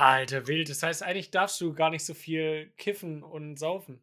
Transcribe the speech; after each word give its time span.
Alter, 0.00 0.46
wild. 0.46 0.70
Das 0.70 0.82
heißt, 0.82 1.02
eigentlich 1.02 1.30
darfst 1.30 1.60
du 1.60 1.74
gar 1.74 1.90
nicht 1.90 2.06
so 2.06 2.14
viel 2.14 2.72
kiffen 2.78 3.22
und 3.22 3.58
saufen. 3.58 4.02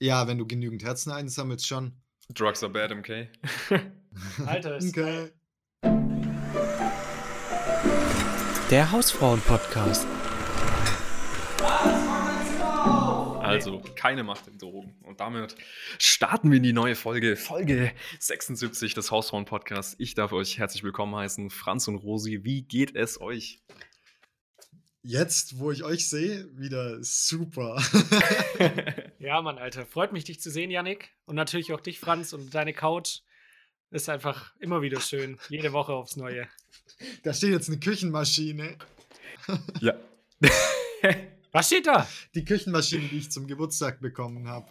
Ja, 0.00 0.26
wenn 0.26 0.38
du 0.38 0.46
genügend 0.46 0.82
Herzen 0.82 1.12
einsammelst, 1.12 1.68
schon. 1.68 1.92
Drugs 2.30 2.64
are 2.64 2.72
bad, 2.72 2.90
MK. 2.90 3.28
Alter, 4.46 4.76
ist 4.76 4.88
Okay. 4.88 5.30
Der 8.70 8.90
Hausfrauen-Podcast. 8.90 10.04
Also, 13.40 13.82
keine 13.94 14.24
Macht 14.24 14.48
in 14.48 14.58
Drogen. 14.58 14.96
Und 15.04 15.20
damit 15.20 15.54
starten 16.00 16.50
wir 16.50 16.56
in 16.56 16.64
die 16.64 16.72
neue 16.72 16.96
Folge, 16.96 17.36
Folge 17.36 17.92
76 18.18 18.94
des 18.94 19.12
Hausfrauen-Podcasts. 19.12 19.94
Ich 19.98 20.14
darf 20.14 20.32
euch 20.32 20.58
herzlich 20.58 20.82
willkommen 20.82 21.14
heißen, 21.14 21.50
Franz 21.50 21.86
und 21.86 21.96
Rosi. 21.96 22.40
Wie 22.42 22.62
geht 22.62 22.96
es 22.96 23.20
euch? 23.20 23.62
Jetzt, 25.06 25.58
wo 25.58 25.70
ich 25.70 25.84
euch 25.84 26.08
sehe, 26.08 26.48
wieder 26.56 26.96
super. 27.02 27.80
Ja, 29.18 29.40
Mann, 29.40 29.56
Alter. 29.58 29.86
Freut 29.86 30.12
mich, 30.12 30.24
dich 30.24 30.40
zu 30.40 30.50
sehen, 30.50 30.70
Yannick. 30.70 31.10
Und 31.24 31.36
natürlich 31.36 31.72
auch 31.72 31.80
dich, 31.80 31.98
Franz. 31.98 32.32
Und 32.34 32.54
deine 32.54 32.74
Couch 32.74 33.20
ist 33.90 34.08
einfach 34.10 34.54
immer 34.60 34.82
wieder 34.82 35.00
schön. 35.00 35.38
Jede 35.48 35.72
Woche 35.72 35.92
aufs 35.92 36.16
Neue. 36.16 36.46
da 37.22 37.32
steht 37.32 37.52
jetzt 37.52 37.68
eine 37.68 37.78
Küchenmaschine. 37.78 38.76
ja. 39.80 39.94
Was 41.52 41.66
steht 41.68 41.86
da? 41.86 42.06
Die 42.34 42.44
Küchenmaschine, 42.44 43.08
die 43.08 43.18
ich 43.18 43.30
zum 43.30 43.46
Geburtstag 43.46 44.00
bekommen 44.00 44.48
habe. 44.48 44.70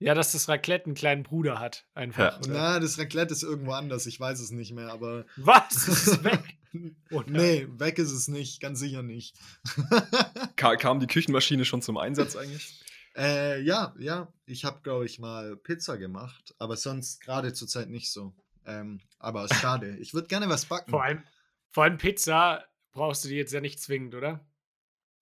Ja, 0.00 0.14
dass 0.14 0.32
das 0.32 0.48
Raclette 0.48 0.86
einen 0.86 0.94
kleinen 0.94 1.22
Bruder 1.24 1.58
hat. 1.58 1.86
Einfach. 1.94 2.40
Ja. 2.44 2.52
Na, 2.52 2.80
das 2.80 2.98
Raclette 2.98 3.32
ist 3.32 3.42
irgendwo 3.42 3.72
anders, 3.72 4.06
ich 4.06 4.20
weiß 4.20 4.38
es 4.38 4.50
nicht 4.50 4.72
mehr, 4.72 4.92
aber. 4.92 5.24
Was? 5.36 5.88
Es 5.88 6.06
ist 6.06 6.24
weg. 6.24 6.57
Oder? 7.10 7.30
Nee, 7.30 7.66
weg 7.78 7.98
ist 7.98 8.12
es 8.12 8.28
nicht, 8.28 8.60
ganz 8.60 8.78
sicher 8.80 9.02
nicht. 9.02 9.36
Ka 10.56 10.76
kam 10.76 11.00
die 11.00 11.06
Küchenmaschine 11.06 11.64
schon 11.64 11.82
zum 11.82 11.96
Einsatz 11.96 12.36
eigentlich? 12.36 12.80
äh, 13.16 13.60
ja, 13.62 13.94
ja, 13.98 14.32
ich 14.46 14.64
habe, 14.64 14.80
glaube 14.82 15.06
ich, 15.06 15.18
mal 15.18 15.56
Pizza 15.56 15.96
gemacht, 15.98 16.54
aber 16.58 16.76
sonst 16.76 17.20
gerade 17.20 17.52
zur 17.52 17.68
Zeit 17.68 17.88
nicht 17.90 18.10
so. 18.12 18.34
Ähm, 18.66 19.00
aber 19.18 19.44
ist 19.46 19.54
schade. 19.54 19.96
Ich 20.00 20.14
würde 20.14 20.28
gerne 20.28 20.48
was 20.48 20.66
backen. 20.66 20.90
Vor 20.90 21.02
allem, 21.02 21.22
vor 21.70 21.84
allem 21.84 21.98
Pizza 21.98 22.64
brauchst 22.92 23.24
du 23.24 23.28
die 23.28 23.36
jetzt 23.36 23.52
ja 23.52 23.60
nicht 23.60 23.80
zwingend, 23.80 24.14
oder? 24.14 24.44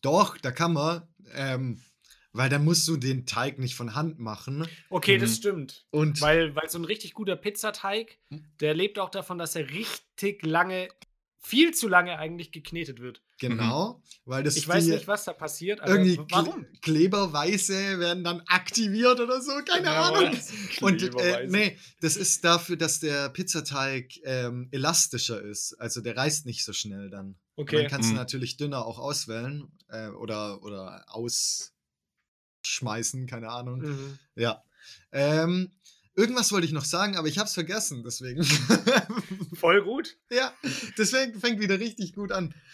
Doch, 0.02 0.36
da 0.38 0.50
kann 0.52 0.72
man, 0.72 1.02
ähm, 1.34 1.80
weil 2.32 2.48
dann 2.50 2.64
musst 2.64 2.86
du 2.86 2.96
den 2.96 3.24
Teig 3.24 3.58
nicht 3.58 3.74
von 3.76 3.94
Hand 3.94 4.18
machen. 4.18 4.68
Okay, 4.90 5.16
Mhm. 5.16 5.20
das 5.22 5.36
stimmt. 5.36 5.86
Und 5.90 6.20
Weil, 6.20 6.54
weil 6.54 6.68
so 6.68 6.78
ein 6.78 6.84
richtig 6.84 7.14
guter 7.14 7.34
Pizzateig, 7.36 8.18
Hm. 8.28 8.44
der 8.60 8.74
lebt 8.74 8.98
auch 8.98 9.10
davon, 9.10 9.38
dass 9.38 9.56
er 9.56 9.70
richtig 9.70 10.44
lange, 10.44 10.88
viel 11.46 11.72
zu 11.72 11.86
lange 11.86 12.18
eigentlich 12.18 12.50
geknetet 12.50 13.00
wird. 13.00 13.22
genau, 13.38 14.02
weil 14.24 14.42
das 14.42 14.56
Ich 14.56 14.66
weiß 14.66 14.86
nicht, 14.86 15.06
was 15.06 15.24
da 15.24 15.32
passiert, 15.32 15.80
aber 15.80 15.92
irgendwie 15.94 16.18
warum? 16.30 16.66
Kle 16.82 17.08
Kleberweise 17.08 18.00
werden 18.00 18.24
dann 18.24 18.40
aktiviert 18.48 19.20
oder 19.20 19.40
so, 19.40 19.52
keine 19.64 19.86
Ja, 19.86 20.08
Ahnung. 20.08 20.36
Und 20.82 21.02
äh, 21.02 21.46
nee, 21.46 21.78
das 22.00 22.16
ist 22.16 22.44
dafür, 22.44 22.76
dass 22.76 22.98
der 22.98 23.28
Pizzateig 23.28 24.14
ähm, 24.24 24.68
elastischer 24.72 25.40
ist. 25.40 25.74
Also 25.74 26.00
der 26.00 26.16
reißt 26.16 26.46
nicht 26.46 26.64
so 26.64 26.72
schnell 26.72 27.10
dann. 27.10 27.36
Und 27.54 27.68
Okay. 27.68 27.82
Dann 27.82 27.90
kannst 27.90 28.10
Mhm. 28.10 28.14
du 28.14 28.20
natürlich 28.20 28.56
dünner 28.56 28.84
auch 28.84 28.98
auswählen 28.98 29.68
äh, 29.88 30.08
oder, 30.08 30.62
oder 30.62 31.04
ausschmeißen, 31.08 33.26
keine 33.26 33.50
Ahnung. 33.50 33.80
Mhm. 33.80 34.18
Ja. 34.34 34.62
Ähm, 35.12 35.70
irgendwas 36.16 36.52
wollte 36.52 36.66
ich 36.66 36.72
noch 36.72 36.84
sagen, 36.84 37.16
aber 37.16 37.28
ich 37.28 37.38
habe 37.38 37.46
es 37.46 37.54
vergessen, 37.54 38.02
deswegen. 38.04 38.42
Voll 39.54 39.82
gut. 39.82 40.16
ja, 40.30 40.52
deswegen 40.98 41.38
fängt 41.38 41.60
wieder 41.60 41.78
richtig 41.78 42.14
gut 42.14 42.32
an. 42.32 42.54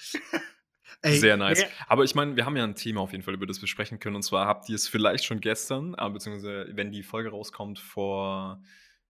Ey, 1.04 1.18
Sehr 1.18 1.36
nice. 1.36 1.62
Ja. 1.62 1.66
Aber 1.88 2.04
ich 2.04 2.14
meine, 2.14 2.36
wir 2.36 2.46
haben 2.46 2.56
ja 2.56 2.62
ein 2.62 2.76
Thema 2.76 3.00
auf 3.00 3.10
jeden 3.10 3.24
Fall, 3.24 3.34
über 3.34 3.46
das 3.46 3.60
wir 3.60 3.66
sprechen 3.66 3.98
können. 3.98 4.14
Und 4.14 4.22
zwar 4.22 4.46
habt 4.46 4.68
ihr 4.68 4.76
es 4.76 4.86
vielleicht 4.86 5.24
schon 5.24 5.40
gestern, 5.40 5.94
äh, 5.98 6.08
beziehungsweise 6.10 6.68
wenn 6.74 6.92
die 6.92 7.02
Folge 7.02 7.30
rauskommt, 7.30 7.80
vor 7.80 8.62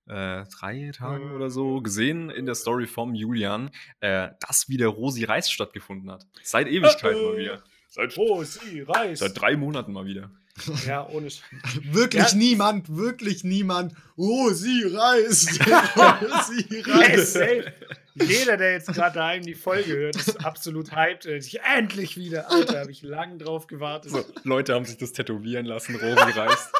äh, 0.07 0.45
drei 0.58 0.90
Tagen 0.95 1.33
oder 1.33 1.51
so, 1.51 1.83
gesehen 1.83 2.30
in 2.30 2.46
der 2.46 2.55
Story 2.55 2.86
vom 2.86 3.14
Julian, 3.14 3.70
äh, 4.01 4.30
dass 4.40 4.70
wieder 4.70 4.86
Rosi 4.86 5.24
Reis 5.24 5.51
stattgefunden 5.51 6.11
hat. 6.11 6.27
Seit 6.42 6.67
Ewigkeiten 6.67 7.20
Äh, 7.20 7.24
mal 7.24 7.36
wieder. 7.36 7.64
Seit, 7.89 8.12
sie 8.12 8.80
reißt. 8.80 9.20
seit 9.20 9.39
drei 9.39 9.55
Monaten 9.57 9.92
mal 9.92 10.07
wieder. 10.07 10.30
Ja, 10.86 11.08
ohne 11.08 11.30
Sch 11.30 11.40
Wirklich 11.90 12.23
Ja. 12.33 12.35
niemand, 12.35 12.95
wirklich 12.95 13.42
niemand. 13.45 13.95
Oh, 14.17 14.51
sie 14.51 14.85
reist. 14.85 15.58
oh, 15.96 16.13
sie 16.48 16.80
reist. 16.80 17.33
safe. 17.33 17.73
Jeder, 18.14 18.58
der 18.58 18.73
jetzt 18.73 18.92
gerade 18.92 19.14
daheim 19.14 19.42
die 19.42 19.55
Folge 19.55 19.92
hört, 19.96 20.17
ist 20.17 20.45
absolut 20.45 20.95
hyped. 20.95 21.24
Ich, 21.24 21.61
endlich 21.63 22.17
wieder. 22.18 22.51
Alter, 22.51 22.80
habe 22.80 22.90
ich 22.90 23.02
lang 23.02 23.39
drauf 23.39 23.67
gewartet. 23.67 24.11
So, 24.13 24.24
Leute 24.45 24.74
haben 24.74 24.85
sich 24.85 24.98
das 24.98 25.13
tätowieren 25.13 25.64
lassen, 25.64 25.95
Rosi 25.96 26.30
Reis. 26.39 26.70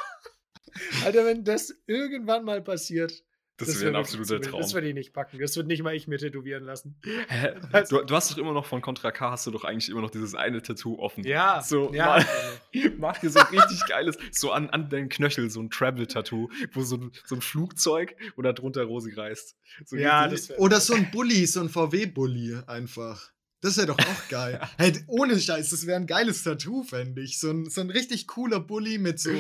Alter, 1.05 1.25
wenn 1.25 1.43
das 1.45 1.75
irgendwann 1.87 2.45
mal 2.45 2.61
passiert, 2.63 3.23
Das, 3.59 3.69
wär 3.69 3.81
wäre 3.81 3.91
ein 3.93 3.97
absoluter. 3.97 4.41
Traum. 4.41 4.61
Das 4.61 4.75
würde 4.75 4.89
ich 4.89 4.95
nicht 4.95 5.13
packen. 5.13 5.39
Das 5.39 5.57
wird 5.57 5.67
nicht 5.69 5.83
mal 5.83 5.95
ich 5.95 6.09
mir 6.09 6.19
tätowieren 6.19 6.65
lassen. 6.65 6.97
Hä? 7.29 7.55
Was? 7.71 7.89
Du, 7.91 8.03
du 8.03 8.15
hast 8.15 8.31
doch 8.33 8.39
immer 8.39 8.53
noch 8.53 8.67
von 8.67 8.81
Contra 8.81 9.13
K, 9.13 9.31
hast 9.31 9.47
du 9.47 9.51
doch 9.51 9.65
eigentlich 9.65 9.89
immer 9.91 10.01
noch 10.01 10.11
dieses 10.11 10.35
eine 10.35 10.63
Tattoo 10.63 10.99
offen. 10.99 11.23
Ja, 11.25 11.61
So, 11.63 11.93
ja. 11.93 12.07
mal- 12.07 12.27
Mach 12.99 13.19
dir 13.19 13.31
so 13.31 13.39
ein 13.41 13.47
richtig 13.47 13.85
geiles, 13.87 14.17
so 14.33 14.51
an, 14.53 14.71
an 14.71 14.89
deinen 14.89 15.09
Knöchel, 15.09 15.51
so 15.51 15.61
ein 15.61 15.71
Travel-Tattoo, 15.71 16.49
wo 16.73 16.83
so 16.83 16.97
ein, 16.97 17.13
so 17.27 17.35
ein 17.37 17.41
Flugzeug 17.43 18.17
oder 18.37 18.53
drunter 18.53 18.85
Rosi 18.85 19.13
reißt. 19.13 19.57
So 19.85 19.97
Ja, 19.97 20.27
das 20.29 20.51
Oder 20.59 20.81
so 20.81 20.95
ein 20.95 21.11
Bulli, 21.11 21.47
so 21.47 21.61
ein 21.61 21.69
VW-Bulli 21.69 22.57
einfach. 22.67 23.31
Das 23.61 23.77
wäre 23.77 23.89
doch 23.89 23.99
auch 23.99 24.23
geil. 24.29 24.61
hey, 24.79 24.93
ohne 25.07 25.39
Scheiß, 25.39 25.71
das 25.71 25.87
wäre 25.87 26.01
ein 26.01 26.07
geiles 26.09 26.43
Tattoo, 26.43 26.83
fände 26.83 27.23
ich. 27.23 27.39
So 27.39 27.51
ein, 27.51 27.69
so 27.71 27.81
ein 27.83 27.91
richtig 27.91 28.27
cooler 28.27 28.59
Bulli 28.59 28.99
mit 28.99 29.21
so 29.21 29.31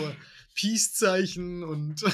Peace-Zeichen 0.55 1.65
und. 1.65 2.05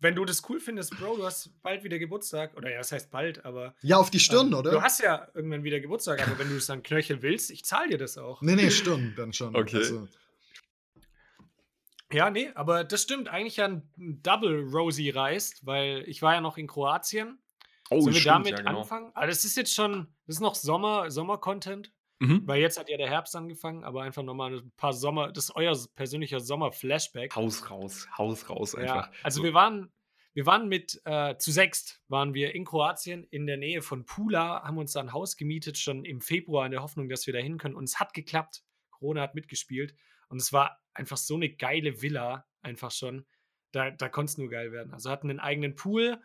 Wenn 0.00 0.14
du 0.14 0.24
das 0.24 0.42
cool 0.48 0.58
findest, 0.60 0.98
Bro, 0.98 1.18
du 1.18 1.24
hast 1.24 1.50
bald 1.62 1.84
wieder 1.84 1.98
Geburtstag. 1.98 2.56
Oder 2.56 2.70
ja, 2.70 2.78
das 2.78 2.90
heißt 2.90 3.10
bald, 3.10 3.44
aber. 3.44 3.74
ja, 3.82 3.98
auf 3.98 4.10
die 4.10 4.18
Stirn, 4.18 4.48
ähm, 4.48 4.54
oder? 4.54 4.70
Du 4.70 4.82
hast 4.82 5.00
ja 5.00 5.28
irgendwann 5.34 5.62
wieder 5.62 5.78
Geburtstag, 5.78 6.26
aber 6.26 6.38
wenn 6.38 6.48
du 6.48 6.56
es 6.56 6.66
dann 6.66 6.82
Knöchel 6.82 7.20
willst, 7.22 7.50
ich 7.50 7.64
zahle 7.64 7.90
dir 7.90 7.98
das 7.98 8.16
auch. 8.16 8.40
nee, 8.40 8.54
nee, 8.54 8.70
Stirn 8.70 9.12
dann 9.16 9.32
schon. 9.32 9.54
Okay. 9.54 9.76
Also, 9.76 10.08
Ja, 12.12 12.30
nee, 12.30 12.50
aber 12.54 12.82
das 12.84 13.02
stimmt. 13.02 13.28
Eigentlich 13.28 13.56
ja 13.56 13.66
ein 13.66 13.82
Double 14.22 14.62
Rosie 14.62 15.10
reist, 15.10 15.64
weil 15.66 16.02
ich 16.06 16.22
war 16.22 16.34
ja 16.34 16.40
noch 16.40 16.56
in 16.56 16.66
Kroatien. 16.66 17.38
Oh, 17.90 18.00
Sollen 18.00 18.14
wir 18.14 18.20
stimmt, 18.20 18.34
damit 18.34 18.50
ja, 18.52 18.56
genau. 18.58 18.80
anfangen? 18.80 19.10
Aber 19.14 19.26
das 19.26 19.44
ist 19.44 19.56
jetzt 19.56 19.74
schon, 19.74 20.06
das 20.26 20.36
ist 20.36 20.40
noch 20.40 20.54
Sommer, 20.54 21.10
Sommer-Content, 21.10 21.92
Mhm. 22.20 22.42
weil 22.46 22.60
jetzt 22.60 22.78
hat 22.78 22.88
ja 22.90 22.98
der 22.98 23.08
Herbst 23.08 23.34
angefangen, 23.34 23.82
aber 23.82 24.02
einfach 24.02 24.22
nochmal 24.22 24.58
ein 24.58 24.72
paar 24.76 24.92
Sommer, 24.92 25.32
das 25.32 25.44
ist 25.44 25.56
euer 25.56 25.76
persönlicher 25.94 26.38
Sommer-Flashback. 26.38 27.34
Haus 27.34 27.70
raus, 27.70 28.06
Haus 28.16 28.48
raus 28.50 28.72
Ja, 28.74 28.80
einfach. 28.80 29.12
also 29.22 29.38
so, 29.38 29.44
wir 29.44 29.54
waren, 29.54 29.90
wir 30.34 30.44
waren 30.46 30.68
mit, 30.68 31.00
äh, 31.06 31.36
zu 31.38 31.50
sechst 31.50 32.02
waren 32.08 32.34
wir 32.34 32.54
in 32.54 32.64
Kroatien 32.64 33.24
in 33.30 33.46
der 33.46 33.56
Nähe 33.56 33.80
von 33.82 34.04
Pula, 34.04 34.62
haben 34.62 34.76
uns 34.76 34.92
da 34.92 35.00
ein 35.00 35.12
Haus 35.12 35.36
gemietet, 35.36 35.78
schon 35.78 36.04
im 36.04 36.20
Februar 36.20 36.66
in 36.66 36.72
der 36.72 36.82
Hoffnung, 36.82 37.08
dass 37.08 37.26
wir 37.26 37.32
da 37.32 37.40
hin 37.40 37.58
können. 37.58 37.74
Und 37.74 37.84
es 37.84 37.98
hat 37.98 38.12
geklappt. 38.14 38.62
Corona 38.90 39.22
hat 39.22 39.34
mitgespielt. 39.34 39.94
Und 40.28 40.40
es 40.40 40.52
war 40.52 40.78
einfach 40.92 41.16
so 41.16 41.34
eine 41.34 41.48
geile 41.48 42.02
Villa, 42.02 42.46
einfach 42.62 42.90
schon. 42.90 43.26
Da, 43.72 43.90
da 43.90 44.08
konnte 44.08 44.30
es 44.30 44.38
nur 44.38 44.50
geil 44.50 44.72
werden. 44.72 44.92
Also 44.92 45.10
hatten 45.10 45.30
einen 45.30 45.40
eigenen 45.40 45.74
Pool, 45.74 46.20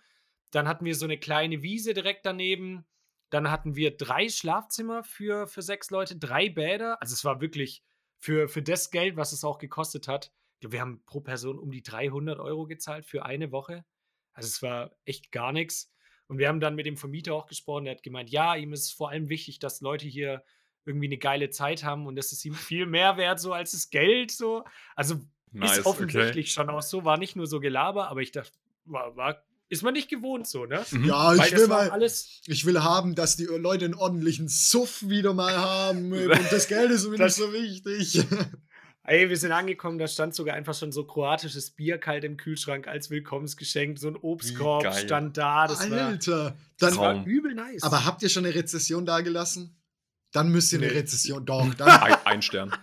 dann 0.51 0.67
hatten 0.67 0.85
wir 0.85 0.95
so 0.95 1.05
eine 1.05 1.17
kleine 1.17 1.61
Wiese 1.61 1.93
direkt 1.93 2.25
daneben. 2.25 2.85
Dann 3.29 3.49
hatten 3.51 3.75
wir 3.75 3.95
drei 3.95 4.29
Schlafzimmer 4.29 5.03
für, 5.03 5.47
für 5.47 5.61
sechs 5.61 5.89
Leute, 5.89 6.15
drei 6.15 6.49
Bäder. 6.49 7.01
Also 7.01 7.13
es 7.13 7.25
war 7.25 7.41
wirklich 7.41 7.83
für, 8.17 8.47
für 8.47 8.61
das 8.61 8.91
Geld, 8.91 9.17
was 9.17 9.31
es 9.31 9.43
auch 9.43 9.57
gekostet 9.57 10.07
hat. 10.07 10.31
Wir 10.61 10.81
haben 10.81 11.03
pro 11.05 11.21
Person 11.21 11.59
um 11.59 11.71
die 11.71 11.83
300 11.83 12.39
Euro 12.39 12.65
gezahlt 12.65 13.05
für 13.05 13.25
eine 13.25 13.51
Woche. 13.51 13.85
Also 14.33 14.47
es 14.47 14.61
war 14.61 14.91
echt 15.05 15.31
gar 15.31 15.51
nichts. 15.51 15.91
Und 16.27 16.39
wir 16.39 16.47
haben 16.47 16.59
dann 16.59 16.75
mit 16.75 16.85
dem 16.85 16.97
Vermieter 16.97 17.33
auch 17.33 17.45
gesprochen. 17.45 17.85
Der 17.85 17.95
hat 17.95 18.03
gemeint, 18.03 18.29
ja, 18.29 18.55
ihm 18.55 18.73
ist 18.73 18.91
vor 18.91 19.09
allem 19.09 19.29
wichtig, 19.29 19.59
dass 19.59 19.81
Leute 19.81 20.07
hier 20.07 20.43
irgendwie 20.85 21.07
eine 21.07 21.17
geile 21.17 21.49
Zeit 21.49 21.83
haben 21.83 22.05
und 22.05 22.15
das 22.15 22.31
ist 22.31 22.45
ihm 22.45 22.53
viel 22.53 22.85
mehr 22.85 23.17
wert 23.17 23.39
so 23.39 23.53
als 23.53 23.71
das 23.71 23.89
Geld 23.89 24.31
so. 24.31 24.63
Also 24.95 25.19
nice, 25.51 25.79
ist 25.79 25.85
offensichtlich 25.85 26.51
schon 26.51 26.69
auch 26.69 26.81
so, 26.81 27.05
war 27.05 27.17
nicht 27.17 27.35
nur 27.35 27.47
so 27.47 27.59
Gelaber, 27.59 28.09
aber 28.09 28.21
ich 28.21 28.31
dachte, 28.31 28.51
war, 28.85 29.15
war 29.15 29.43
ist 29.69 29.83
man 29.83 29.93
nicht 29.93 30.09
gewohnt 30.09 30.47
so, 30.47 30.65
ne? 30.65 30.85
Mhm. 30.91 31.05
ja, 31.05 31.27
Weil 31.29 31.45
ich 31.45 31.51
das 31.51 31.61
will 31.61 31.69
war 31.69 31.85
mal. 31.85 31.91
alles 31.91 32.41
Ich 32.45 32.65
will 32.65 32.81
haben, 32.83 33.15
dass 33.15 33.35
die 33.35 33.45
Leute 33.45 33.85
einen 33.85 33.95
ordentlichen 33.95 34.47
Suff 34.47 35.07
wieder 35.07 35.33
mal 35.33 35.57
haben. 35.57 36.11
Und 36.13 36.51
das 36.51 36.67
Geld 36.67 36.91
ist 36.91 37.03
mir 37.05 37.11
nicht 37.11 37.21
Das- 37.21 37.35
so 37.35 37.51
wichtig. 37.53 38.23
Ey, 39.07 39.29
wir 39.29 39.37
sind 39.37 39.51
angekommen, 39.51 39.99
da 39.99 40.07
stand 40.07 40.33
sogar 40.33 40.55
einfach 40.55 40.73
schon 40.73 40.91
so 40.91 41.03
kroatisches 41.05 41.69
Bier 41.69 41.99
kalt 41.99 42.23
im 42.23 42.37
Kühlschrank 42.37 42.87
als 42.87 43.11
Willkommensgeschenk. 43.11 43.99
So 43.99 44.07
ein 44.07 44.15
Obstkorb 44.15 44.91
stand 44.95 45.37
da. 45.37 45.67
Das 45.67 45.91
war, 45.91 46.07
Alter. 46.07 46.57
das 46.79 46.89
Dann, 46.93 46.97
war 46.99 47.13
Traum. 47.13 47.25
übel 47.25 47.53
nice. 47.53 47.83
aber 47.83 48.03
habt 48.05 48.23
ihr 48.23 48.29
schon 48.29 48.45
eine 48.45 48.55
Rezession 48.55 49.05
dagelassen? 49.05 49.79
Dann 50.31 50.49
müsst 50.49 50.73
ihr 50.73 50.79
eine 50.79 50.87
Nee. 50.87 50.93
Rezession. 50.97 51.45
Doch, 51.45 51.71
dann. 51.77 51.87
Ein, 51.87 52.15
ein 52.25 52.41
Stern. 52.41 52.75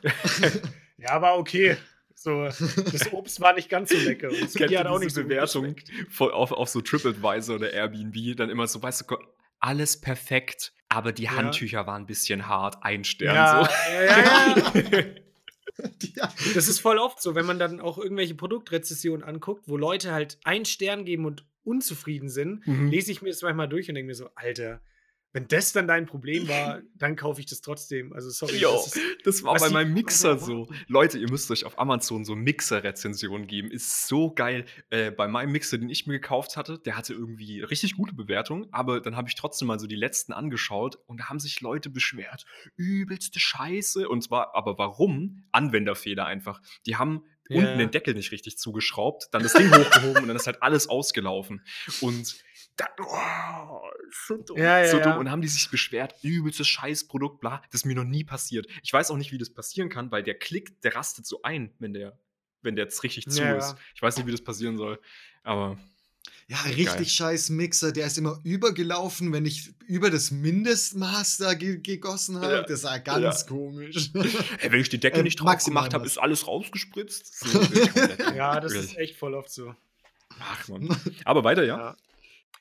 ja, 0.97 1.11
aber 1.11 1.39
okay. 1.39 1.77
So, 2.23 2.45
das 2.93 3.13
Obst 3.13 3.41
war 3.41 3.53
nicht 3.55 3.69
ganz 3.69 3.91
so 3.91 3.97
lecker. 3.99 4.29
Das 4.29 4.55
Kennt 4.55 4.77
hat 4.77 4.87
auch 4.87 4.99
nicht 4.99 5.15
so 5.15 5.23
Bewertung 5.23 5.75
voll 6.11 6.33
auf, 6.33 6.53
auf 6.53 6.69
so 6.69 6.81
TripAdvisor 6.81 7.57
oder 7.57 7.73
Airbnb 7.73 8.37
dann 8.37 8.49
immer 8.51 8.67
so, 8.67 8.83
weißt 8.83 9.05
du, 9.11 9.17
alles 9.61 10.01
perfekt, 10.01 10.73
aber 10.89 11.13
die 11.13 11.25
Ja. 11.25 11.37
Handtücher 11.37 11.87
waren 11.87 12.03
ein 12.03 12.07
bisschen 12.07 12.47
hart, 12.49 12.77
ein 12.83 13.05
Stern. 13.05 13.35
Ja, 13.35 13.65
So. 13.65 13.71
ja, 13.93 14.05
ja, 14.05 14.85
ja. 14.91 15.05
Ja. 16.17 16.33
Das 16.55 16.69
ist 16.69 16.81
voll 16.81 16.99
oft 16.99 17.21
so, 17.23 17.35
wenn 17.35 17.47
man 17.47 17.59
dann 17.59 17.81
auch 17.81 17.97
irgendwelche 17.99 18.35
Produktrezessionen 18.35 19.25
anguckt, 19.27 19.65
wo 19.67 19.77
Leute 19.77 20.13
halt 20.13 20.39
einen 20.45 20.65
Stern 20.67 21.05
geben 21.05 21.25
und 21.25 21.45
unzufrieden 21.65 22.29
sind, 22.29 22.67
Mhm. 22.67 22.89
lese 22.91 23.11
ich 23.11 23.23
mir 23.23 23.31
das 23.31 23.41
manchmal 23.43 23.69
durch 23.69 23.89
und 23.89 23.95
denke 23.95 24.09
mir 24.09 24.15
so, 24.15 24.29
Alter, 24.35 24.81
wenn 25.33 25.49
das 25.49 25.73
dann 25.73 25.89
dein 25.89 26.07
Problem 26.07 26.47
war, 26.49 26.83
dann 26.95 27.17
kaufe 27.17 27.41
ich 27.41 27.47
das 27.47 27.61
trotzdem. 27.61 28.13
Also 28.13 28.31
sorry. 28.31 28.59
Jo, 28.59 28.73
das 28.73 28.97
ist, 28.97 29.01
das 29.25 29.43
war 29.43 29.55
bei 29.59 29.69
die- 29.69 29.75
meinem 29.75 29.95
Mixer 29.95 30.39
so. 30.39 30.69
Leute, 30.89 31.19
ihr 31.19 31.31
müsst 31.31 31.51
euch 31.51 31.65
auf 31.65 31.79
Amazon 31.79 32.25
so 32.25 32.35
Mixer-Rezensionen 32.35 33.47
geben. 33.47 33.71
Ist 33.71 34.09
so 34.09 34.33
geil. 34.33 34.65
Äh, 34.91 35.11
bei 35.11 35.29
meinem 35.29 35.53
Mixer, 35.53 35.79
den 35.79 35.89
ich 35.89 36.07
mir 36.07 36.15
gekauft 36.15 36.57
hatte, 36.57 36.79
der 36.79 36.97
hatte 36.97 37.15
irgendwie 37.15 37.61
richtig 37.63 37.97
gute 37.97 38.15
Bewertungen, 38.15 38.67
aber 38.73 39.01
dann 39.01 39.17
habe 39.17 39.29
ich 39.29 39.35
trotzdem 39.35 39.69
mal 39.69 39.79
so 39.79 39.87
die 39.87 39.97
letzten 39.97 40.33
angeschaut 40.33 40.99
und 41.07 41.21
da 41.21 41.29
haben 41.29 41.39
sich 41.41 41.61
Leute 41.61 41.91
beschwert. 41.91 42.45
Übelste 42.77 43.41
Scheiße. 43.41 44.09
Und 44.09 44.23
zwar, 44.23 44.55
aber 44.55 44.79
warum? 44.79 45.45
Anwenderfehler 45.53 46.27
einfach. 46.27 46.61
Die 46.87 46.97
haben 46.97 47.25
Ja. 47.53 47.59
unten 47.59 47.79
den 47.79 47.91
Deckel 47.91 48.15
nicht 48.15 48.33
richtig 48.33 48.59
zugeschraubt, 48.59 49.29
dann 49.33 49.43
das 49.43 49.53
Ding 49.53 49.71
hochgehoben 49.71 50.23
und 50.23 50.29
dann 50.29 50.37
ist 50.37 50.47
halt 50.47 50.63
alles 50.63 50.89
ausgelaufen. 50.89 51.65
Und 52.01 52.37
dann, 52.77 52.89
oh, 53.01 53.81
so 54.27 54.37
dumm, 54.39 54.59
Ja, 54.59 54.87
so 54.87 54.99
dumm. 55.01 55.19
Und 55.19 55.31
haben 55.31 55.43
die 55.43 55.49
sich 55.49 55.71
beschwert, 55.71 56.15
übelstes 56.23 56.69
Scheißprodukt, 56.69 57.41
bla. 57.41 57.63
Das 57.71 57.83
ist 57.83 57.85
mir 57.85 57.95
noch 57.95 58.05
nie 58.05 58.25
passiert. 58.25 58.67
Ich 58.83 58.93
weiß 58.93 59.11
auch 59.11 59.17
nicht, 59.17 59.33
wie 59.33 59.39
das 59.39 59.51
passieren 59.51 59.89
kann, 59.89 60.11
weil 60.11 60.23
der 60.23 60.39
Klick, 60.39 60.81
der 60.83 60.95
rastet 60.97 61.27
so 61.27 61.43
ein, 61.43 61.75
wenn 61.79 61.93
der, 61.93 62.19
wenn 62.63 62.77
der 62.77 62.87
jetzt 62.87 63.03
richtig 63.03 63.29
zu 63.29 63.43
ist. 63.43 63.75
Ich 63.95 64.03
weiß 64.03 64.17
nicht, 64.17 64.27
wie 64.27 64.33
das 64.33 64.43
passieren 64.43 64.77
soll. 64.77 65.01
Aber 65.43 65.79
Ja, 66.49 66.59
richtig 66.63 66.87
Geil. 66.87 67.05
scheiß 67.07 67.51
Mixer. 67.51 67.93
Der 67.93 68.07
ist 68.07 68.19
immer 68.19 68.39
übergelaufen, 68.45 69.33
wenn 69.33 69.47
ich 69.47 69.71
über 69.87 70.11
das 70.11 70.31
Mindestmaß 70.31 71.39
da 71.39 71.55
ge 71.55 71.79
gegossen 71.81 72.37
habe. 72.41 72.53
Ja. 72.53 72.63
Das 72.63 72.85
war 72.85 72.99
ganz 73.01 73.47
komisch. 73.47 74.11
ey, 74.59 74.71
wenn 74.73 74.81
ich 74.81 74.89
die 74.89 74.99
Decke 75.01 75.19
Ähm, 75.19 75.25
nicht 75.25 75.37
drauf 75.41 75.65
gemacht 75.65 75.95
habe, 75.95 76.05
ist 76.07 76.19
alles 76.19 76.47
rausgespritzt. 76.47 77.35
So. 77.47 77.61
Ja, 78.35 78.61
das 78.61 78.73
ist 78.73 78.97
echt 78.99 79.17
voll 79.17 79.35
oft 79.35 79.51
so. 79.51 79.75
Ach 80.41 80.69
man. 80.69 80.95
Aber 81.25 81.45
weiter, 81.45 81.65
ja. 81.65 81.79
Ja. 81.79 81.97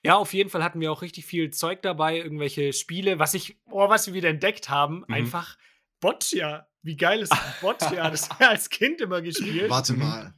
Ja, 0.04 0.16
auf 0.16 0.34
jeden 0.34 0.50
Fall 0.50 0.64
hatten 0.64 0.80
wir 0.80 0.92
auch 0.92 1.02
richtig 1.04 1.26
viel 1.26 1.52
Zeug 1.52 1.82
dabei, 1.84 2.18
irgendwelche 2.18 2.74
Spiele, 2.74 3.20
was 3.20 3.34
ich, 3.36 3.58
oh, 3.70 3.88
was 3.90 4.08
wir 4.08 4.14
wieder 4.16 4.30
entdeckt 4.30 4.70
haben, 4.70 5.00
Mhm. 5.08 5.14
einfach 5.14 5.58
Boccia. 6.00 6.68
Wie 6.82 6.98
geil 6.98 7.20
ist 7.22 7.32
Boccia? 7.62 8.10
Das 8.10 8.28
haben 8.30 8.40
wir 8.40 8.50
als 8.50 8.70
Kind 8.70 9.02
immer 9.02 9.22
gespielt. 9.22 9.70
Warte 9.70 9.94
mal. 9.94 10.34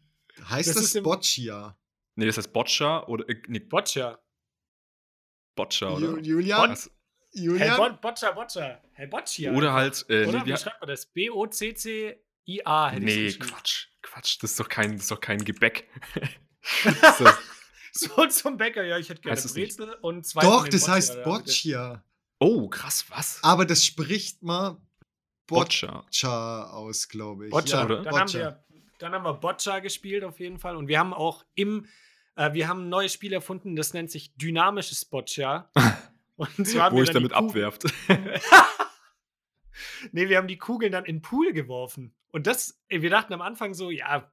Heißt 0.50 0.76
Das 0.76 0.92
das, 0.92 1.04
Boccia? 1.04 1.78
Nee, 2.16 2.26
das 2.26 2.38
heißt 2.38 2.54
Boccia 2.54 3.04
oder 3.08 3.28
äh, 3.30 3.42
nee, 3.48 3.60
Boccia. 3.60 4.20
Boccia, 5.56 5.98
Ju 6.00 6.10
oder? 6.14 6.22
Julian? 6.22 6.72
Was? 6.72 6.92
Hey? 7.36 7.78
Bo 7.78 7.90
Boccia, 8.02 8.32
Boccia. 8.32 8.82
Hey, 8.94 9.08
Boccia. 9.08 9.52
Oder 9.54 9.74
halt, 9.74 10.06
äh, 10.10 10.26
Oder? 10.28 10.44
nee, 10.44 10.54
Wie 10.54 10.58
schreibt 10.58 10.82
man 10.82 10.88
das? 10.90 11.06
B-O-C-C-I-A. 11.08 12.90
hätte 12.92 13.04
nee 13.06 13.26
geschrieben. 13.26 13.48
Quatsch, 13.48 13.88
Quatsch, 14.02 14.38
das 14.44 14.52
ist 14.52 14.60
doch 14.60 14.70
kein, 14.70 14.94
das 14.94 15.02
ist 15.04 15.12
doch 15.12 15.20
kein 15.22 15.44
Gebäck. 15.44 15.90
doch, 17.20 17.38
So 17.96 18.26
zum 18.28 18.58
Bäcker, 18.58 18.84
ja, 18.84 18.98
ich 18.98 19.10
hätte 19.10 19.22
gerne 19.22 19.40
Heißt? 19.40 19.54
Brezel 19.54 19.94
und 20.02 20.26
zwei 20.26 20.42
Doch, 20.42 20.68
das 20.68 20.82
Boccia 20.82 20.94
heißt. 20.96 21.24
Boccia. 21.24 22.04
oh, 22.40 22.68
krass, 22.68 23.06
was? 23.10 23.40
Aber 23.44 23.66
das 23.66 23.86
spricht 23.86 24.42
man 24.42 24.78
Boccia. 25.46 26.02
Boccia 26.02 26.64
aus, 26.72 27.08
glaube 27.08 27.46
ich. 27.46 27.52
Boccia, 27.52 27.80
Ja, 27.80 27.86
oder? 27.86 28.02
Dann, 28.02 28.14
haben 28.16 28.20
Boccia. 28.22 28.40
wir, 28.70 28.73
dann 29.04 29.14
haben 29.14 29.26
wir 29.26 29.34
Boccia 29.34 29.80
gespielt 29.80 30.24
auf 30.24 30.40
jeden 30.40 30.58
Fall. 30.58 30.76
Und 30.76 30.88
wir 30.88 30.98
haben 30.98 31.14
auch 31.14 31.46
im, 31.56 31.86
äh, 32.36 32.54
wir 32.54 32.68
haben 32.68 32.86
ein 32.86 32.90
neues 32.90 33.14
Spiel 33.14 33.34
erfunden, 33.34 33.76
das 33.76 33.94
nennt 33.94 34.10
sich 34.10 34.36
dynamisches 34.36 35.06
Boccia. 35.06 35.70
Und 36.36 36.68
zwar 36.68 36.92
Wo 36.92 37.04
ich 37.04 37.12
damit 37.12 37.34
abwerft. 37.34 37.84
nee, 40.12 40.30
wir 40.30 40.38
haben 40.38 40.48
die 40.48 40.58
Kugeln 40.58 40.92
dann 40.92 41.06
in 41.06 41.18
den 41.18 41.22
Pool 41.22 41.54
geworfen. 41.54 42.16
Und 42.32 42.48
das, 42.48 42.82
wir 42.90 43.10
dachten 43.10 43.34
am 43.34 43.42
Anfang 43.42 43.76
so, 43.76 43.92
ja, 43.92 44.32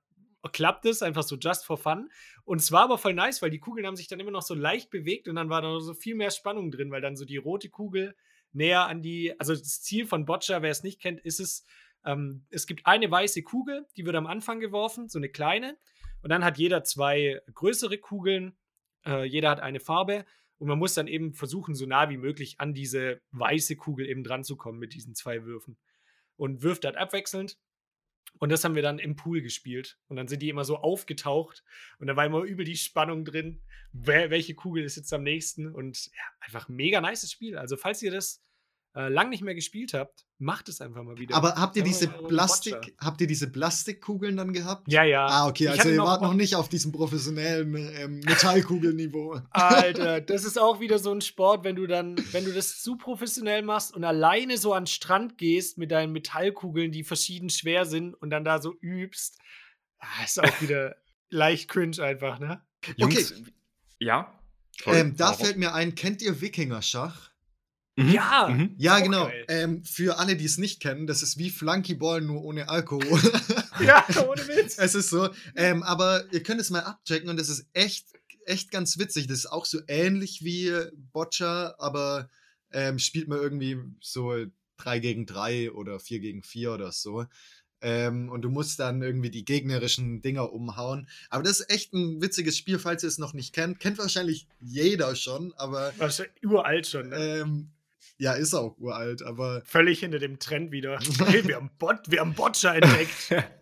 klappt 0.53 0.87
es, 0.87 1.03
einfach 1.03 1.25
so 1.25 1.37
just 1.37 1.67
for 1.67 1.77
fun. 1.77 2.11
Und 2.45 2.61
es 2.61 2.73
war 2.73 2.85
aber 2.85 2.97
voll 2.97 3.13
nice, 3.13 3.43
weil 3.43 3.51
die 3.51 3.59
Kugeln 3.59 3.87
haben 3.87 3.97
sich 3.97 4.09
dann 4.09 4.21
immer 4.21 4.31
noch 4.31 4.43
so 4.43 4.55
leicht 4.55 4.89
bewegt 4.89 5.29
und 5.29 5.35
dann 5.35 5.51
war 5.51 5.61
da 5.61 5.79
so 5.81 5.93
viel 5.93 6.15
mehr 6.15 6.31
Spannung 6.31 6.71
drin, 6.71 6.91
weil 6.91 7.03
dann 7.03 7.17
so 7.17 7.27
die 7.27 7.37
rote 7.37 7.69
Kugel 7.69 8.17
näher 8.53 8.87
an 8.87 9.03
die, 9.03 9.39
also 9.39 9.55
das 9.55 9.83
Ziel 9.83 10.07
von 10.07 10.25
Boccia, 10.25 10.63
wer 10.63 10.71
es 10.71 10.83
nicht 10.83 11.01
kennt, 11.01 11.21
ist 11.21 11.41
es, 11.41 11.67
ähm, 12.05 12.47
es 12.51 12.67
gibt 12.67 12.87
eine 12.87 13.11
weiße 13.11 13.43
Kugel, 13.43 13.87
die 13.97 14.05
wird 14.05 14.17
am 14.17 14.27
Anfang 14.27 14.61
geworfen, 14.61 15.09
so 15.09 15.19
eine 15.19 15.29
kleine. 15.29 15.79
Und 16.23 16.31
dann 16.31 16.45
hat 16.45 16.59
jeder 16.59 16.85
zwei 16.85 17.41
größere 17.55 17.99
Kugeln, 17.99 18.57
äh, 19.07 19.25
jeder 19.25 19.51
hat 19.51 19.61
eine 19.61 19.81
Farbe. 19.81 20.25
Und 20.59 20.69
man 20.69 20.79
muss 20.79 20.95
dann 20.95 21.07
eben 21.07 21.33
versuchen, 21.33 21.75
so 21.75 21.87
nah 21.87 22.11
wie 22.11 22.19
möglich 22.19 22.61
an 22.61 22.75
diese 22.75 23.23
weiße 23.31 23.77
Kugel 23.77 24.07
eben 24.07 24.25
dran 24.25 24.45
zu 24.45 24.57
kommen 24.57 24.79
mit 24.79 24.93
diesen 24.93 25.15
zwei 25.15 25.45
Würfen. 25.45 25.79
Und 26.37 26.63
wirft 26.63 26.85
dann 26.85 26.97
abwechselnd. 26.97 27.59
Und 28.39 28.51
das 28.51 28.65
haben 28.65 28.75
wir 28.75 28.83
dann 28.83 28.99
im 28.99 29.17
Pool 29.17 29.43
gespielt. 29.43 29.99
Und 30.09 30.17
dann 30.17 30.29
sind 30.29 30.41
die 30.43 30.49
immer 30.49 30.65
so 30.65 30.77
aufgetaucht. 30.77 31.65
Und 31.99 32.07
da 32.07 32.17
war 32.17 32.27
immer 32.27 32.43
übel 32.43 32.65
die 32.65 32.77
Spannung 32.77 33.25
drin. 33.25 33.63
Wer, 33.93 34.31
welche 34.31 34.55
Kugel 34.55 34.85
ist 34.85 34.97
jetzt 34.97 35.13
am 35.13 35.23
nächsten? 35.23 35.75
Und 35.75 36.07
ja, 36.07 36.23
einfach 36.41 36.69
ein 36.69 36.77
mega 36.77 37.01
nices 37.01 37.33
Spiel. 37.33 37.59
Also, 37.59 37.77
falls 37.77 38.03
ihr 38.03 38.11
das 38.11 38.43
äh, 38.97 39.09
lang 39.09 39.29
nicht 39.29 39.43
mehr 39.43 39.55
gespielt 39.55 39.95
habt, 39.95 40.25
macht 40.39 40.69
es 40.69 40.81
einfach 40.81 41.03
mal 41.05 41.17
wieder. 41.19 41.37
Aber 41.37 41.55
habt 41.55 41.77
ihr 41.77 41.85
diese 41.85 42.09
Plastik, 42.09 42.95
habt 42.99 43.21
ihr 43.21 43.27
diese 43.29 43.51
Plastikkugeln 43.51 44.37
dann 44.37 44.53
gehabt? 44.53 44.91
Ja, 44.91 45.05
ja. 45.05 45.27
Ah, 45.27 45.47
okay, 45.49 45.65
Ich 45.65 45.71
also 45.71 45.89
ihr 45.91 45.97
noch- 45.97 46.07
wart 46.07 46.23
noch 46.23 46.35
nicht 46.35 46.57
auf 46.57 46.69
diesem 46.69 46.91
professionellen 46.91 47.75
ähm, 47.95 48.21
Metallkugelniveau. 48.21 49.41
Alter, 49.51 50.21
das 50.21 50.45
ist 50.45 50.59
auch 50.59 50.81
wieder 50.81 50.99
so 50.99 51.13
ein 51.13 51.21
Sport, 51.21 51.63
wenn 51.65 51.77
du 51.77 51.87
dann, 51.87 52.17
wenn 52.33 52.45
du 52.45 52.53
das 52.53 52.81
zu 52.83 52.97
professionell 52.97 53.63
machst 53.63 53.95
und 53.95 54.03
alleine 54.05 54.59
so 54.59 54.73
an 54.73 54.83
den 54.85 54.89
Strand 54.89 55.39
gehst 55.39 55.79
mit 55.79 55.91
deinen 55.93 56.13
Metallkugeln, 56.13 56.91
die 56.91 57.05
verschieden 57.05 57.51
schwer 57.51 57.85
sind 57.87 58.15
und 58.15 58.31
dann 58.31 58.45
da 58.45 58.61
so 58.61 58.75
übst. 58.81 59.39
Ah, 59.99 60.25
ist 60.25 60.41
auch 60.43 60.61
wieder 60.61 60.97
leicht 61.29 61.69
cringe 61.69 62.03
einfach, 62.03 62.39
ne? 62.41 62.61
Jungs, 62.97 63.35
ja? 63.99 64.37
Ähm, 64.87 65.15
da 65.17 65.35
fällt 65.35 65.59
mir 65.59 65.75
ein, 65.75 65.95
kennt 65.95 66.23
ihr 66.23 66.41
Wikinger-Schach? 66.41 67.30
Mhm. 67.97 68.13
Ja. 68.13 68.49
Mhm. 68.49 68.75
Ja, 68.79 68.97
Auch 68.99 69.03
genau. 69.03 69.31
Ähm, 69.49 69.85
für 69.85 70.19
alle, 70.19 70.37
die 70.37 70.45
es 70.45 70.59
nicht 70.59 70.81
kennen, 70.81 71.07
das 71.07 71.23
ist 71.23 71.39
wie 71.39 71.51
Flunkyball, 71.51 72.21
nur 72.21 72.43
ohne 72.43 72.69
Alkohol. 72.69 73.21
Ja, 73.81 74.05
ohne 74.29 74.47
Witz. 74.47 74.77
es 74.77 74.95
ist 74.95 75.09
so. 75.09 75.31
Ähm, 75.57 75.83
aber 75.83 76.25
ihr 76.33 76.43
könnt 76.43 76.61
es 76.61 76.69
mal 76.69 76.81
abchecken 76.81 77.31
und 77.31 77.39
das 77.41 77.49
ist 77.49 77.65
echt, 77.73 78.09
echt 78.45 78.71
ganz 78.71 78.99
witzig. 78.99 79.27
Das 79.27 79.39
ist 79.39 79.47
auch 79.47 79.65
so 79.65 79.81
ähnlich 79.89 80.45
wie 80.45 80.71
Boccia, 81.13 81.75
aber 81.79 82.29
ähm, 82.73 82.99
spielt 82.99 83.29
man 83.29 83.39
irgendwie 83.39 83.79
so 84.03 84.35
3 84.77 84.99
gegen 84.99 85.25
3 85.25 85.73
oder 85.73 85.99
4 85.99 86.21
gegen 86.21 86.43
4 86.43 86.73
oder 86.75 86.93
so. 86.93 87.25
Ähm, 87.81 88.29
und 88.29 88.43
du 88.43 88.51
musst 88.51 88.79
dann 88.81 89.01
irgendwie 89.01 89.31
die 89.31 89.47
gegnerischen 89.47 90.21
Dinger 90.21 90.53
umhauen. 90.53 91.09
Aber 91.31 91.43
das 91.43 91.61
ist 91.61 91.71
echt 91.71 91.95
ein 91.95 92.21
witziges 92.21 92.59
Spiel, 92.59 92.79
falls 92.79 93.03
ihr 93.03 93.09
es 93.09 93.17
noch 93.17 93.33
nicht 93.33 93.55
kennt. 93.55 93.81
Kennt 93.81 93.97
wahrscheinlich 93.97 94.47
jeder 94.61 95.17
schon, 95.17 95.55
aber 95.57 95.95
Das 95.99 96.19
ist 96.19 96.27
ja 96.43 96.49
uralt 96.51 96.87
schon, 96.87 97.09
ne? 97.09 97.17
ähm, 97.17 97.71
ja, 98.21 98.35
ist 98.35 98.55
auch 98.55 98.77
uralt, 98.79 99.23
aber. 99.23 99.63
Völlig 99.65 100.01
hinter 100.01 100.19
dem 100.19 100.39
Trend 100.39 100.71
wieder. 100.73 100.99
Hey, 101.27 101.47
wir 101.47 101.57
haben, 101.57 101.71
Bot, 101.79 101.99
wir 102.07 102.21
haben 102.21 102.35
Boccia 102.35 102.75
entdeckt. 102.75 103.31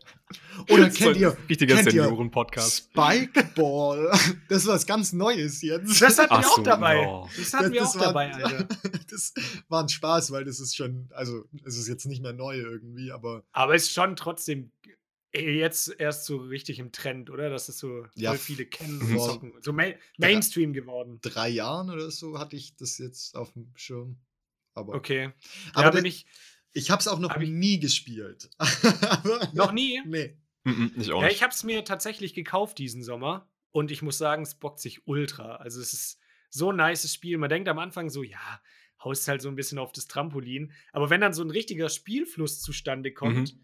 Oder 0.69 0.87
Das 0.87 0.97
kennt 0.97 1.17
ihr, 1.17 1.35
Richtiger 1.49 1.77
kennt 1.77 1.93
ihr 1.95 2.03
Senioren-Podcast. 2.03 2.91
Spikeball? 2.91 4.11
Das 4.49 4.63
ist 4.63 4.67
was 4.67 4.87
ganz 4.87 5.13
Neues 5.13 5.63
jetzt. 5.63 6.03
Das 6.03 6.19
hatten 6.19 6.33
Ach 6.35 6.43
wir 6.43 6.49
auch 6.51 6.57
so, 6.57 6.63
dabei. 6.63 7.03
no. 7.05 7.31
Das 7.37 7.55
hatten 7.55 7.73
wir 7.73 7.87
auch 7.87 7.95
war, 7.95 8.05
dabei, 8.07 8.35
Alter. 8.35 8.69
Das 9.11 9.33
war 9.69 9.83
ein 9.85 9.89
Spaß, 9.89 10.33
weil 10.33 10.45
das 10.45 10.61
ist 10.61 10.77
schon, 10.77 11.09
also 11.15 11.45
es 11.65 11.79
ist 11.79 11.89
jetzt 11.89 12.05
nicht 12.07 12.23
mehr 12.23 12.33
neu 12.35 12.57
irgendwie, 12.57 13.11
aber 13.13 13.45
Aber 13.53 13.75
ist 13.75 13.93
schon 13.93 14.17
trotzdem 14.17 14.73
jetzt 15.33 15.95
erst 15.99 16.25
so 16.27 16.39
richtig 16.39 16.79
im 16.79 16.93
Trend, 16.93 17.31
oder? 17.31 17.49
Dass 17.49 17.69
es 17.69 17.79
so 17.79 18.05
Ja, 18.15 18.35
viele 18.35 18.67
kennen 18.67 19.01
und 19.01 19.19
zocken. 19.19 19.53
So 19.61 19.73
Ma 19.73 19.85
Mainstream 20.19 20.73
geworden. 20.73 21.21
drei 21.23 21.49
Jahren 21.49 21.89
oder 21.91 22.11
so 22.11 22.39
hatte 22.39 22.57
ich 22.57 22.77
das 22.77 22.99
jetzt 22.99 23.37
auf 23.37 23.53
dem 23.53 23.71
Schirm. 23.77 24.17
Aber, 24.79 24.95
Okay. 24.95 25.33
aber 25.75 25.85
da- 25.85 25.91
bin 25.91 26.05
ich 26.05 26.27
ich 26.75 26.91
habe 26.91 27.01
es 27.01 27.09
auch 27.09 27.19
noch 27.19 27.31
Hab 27.31 27.41
ich- 27.43 27.49
nie 27.51 27.79
gespielt. 27.81 28.51
noch 29.53 29.73
nie. 29.73 30.01
Nee. 30.07 30.37
Mhm, 30.65 30.93
ich 30.97 31.11
auch 31.13 31.21
Ja, 31.23 31.27
nicht. 31.29 31.37
ich 31.37 31.43
habe 31.43 31.53
es 31.53 31.65
mir 31.65 31.85
tatsächlich 31.85 32.35
gekauft 32.35 32.79
diesen 32.79 33.03
Sommer 33.03 33.49
und 33.71 33.91
ich 33.91 34.03
muss 34.03 34.19
sagen, 34.19 34.43
es 34.43 34.55
bockt 34.55 34.81
sich 34.81 35.07
ultra. 35.07 35.57
Also 35.57 35.81
es 35.81 35.93
ist 35.93 36.19
so 36.51 36.71
ein 36.71 36.77
nices 36.77 37.13
Spiel. 37.15 37.39
Man 37.39 37.49
denkt 37.49 37.69
am 37.69 37.79
Anfang 37.79 38.11
so, 38.11 38.23
ja, 38.23 38.61
haust 39.03 39.27
halt 39.29 39.41
so 39.43 39.49
ein 39.49 39.55
bisschen 39.57 39.79
auf 39.79 39.93
das 39.93 40.07
Trampolin. 40.09 40.73
Aber 40.93 41.09
wenn 41.11 41.21
dann 41.21 41.33
so 41.33 41.43
ein 41.43 41.51
richtiger 41.51 41.89
Spielfluss 41.89 42.61
zustande 42.61 43.13
kommt, 43.13 43.53
Mhm. 43.55 43.61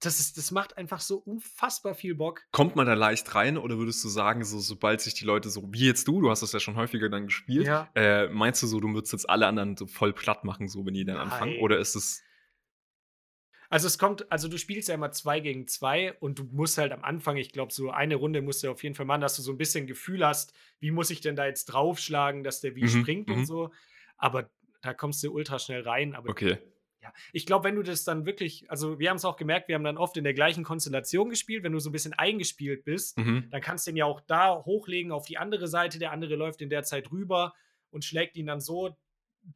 Das, 0.00 0.20
ist, 0.20 0.38
das 0.38 0.50
macht 0.50 0.76
einfach 0.76 1.00
so 1.00 1.16
unfassbar 1.18 1.94
viel 1.94 2.14
Bock. 2.14 2.42
Kommt 2.52 2.76
man 2.76 2.86
da 2.86 2.94
leicht 2.94 3.34
rein 3.34 3.58
oder 3.58 3.78
würdest 3.78 4.04
du 4.04 4.08
sagen, 4.08 4.44
so, 4.44 4.60
sobald 4.60 5.00
sich 5.00 5.14
die 5.14 5.24
Leute 5.24 5.50
so, 5.50 5.62
wie 5.72 5.86
jetzt 5.86 6.06
du, 6.06 6.20
du 6.20 6.30
hast 6.30 6.42
das 6.42 6.52
ja 6.52 6.60
schon 6.60 6.76
häufiger 6.76 7.08
dann 7.08 7.26
gespielt, 7.26 7.66
Ja. 7.66 7.90
äh, 7.94 8.28
meinst 8.28 8.62
du 8.62 8.66
so, 8.66 8.78
du 8.80 8.88
würdest 8.94 9.12
jetzt 9.12 9.28
alle 9.28 9.46
anderen 9.46 9.76
so 9.76 9.86
voll 9.86 10.12
platt 10.12 10.44
machen, 10.44 10.68
so 10.68 10.86
wenn 10.86 10.94
die 10.94 11.04
dann 11.04 11.16
anfangen? 11.16 11.52
Nein. 11.54 11.62
Oder 11.62 11.78
ist 11.78 11.96
es. 11.96 12.22
Also 13.70 13.86
es 13.86 13.98
kommt, 13.98 14.30
also 14.32 14.48
du 14.48 14.56
spielst 14.56 14.88
ja 14.88 14.94
immer 14.94 15.10
zwei 15.12 15.40
gegen 15.40 15.66
zwei 15.66 16.14
und 16.20 16.38
du 16.38 16.44
musst 16.44 16.78
halt 16.78 16.90
am 16.92 17.04
Anfang, 17.04 17.36
ich 17.36 17.52
glaube, 17.52 17.72
so 17.72 17.90
eine 17.90 18.14
Runde 18.14 18.40
musst 18.40 18.62
du 18.62 18.70
auf 18.70 18.82
jeden 18.82 18.94
Fall 18.94 19.04
machen, 19.04 19.20
dass 19.20 19.36
du 19.36 19.42
so 19.42 19.52
ein 19.52 19.58
bisschen 19.58 19.86
Gefühl 19.86 20.24
hast, 20.24 20.54
wie 20.80 20.90
muss 20.90 21.10
ich 21.10 21.20
denn 21.20 21.36
da 21.36 21.44
jetzt 21.44 21.66
draufschlagen, 21.66 22.44
dass 22.44 22.60
der 22.60 22.76
wie 22.76 22.84
Mhm, 22.84 22.88
springt 22.88 23.28
mhm. 23.28 23.34
und 23.34 23.44
so. 23.46 23.70
Aber 24.16 24.48
da 24.80 24.94
kommst 24.94 25.22
du 25.22 25.32
ultra 25.32 25.58
schnell 25.58 25.82
rein. 25.82 26.14
Aber 26.14 26.30
Okay. 26.30 26.58
Ja, 27.08 27.20
ich 27.32 27.46
glaube, 27.46 27.64
wenn 27.64 27.74
du 27.76 27.82
das 27.82 28.04
dann 28.04 28.26
wirklich, 28.26 28.70
also 28.70 28.98
wir 28.98 29.10
haben 29.10 29.16
es 29.16 29.24
auch 29.24 29.36
gemerkt, 29.36 29.68
wir 29.68 29.74
haben 29.74 29.84
dann 29.84 29.98
oft 29.98 30.16
in 30.16 30.24
der 30.24 30.34
gleichen 30.34 30.64
Konstellation 30.64 31.30
gespielt, 31.30 31.62
wenn 31.64 31.72
du 31.72 31.78
so 31.80 31.90
ein 31.90 31.92
bisschen 31.92 32.12
eingespielt 32.12 32.84
bist, 32.84 33.18
Mhm. 33.18 33.48
dann 33.50 33.60
kannst 33.60 33.86
du 33.86 33.90
ihn 33.90 33.96
ja 33.96 34.04
auch 34.04 34.20
da 34.20 34.64
hochlegen 34.64 35.12
auf 35.12 35.26
die 35.26 35.38
andere 35.38 35.68
Seite, 35.68 35.98
der 35.98 36.12
andere 36.12 36.36
läuft 36.36 36.62
in 36.62 36.70
der 36.70 36.82
Zeit 36.82 37.10
rüber 37.10 37.54
und 37.90 38.04
schlägt 38.04 38.36
ihn 38.36 38.46
dann 38.46 38.60
so, 38.60 38.96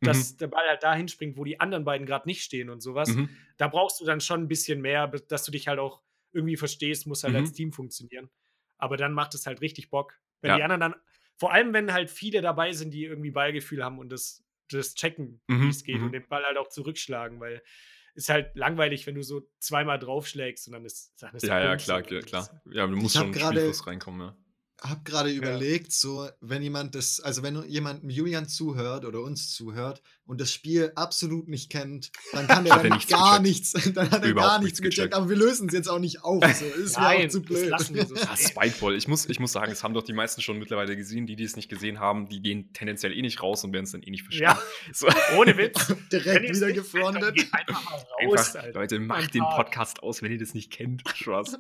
dass 0.01 0.37
der 0.37 0.47
Ball 0.47 0.67
halt 0.69 0.83
dahin 0.83 1.09
springt, 1.09 1.37
wo 1.37 1.45
die 1.45 1.61
anderen 1.61 1.85
beiden 1.85 2.07
gerade 2.07 2.27
nicht 2.27 2.43
stehen 2.43 2.71
und 2.71 2.81
sowas. 2.81 3.09
Mhm. 3.11 3.29
Da 3.59 3.69
brauchst 3.69 4.01
du 4.01 4.05
dann 4.05 4.21
schon 4.21 4.43
ein 4.43 4.49
bisschen 4.49 4.81
mehr, 4.81 5.07
dass 5.09 5.45
du 5.45 5.53
dich 5.53 5.69
halt 5.69 5.79
auch 5.79 6.03
irgendwie 6.33 6.57
verstehst, 6.57 7.07
muss 7.07 7.25
halt 7.25 7.35
Mhm. 7.35 7.41
als 7.41 7.53
Team 7.53 7.73
funktionieren. 7.73 8.31
Aber 8.79 8.97
dann 8.97 9.13
macht 9.13 9.35
es 9.35 9.45
halt 9.47 9.61
richtig 9.61 9.91
Bock. 9.91 10.19
Wenn 10.41 10.51
Ja. 10.51 10.57
die 10.57 10.63
anderen 10.63 10.81
dann, 10.81 10.95
vor 11.37 11.53
allem 11.53 11.73
wenn 11.75 11.93
halt 11.93 12.11
viele 12.11 12.41
dabei 12.41 12.73
sind, 12.73 12.93
die 12.95 13.05
irgendwie 13.05 13.31
Ballgefühl 13.33 13.85
haben 13.85 13.99
und 13.99 14.11
das, 14.11 14.43
das 14.77 14.95
checken, 14.95 15.41
Mhm, 15.49 15.63
wie 15.65 15.69
es 15.69 15.85
geht 15.85 15.99
mhm. 15.99 16.07
und 16.07 16.13
den 16.13 16.27
Ball 16.29 16.45
halt 16.45 16.57
auch 16.59 16.69
zurückschlagen, 16.69 17.41
weil 17.41 17.63
ist 18.15 18.29
halt 18.29 18.55
langweilig, 18.55 19.07
wenn 19.07 19.15
du 19.15 19.23
so 19.23 19.49
zweimal 19.59 19.99
draufschlägst 19.99 20.67
und 20.69 20.75
dann 20.75 20.85
ist, 20.85 21.15
dann 21.23 21.35
ist 21.35 21.45
Ja, 21.45 21.59
ja, 21.65 21.77
klar, 21.77 22.03
klar, 22.03 22.21
klar. 22.21 22.63
Ja, 22.71 22.87
du 22.87 22.95
musst 22.97 23.17
schon 23.17 23.33
gerade- 23.33 23.57
Spielfluss 23.57 23.87
reinkommen, 23.87 24.21
ja. 24.21 24.37
Hab 24.85 25.05
gerade 25.05 25.31
überlegt, 25.31 25.93
so, 25.93 26.29
wenn 26.41 26.61
jemand 26.61 26.95
das, 26.97 27.21
also 27.21 27.43
wenn 27.45 27.63
jemand 27.69 28.03
Julian 28.11 28.49
zuhört 28.49 29.05
oder 29.05 29.21
uns 29.21 29.53
zuhört 29.53 30.03
und 30.25 30.41
das 30.41 30.53
Spiel 30.53 30.91
absolut 30.97 31.47
nicht 31.49 31.71
kennt, 31.71 32.11
dann 32.33 32.49
kann 32.49 32.65
der 32.65 32.75
Hat 32.75 32.83
er 32.85 32.89
dann 32.91 32.99
nichts 32.99 33.13
gar 33.13 33.41
gecheckt. 33.41 33.75
nichts, 33.75 33.93
dann 33.95 34.11
hat 34.11 34.25
er 34.25 34.35
gar 34.35 34.59
nichts 34.61 34.79
gecheckt. 34.81 34.97
gecheckt. 34.97 35.15
Aber 35.15 35.29
wir 35.29 35.37
lösen 35.37 35.69
es 35.69 35.75
jetzt 35.75 35.89
auch 35.89 36.01
nicht 36.01 36.25
auf. 36.25 36.43
So. 36.55 36.65
Ist 36.83 36.97
mir 36.99 37.03
Nein, 37.05 37.27
auch 37.27 37.31
zu 37.31 37.39
das 37.41 37.47
blöd. 37.49 37.69
lassen 37.71 37.95
wir 37.95 38.07
so 38.07 38.15
Ja, 38.17 38.37
stehen. 38.37 38.49
Spikeball. 38.49 38.97
Ich 38.97 39.07
muss, 39.07 39.29
ich 39.29 39.39
muss 39.39 39.53
sagen, 39.53 39.71
es 39.71 39.85
haben 39.85 39.95
doch 39.95 40.03
die 40.03 40.13
meisten 40.13 40.41
schon 40.43 40.59
mittlerweile 40.59 40.97
gesehen. 40.97 41.27
Die, 41.27 41.37
die 41.37 41.45
es 41.45 41.55
nicht 41.55 41.69
gesehen 41.69 42.01
haben, 42.01 42.29
die 42.29 42.43
gehen 42.43 42.73
tendenziell 42.73 43.13
eh 43.13 43.23
nicht 43.23 43.41
raus 43.43 43.63
und 43.63 43.73
werden 43.73 43.85
es 43.85 43.93
dann 43.93 44.03
eh 44.03 44.11
nicht 44.11 44.25
verstehen. 44.25 44.45
Ja, 44.45 44.59
So. 44.93 45.07
ohne 45.37 45.57
Witz. 45.57 45.95
Direkt 46.11 46.57
wieder 46.57 46.73
gefrontet. 46.73 47.47
Einfach 47.53 47.85
mal 47.85 48.27
raus, 48.27 48.57
Einfach. 48.57 48.75
Leute, 48.75 48.99
macht 48.99 49.35
den. 49.35 49.43
Podcast 49.43 50.03
aus, 50.03 50.23
wenn 50.23 50.33
ihr 50.33 50.39
das 50.39 50.55
nicht 50.55 50.71
kennt. 50.73 51.03
Spaß. 51.15 51.59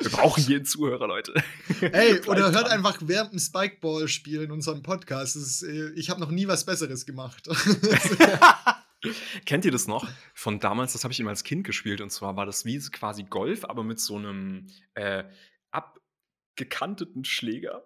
Wir 0.00 0.10
brauchen 0.10 0.42
jeden 0.44 0.64
Zuhörer, 0.64 1.06
Leute. 1.06 1.34
Ey, 1.80 2.20
oder 2.26 2.52
hört 2.52 2.68
einfach 2.68 2.98
während 3.02 3.32
dem 3.32 3.38
Spikeball-Spiel 3.38 4.50
unseren 4.50 4.82
Podcast. 4.82 5.36
Das 5.36 5.42
ist, 5.42 5.62
äh, 5.62 5.90
ich 5.94 6.10
habe 6.10 6.20
noch 6.20 6.30
nie 6.30 6.46
was 6.46 6.64
Besseres 6.64 7.06
gemacht. 7.06 7.48
Kennt 9.46 9.64
ihr 9.64 9.70
das 9.70 9.86
noch? 9.86 10.06
Von 10.34 10.58
damals, 10.58 10.92
das 10.92 11.04
habe 11.04 11.12
ich 11.12 11.20
immer 11.20 11.30
als 11.30 11.44
Kind 11.44 11.64
gespielt. 11.64 12.00
Und 12.00 12.10
zwar 12.10 12.36
war 12.36 12.46
das 12.46 12.64
wie 12.64 12.78
quasi 12.78 13.24
Golf, 13.24 13.64
aber 13.64 13.84
mit 13.84 14.00
so 14.00 14.16
einem 14.16 14.66
äh, 14.94 15.24
abgekanteten 16.62 17.24
Schläger. 17.24 17.84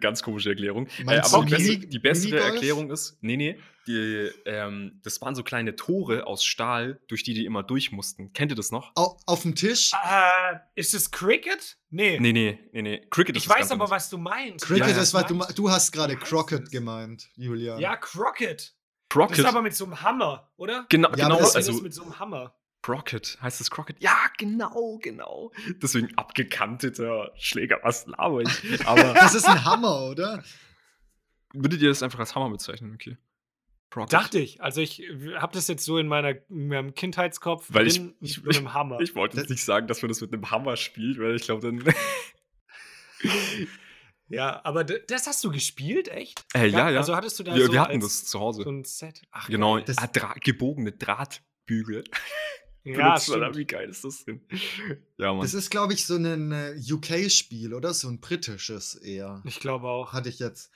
Ganz 0.00 0.22
komische 0.22 0.50
Erklärung. 0.50 0.88
Äh, 1.06 1.18
aber 1.20 1.44
die, 1.44 1.50
beste, 1.54 1.78
die 1.78 1.98
bessere 1.98 2.30
Minigolf? 2.30 2.54
Erklärung 2.54 2.90
ist, 2.90 3.18
nee, 3.20 3.36
nee, 3.36 3.58
die, 3.86 4.30
ähm, 4.44 5.00
das 5.04 5.20
waren 5.20 5.34
so 5.36 5.42
kleine 5.44 5.76
Tore 5.76 6.26
aus 6.26 6.44
Stahl, 6.44 7.00
durch 7.06 7.22
die 7.22 7.34
die 7.34 7.44
immer 7.44 7.62
durch 7.62 7.92
mussten. 7.92 8.32
Kennt 8.32 8.50
ihr 8.52 8.56
das 8.56 8.72
noch? 8.72 8.90
Au, 8.96 9.16
auf 9.26 9.42
dem 9.42 9.54
Tisch. 9.54 9.92
Äh, 9.92 10.56
ist 10.74 10.94
es 10.94 11.10
Cricket? 11.10 11.78
Nee. 11.90 12.18
Nee, 12.20 12.32
nee, 12.32 12.58
nee, 12.72 12.82
nee. 12.82 13.06
Cricket 13.10 13.36
ist 13.36 13.44
ich 13.44 13.48
weiß 13.48 13.70
aber, 13.70 13.88
was 13.88 14.10
du 14.10 14.18
meinst. 14.18 14.64
Cricket 14.66 14.88
Ja, 14.88 14.96
ja. 14.96 15.02
ist, 15.02 15.14
was 15.14 15.26
du, 15.26 15.38
du 15.54 15.70
hast 15.70 15.92
gerade 15.92 16.16
Crockett 16.16 16.62
das? 16.62 16.70
gemeint, 16.70 17.28
Julian. 17.36 17.78
Ja, 17.78 17.96
Crockett. 17.96 18.74
Das 19.08 19.08
Crockett. 19.08 19.38
ist 19.38 19.44
aber 19.44 19.62
mit 19.62 19.74
so 19.74 19.84
einem 19.84 20.02
Hammer, 20.02 20.50
oder? 20.56 20.84
genau, 20.88 21.10
Ja, 21.10 21.28
genau, 21.28 21.38
das- 21.38 21.52
Das 21.52 21.68
also 21.68 21.80
mit 21.80 21.94
so 21.94 22.02
einem 22.02 22.18
Hammer. 22.18 22.54
Crockett. 22.82 23.38
Heißt 23.42 23.60
es 23.60 23.70
Crockett? 23.70 24.00
Ja, 24.02 24.16
genau, 24.38 24.98
genau. 25.02 25.50
Deswegen 25.82 26.16
abgekanteter 26.16 27.32
Schläger. 27.36 27.80
Was 27.82 28.06
laber 28.06 28.42
ich? 28.42 28.86
Aber 28.86 29.12
Das 29.14 29.34
ist 29.34 29.46
ein 29.46 29.64
Hammer, 29.64 30.02
oder? 30.10 30.42
würdet 31.52 31.80
ihr 31.80 31.88
das 31.88 32.02
einfach 32.02 32.18
als 32.18 32.34
Hammer 32.34 32.50
bezeichnen? 32.50 32.92
Okay. 32.94 33.16
Crockett. 33.90 34.12
Dachte 34.12 34.38
ich. 34.40 34.60
Also 34.62 34.80
ich 34.82 35.02
habe 35.36 35.52
das 35.54 35.68
jetzt 35.68 35.84
so 35.84 35.96
in, 35.98 36.06
meiner, 36.06 36.30
in 36.50 36.68
meinem 36.68 36.92
Kindheitskopf 36.94 37.66
Weil 37.70 37.86
ich- 37.86 38.02
ich- 38.20 38.42
mit 38.42 38.56
einem 38.56 38.72
Hammer. 38.74 39.00
Ich 39.00 39.14
wollte 39.14 39.36
jetzt 39.38 39.48
nicht 39.50 39.64
sagen, 39.64 39.86
dass 39.88 40.02
man 40.02 40.08
das 40.10 40.20
mit 40.20 40.32
einem 40.32 40.50
Hammer 40.50 40.76
spielt, 40.76 41.18
weil 41.18 41.34
ich 41.36 41.42
glaube, 41.42 41.62
dann. 41.62 41.82
ja, 44.28 44.60
aber 44.64 44.84
das 44.84 45.26
hast 45.26 45.42
du 45.44 45.50
gespielt, 45.50 46.08
echt? 46.08 46.44
Äh, 46.54 46.66
ja, 46.66 46.90
ja. 46.90 46.98
Also 46.98 47.14
hattest 47.16 47.38
du 47.38 47.44
da 47.44 47.54
wir, 47.54 47.66
so 47.66 47.72
wir 47.72 47.80
hatten 47.80 48.02
als 48.02 48.20
das 48.20 48.24
zu 48.26 48.40
Hause. 48.40 48.62
so 48.64 48.70
ein 48.70 48.84
Set? 48.84 49.22
Ach, 49.30 49.48
genau. 49.48 49.78
Das- 49.78 49.98
ah, 49.98 50.08
Dra 50.08 50.34
gebogene 50.40 50.92
Drahtbügel. 50.92 52.04
Ja, 52.86 53.18
stimmt. 53.18 53.56
Wie 53.56 53.64
geil 53.64 53.88
ist 53.88 54.04
das 54.04 54.24
denn? 54.24 54.40
Ja, 55.18 55.32
Mann. 55.32 55.42
Das 55.42 55.54
ist, 55.54 55.70
glaube 55.70 55.94
ich, 55.94 56.04
so 56.06 56.16
ein 56.16 56.52
äh, 56.52 56.74
UK-Spiel, 56.92 57.72
oder? 57.74 57.94
So 57.94 58.08
ein 58.08 58.20
britisches 58.20 58.94
eher. 58.94 59.42
Ich 59.44 59.60
glaube 59.60 59.88
auch. 59.88 60.12
Hatte 60.12 60.28
ich 60.28 60.38
jetzt 60.38 60.70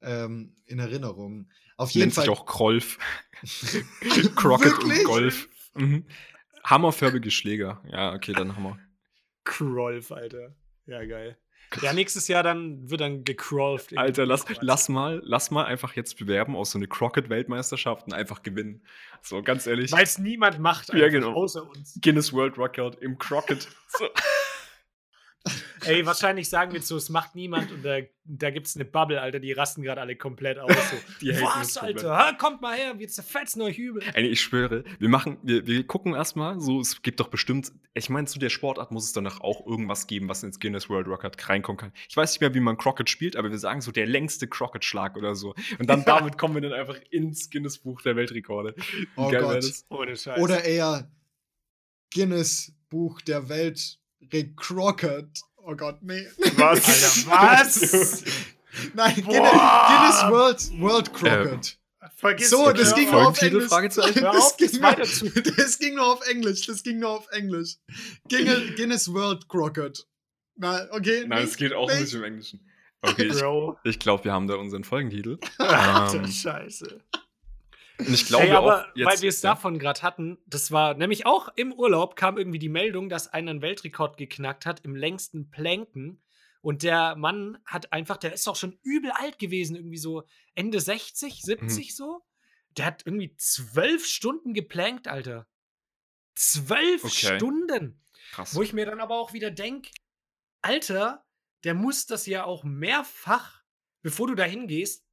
ähm, 0.00 0.56
in 0.64 0.78
Erinnerung. 0.78 1.48
Auf 1.76 1.90
jeden 1.90 2.06
Nennt 2.06 2.14
Fall. 2.14 2.24
sich 2.24 2.30
auch 2.30 2.46
Krolf. 2.46 2.98
Crockett 4.34 4.72
Wirklich? 4.72 4.98
und 5.00 5.04
Golf. 5.04 5.48
Mhm. 5.74 6.06
Hammerförmige 6.64 7.30
Schläger. 7.30 7.82
Ja, 7.90 8.12
okay, 8.14 8.32
dann 8.32 8.56
Hammer. 8.56 8.78
Krolf, 9.44 10.10
Alter. 10.10 10.54
Ja, 10.86 11.04
geil. 11.04 11.36
Ja, 11.80 11.92
nächstes 11.92 12.28
Jahr 12.28 12.42
dann 12.42 12.90
wird 12.90 13.00
dann 13.00 13.24
in 13.92 13.98
Alter, 13.98 14.26
lass, 14.26 14.44
lass 14.60 14.88
mal, 14.88 15.20
lass 15.24 15.50
mal 15.50 15.64
einfach 15.64 15.94
jetzt 15.94 16.18
bewerben 16.18 16.56
auf 16.56 16.66
so 16.68 16.78
eine 16.78 16.86
Crockett-Weltmeisterschaft 16.88 18.06
und 18.06 18.12
einfach 18.14 18.42
gewinnen. 18.42 18.82
So, 19.22 19.42
ganz 19.42 19.66
ehrlich. 19.66 19.92
Weil 19.92 20.04
es 20.04 20.18
niemand 20.18 20.58
macht, 20.58 20.92
Ja, 20.92 21.08
genau. 21.08 21.32
außer 21.32 21.68
uns. 21.68 21.98
Guinness 22.02 22.32
World 22.32 22.58
Record 22.58 23.00
im 23.00 23.18
Crockett. 23.18 23.68
So. 23.98 24.06
Ey, 25.84 26.06
wahrscheinlich 26.06 26.48
sagen 26.48 26.72
wir 26.72 26.80
so, 26.82 26.96
es 26.96 27.08
macht 27.08 27.34
niemand 27.34 27.72
und 27.72 27.84
da, 27.84 27.98
da 28.24 28.50
gibt 28.50 28.68
es 28.68 28.76
eine 28.76 28.84
Bubble, 28.84 29.20
Alter, 29.20 29.40
die 29.40 29.52
rasten 29.52 29.82
gerade 29.82 30.00
alle 30.00 30.14
komplett 30.14 30.58
aus. 30.58 30.72
So. 31.20 31.26
Was. 31.42 31.76
Alter? 31.76 32.16
Ha, 32.16 32.32
kommt 32.34 32.62
mal 32.62 32.76
her, 32.76 32.98
wir 32.98 33.08
zerfetzen 33.08 33.62
euch 33.62 33.78
übel. 33.78 34.02
Ey, 34.14 34.28
ich 34.28 34.40
schwöre, 34.40 34.84
wir 35.00 35.08
machen, 35.08 35.38
wir, 35.42 35.66
wir 35.66 35.84
gucken 35.86 36.14
erstmal, 36.14 36.60
so, 36.60 36.80
es 36.80 37.02
gibt 37.02 37.18
doch 37.18 37.28
bestimmt, 37.28 37.72
ich 37.94 38.08
meine, 38.10 38.26
zu 38.28 38.38
der 38.38 38.50
Sportart 38.50 38.92
muss 38.92 39.04
es 39.04 39.12
danach 39.12 39.40
auch 39.40 39.66
irgendwas 39.66 40.06
geben, 40.06 40.28
was 40.28 40.42
ins 40.44 40.60
Guinness 40.60 40.88
World 40.88 41.08
Record 41.08 41.48
reinkommen 41.48 41.78
kann. 41.78 41.92
Ich 42.08 42.16
weiß 42.16 42.32
nicht 42.32 42.40
mehr, 42.40 42.54
wie 42.54 42.60
man 42.60 42.76
Crockett 42.76 43.10
spielt, 43.10 43.36
aber 43.36 43.50
wir 43.50 43.58
sagen 43.58 43.80
so 43.80 43.90
der 43.90 44.06
längste 44.06 44.46
Crockett-Schlag 44.46 45.16
oder 45.16 45.34
so. 45.34 45.54
Und 45.78 45.90
dann 45.90 46.04
damit 46.04 46.38
kommen 46.38 46.54
wir 46.54 46.62
dann 46.62 46.72
einfach 46.72 46.98
ins 47.10 47.50
Guinness 47.50 47.78
Buch 47.78 48.02
der 48.02 48.14
Weltrekorde. 48.14 48.74
Wie 48.76 49.08
Oh 49.16 49.30
Gott. 49.30 49.64
Ohne 49.88 50.16
Scheiß. 50.16 50.38
Oder 50.38 50.64
eher 50.64 51.10
Guinness 52.14 52.72
Buch 52.88 53.20
der 53.22 53.48
Welt 53.48 53.98
Crockett. 54.56 55.40
Oh 55.64 55.74
Gott, 55.74 55.98
nee. 56.02 56.26
Was? 56.56 56.86
Alter, 57.28 57.30
was? 57.30 58.24
Nein. 58.94 59.14
Guinness, 59.14 59.28
Guinness 59.28 60.30
World, 60.30 60.80
World 60.80 61.12
Crockett. 61.12 61.78
Vergiss 62.16 62.50
so, 62.50 62.72
das 62.72 62.90
hör 62.90 62.94
ging 62.96 63.10
nur 63.10 63.26
auf 63.28 63.42
Englisch. 63.42 63.68
Das 63.70 63.94
das 63.94 64.56
ging, 64.56 64.72
nur, 64.80 64.82
weiter 64.82 65.02
zu- 65.04 65.28
das 65.56 65.78
ging 65.78 65.94
nur 65.94 66.06
auf 66.12 66.26
Englisch. 66.28 66.66
Das 66.66 66.82
ging 66.82 66.98
nur 66.98 67.10
auf 67.10 67.26
Englisch. 67.32 67.76
Guinness, 68.28 68.76
Guinness 68.76 69.12
World 69.12 69.48
Crockett. 69.48 70.06
Na, 70.56 70.86
okay. 70.90 71.24
Nein, 71.26 71.42
nicht, 71.42 71.50
es 71.52 71.56
geht 71.56 71.72
auch 71.72 71.88
ein 71.88 71.94
nicht. 71.96 72.04
bisschen 72.04 72.20
im 72.20 72.24
Englischen. 72.24 72.60
Okay, 73.02 73.26
ich, 73.26 73.42
ich 73.90 73.98
glaube, 73.98 74.24
wir 74.24 74.32
haben 74.32 74.46
da 74.46 74.54
unseren 74.54 74.84
Folgentitel. 74.84 75.38
Alter, 75.58 76.14
Ähm, 76.18 76.30
Scheiße. 76.30 77.00
Und 78.06 78.14
ich 78.14 78.26
glaube 78.26 78.44
Ey, 78.44 78.52
aber 78.52 78.82
auch 78.82 78.96
jetzt, 78.96 79.06
weil 79.06 79.20
wir 79.22 79.28
es 79.28 79.42
ja. 79.42 79.50
davon 79.50 79.78
gerade 79.78 80.02
hatten, 80.02 80.38
das 80.46 80.70
war 80.70 80.94
nämlich 80.94 81.26
auch 81.26 81.48
im 81.56 81.72
Urlaub 81.72 82.16
kam 82.16 82.38
irgendwie 82.38 82.58
die 82.58 82.68
Meldung, 82.68 83.08
dass 83.08 83.28
einer 83.28 83.50
einen 83.50 83.62
Weltrekord 83.62 84.16
geknackt 84.16 84.66
hat 84.66 84.80
im 84.84 84.94
längsten 84.96 85.50
Planken. 85.50 86.22
Und 86.60 86.84
der 86.84 87.16
Mann 87.16 87.58
hat 87.64 87.92
einfach, 87.92 88.16
der 88.16 88.32
ist 88.32 88.46
auch 88.48 88.56
schon 88.56 88.78
übel 88.82 89.10
alt 89.10 89.38
gewesen, 89.38 89.74
irgendwie 89.74 89.96
so 89.98 90.22
Ende 90.54 90.80
60, 90.80 91.42
70 91.42 91.88
Mhm. 91.88 91.92
so. 91.92 92.22
Der 92.76 92.86
hat 92.86 93.02
irgendwie 93.04 93.34
zwölf 93.36 94.06
Stunden 94.06 94.54
geplankt, 94.54 95.08
Alter. 95.08 95.46
Zwölf 96.34 97.04
Okay. 97.04 97.36
Stunden. 97.36 98.00
Krass. 98.30 98.54
Wo 98.54 98.62
ich 98.62 98.72
mir 98.72 98.86
dann 98.86 99.00
aber 99.00 99.16
auch 99.16 99.32
wieder 99.32 99.50
denke, 99.50 99.90
Alter, 100.62 101.24
der 101.64 101.74
muss 101.74 102.06
das 102.06 102.26
ja 102.26 102.44
auch 102.44 102.64
mehrfach, 102.64 103.62
bevor 104.02 104.28
du 104.28 104.34
da 104.34 104.44
hingehst 104.44 105.04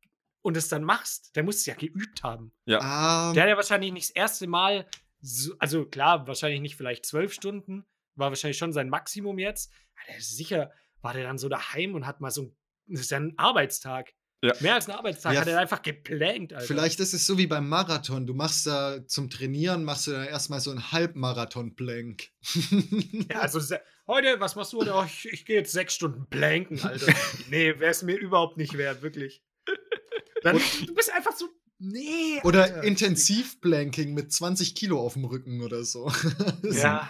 und 0.42 0.58
es 0.58 0.68
dann 0.70 0.84
machst, 0.84 1.36
der 1.36 1.44
muss 1.44 1.58
es 1.58 1.66
ja 1.66 1.76
geübt 1.76 2.24
haben. 2.24 2.52
Ah, 2.70 3.34
Der 3.34 3.44
hat 3.44 3.50
ja 3.50 3.56
wahrscheinlich 3.56 3.92
nicht 3.92 4.10
das 4.10 4.16
erste 4.16 4.48
Mal, 4.48 4.88
so, 5.22 5.54
also 5.60 5.86
klar, 5.86 6.28
wahrscheinlich 6.28 6.62
nicht 6.62 6.76
vielleicht 6.78 7.06
zwölf 7.06 7.34
Stunden, 7.34 7.86
war 8.16 8.30
wahrscheinlich 8.30 8.58
schon 8.58 8.74
sein 8.74 8.90
Maximum 8.90 9.38
jetzt. 9.40 9.72
Aber 9.96 10.06
der 10.08 10.18
ist 10.18 10.36
sicher, 10.38 10.72
war 11.02 11.14
der 11.14 11.24
dann 11.24 11.38
so 11.38 11.50
daheim 11.50 11.94
und 11.96 12.06
hat 12.08 12.22
mal 12.22 12.32
so 12.32 12.44
ein, 12.44 12.56
das 12.88 13.02
ist 13.02 13.12
ja 13.12 13.18
ein 13.20 13.34
Arbeitstag. 13.38 14.14
Ja. 14.42 14.54
Mehr 14.62 14.76
als 14.76 14.88
ein 14.88 14.96
Arbeitstag 14.96 15.34
Ja, 15.34 15.42
hat 15.42 15.48
er 15.50 15.60
einfach 15.60 15.82
geplankt, 15.82 16.54
Alter. 16.54 16.66
Vielleicht 16.66 17.02
ist 17.02 17.14
es 17.14 17.26
so 17.26 17.38
wie 17.38 17.48
beim 17.48 17.68
Marathon. 17.68 18.26
Du 18.26 18.34
machst 18.34 18.66
da 18.66 19.06
zum 19.06 19.30
Trainieren, 19.30 19.84
machst 19.84 20.08
du 20.08 20.12
dann 20.12 20.26
erstmal 20.26 20.62
so 20.62 20.72
einen 20.72 20.94
Halbmarathon-Plank. 20.94 22.30
Ja, 23.30 23.42
also 23.42 23.60
heute, 24.08 24.40
was 24.40 24.56
machst 24.56 24.72
du 24.72 24.80
heute? 24.80 24.94
Oh, 24.96 25.04
ich 25.04 25.28
ich 25.32 25.46
gehe 25.46 25.58
jetzt 25.58 25.74
sechs 25.74 25.94
Stunden 25.96 26.26
planken, 26.30 26.80
Alter. 26.82 27.14
nee, 27.50 27.78
wäre 27.80 27.92
es 27.92 28.02
mir 28.02 28.16
überhaupt 28.18 28.56
nicht 28.56 28.78
wert, 28.78 29.02
wirklich. 29.02 29.44
Dann, 30.44 30.60
du 30.86 30.94
bist 30.94 31.12
einfach 31.14 31.36
so, 31.36 31.50
nee. 31.80 32.40
Oder 32.44 32.64
Alter. 32.64 32.84
Intensivplanking 32.84 34.14
mit 34.14 34.32
20 34.32 34.76
Kilo 34.76 35.00
auf 35.00 35.14
dem 35.14 35.26
Rücken 35.26 35.62
oder 35.62 35.84
so. 35.84 36.12
Ja, 36.64 37.10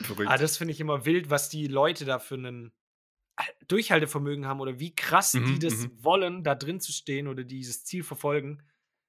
Verrückt. 0.00 0.30
ah, 0.30 0.36
das 0.38 0.56
finde 0.56 0.72
ich 0.72 0.80
immer 0.80 1.04
wild, 1.04 1.30
was 1.30 1.48
die 1.48 1.66
Leute 1.66 2.04
da 2.04 2.18
für 2.18 2.34
einen 2.34 2.72
Durchhaltevermögen 3.68 4.46
haben 4.46 4.60
oder 4.60 4.78
wie 4.78 4.94
krass 4.94 5.34
Mhm, 5.34 5.46
die 5.46 5.58
das 5.58 5.74
mhm. 5.74 6.04
wollen, 6.04 6.44
da 6.44 6.54
drin 6.54 6.80
zu 6.80 6.92
stehen 6.92 7.28
oder 7.28 7.44
dieses 7.44 7.84
Ziel 7.84 8.02
verfolgen. 8.02 8.62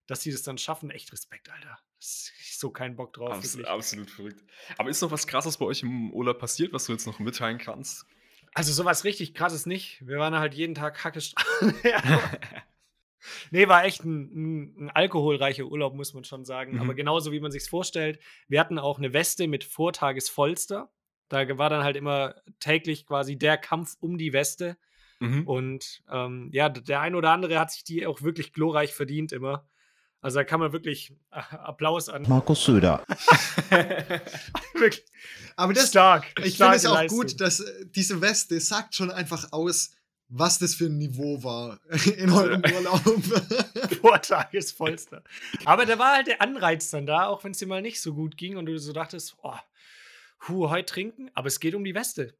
dass 0.05 0.21
sie 0.21 0.31
das 0.33 0.43
dann 0.43 0.57
schaffen, 0.57 0.91
echt 0.91 1.13
Respekt, 1.13 1.49
Alter. 1.49 1.79
Das 1.97 2.29
ist 2.37 2.59
so 2.59 2.71
keinen 2.71 2.97
Bock 2.97 3.13
drauf. 3.13 3.31
Abs 3.31 3.53
wirklich. 3.55 3.69
absolut 3.71 4.11
verrückt. 4.11 4.43
Aber 4.77 4.89
ist 4.89 5.01
noch 5.01 5.11
was 5.11 5.27
Krasses 5.27 5.57
bei 5.57 5.65
euch 5.65 5.81
im 5.81 6.11
Urlaub 6.11 6.39
passiert, 6.39 6.73
was 6.73 6.85
du 6.85 6.91
jetzt 6.91 7.07
noch 7.07 7.19
mitteilen 7.19 7.57
kannst? 7.57 8.05
Also 8.53 8.73
sowas 8.73 9.05
richtig 9.05 9.33
krasses 9.33 9.65
nicht. 9.65 10.05
Wir 10.05 10.17
waren 10.17 10.35
halt 10.35 10.53
jeden 10.55 10.75
Tag 10.75 11.03
hacke 11.05 11.19
ja. 11.83 12.03
Nee, 13.51 13.67
war 13.67 13.85
echt 13.85 14.03
ein, 14.03 14.21
ein, 14.33 14.85
ein, 14.85 14.89
alkoholreicher 14.89 15.65
Urlaub, 15.65 15.93
muss 15.95 16.13
man 16.13 16.23
schon 16.23 16.45
sagen. 16.45 16.73
Mhm. 16.73 16.81
Aber 16.81 16.93
genauso 16.93 17.31
wie 17.31 17.39
man 17.39 17.51
sich 17.51 17.69
vorstellt. 17.69 18.19
Wir 18.47 18.59
hatten 18.59 18.79
auch 18.79 18.97
eine 18.97 19.13
Weste 19.13 19.47
mit 19.47 19.63
Vortagesvollster. 19.63 20.89
Da 21.29 21.57
war 21.57 21.69
dann 21.69 21.83
halt 21.83 21.95
immer 21.95 22.35
täglich 22.59 23.05
quasi 23.05 23.37
der 23.37 23.57
Kampf 23.57 23.95
um 23.99 24.17
die 24.17 24.33
Weste. 24.33 24.77
Mhm. 25.19 25.47
Und 25.47 26.03
ähm, 26.11 26.49
ja, 26.51 26.69
der 26.69 27.01
ein 27.01 27.15
oder 27.15 27.31
andere 27.31 27.59
hat 27.59 27.71
sich 27.71 27.83
die 27.83 28.05
auch 28.05 28.21
wirklich 28.21 28.53
glorreich 28.53 28.93
verdient 28.93 29.31
immer. 29.31 29.67
Also 30.23 30.39
da 30.39 30.45
kann 30.45 30.61
man 30.61 30.71
wirklich 30.71 31.11
äh, 31.31 31.39
Applaus 31.51 32.07
an. 32.07 32.23
Markus 32.27 32.63
Söder. 32.63 33.05
wirklich. 34.73 35.03
Aber 35.57 35.73
das, 35.73 35.89
stark. 35.89 36.25
Ich 36.43 36.57
finde 36.57 36.75
es 36.75 36.85
auch 36.85 36.95
Leistung. 36.95 37.19
gut, 37.19 37.41
dass 37.41 37.59
äh, 37.59 37.85
diese 37.87 38.21
Weste 38.21 38.59
sagt 38.61 38.95
schon 38.95 39.11
einfach 39.11 39.51
aus, 39.51 39.91
was 40.35 40.57
das 40.57 40.73
für 40.73 40.85
ein 40.85 40.97
Niveau 40.97 41.43
war 41.43 41.79
in 42.17 42.31
eurem 42.31 42.63
Urlaub. 42.73 43.01
Vortagesvollster. 44.01 45.23
Aber 45.65 45.85
da 45.85 45.99
war 45.99 46.15
halt 46.15 46.27
der 46.27 46.41
Anreiz 46.41 46.89
dann 46.89 47.05
da, 47.05 47.27
auch 47.27 47.43
wenn 47.43 47.51
es 47.51 47.59
dir 47.59 47.67
mal 47.67 47.83
nicht 47.83 48.01
so 48.01 48.15
gut 48.15 48.35
ging 48.35 48.57
und 48.57 48.65
du 48.65 48.77
so 48.79 48.93
dachtest, 48.93 49.37
oh, 49.43 49.55
hu, 50.47 50.69
heute 50.69 50.87
trinken, 50.87 51.29
aber 51.35 51.47
es 51.47 51.59
geht 51.59 51.75
um 51.75 51.83
die 51.83 51.95
Weste. 51.95 52.35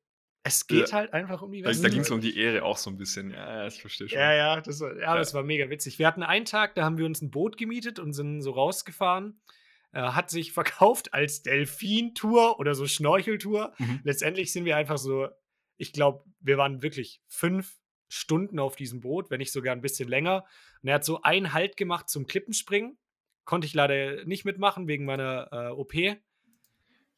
Es 0.45 0.67
geht 0.67 0.89
ja. 0.89 0.97
halt 0.97 1.13
einfach 1.13 1.41
um 1.41 1.51
die 1.53 1.63
Weste. 1.63 1.83
Da 1.83 1.89
ging 1.89 2.01
es 2.01 2.12
um 2.12 2.19
die 2.19 2.38
Ehre 2.38 2.63
auch 2.63 2.77
so 2.77 2.89
ein 2.89 2.97
bisschen. 2.97 3.31
Ja, 3.31 3.65
ich 3.65 3.79
verstehe 3.79 4.09
schon. 4.09 4.19
Ja, 4.19 4.33
ja, 4.33 4.59
das 4.59 4.81
war, 4.81 4.97
ja, 5.00 5.15
das 5.15 5.33
war 5.33 5.43
mega 5.43 5.69
witzig. 5.69 6.00
Wir 6.00 6.07
hatten 6.07 6.23
einen 6.23 6.43
Tag, 6.43 6.75
da 6.75 6.83
haben 6.83 6.97
wir 6.97 7.05
uns 7.05 7.21
ein 7.21 7.31
Boot 7.31 7.57
gemietet 7.57 8.00
und 8.00 8.12
sind 8.12 8.41
so 8.41 8.51
rausgefahren. 8.51 9.39
Äh, 9.93 10.01
hat 10.01 10.31
sich 10.31 10.51
verkauft 10.51 11.13
als 11.13 11.43
Delfin-Tour 11.43 12.59
oder 12.59 12.75
so 12.75 12.88
Schnorcheltour. 12.88 13.73
Mhm. 13.77 14.01
Letztendlich 14.03 14.51
sind 14.51 14.65
wir 14.65 14.75
einfach 14.75 14.97
so, 14.97 15.29
ich 15.77 15.93
glaube, 15.93 16.25
wir 16.41 16.57
waren 16.57 16.81
wirklich 16.81 17.21
fünf 17.27 17.77
Stunden 18.13 18.60
auf 18.60 18.75
diesem 18.75 19.01
Boot, 19.01 19.29
wenn 19.29 19.39
nicht 19.39 19.51
sogar 19.51 19.75
ein 19.75 19.82
bisschen 19.82 20.10
länger. 20.10 20.46
Und 20.82 20.89
er 20.89 20.96
hat 20.96 21.05
so 21.05 21.22
einen 21.22 21.53
Halt 21.53 21.77
gemacht 21.77 22.10
zum 22.10 22.27
Klippenspringen. 22.27 22.98
Konnte 23.46 23.67
ich 23.67 23.74
leider 23.74 24.24
nicht 24.25 24.46
mitmachen 24.46 24.88
wegen 24.88 25.05
meiner 25.05 25.50
äh, 25.51 25.70
OP 25.72 25.93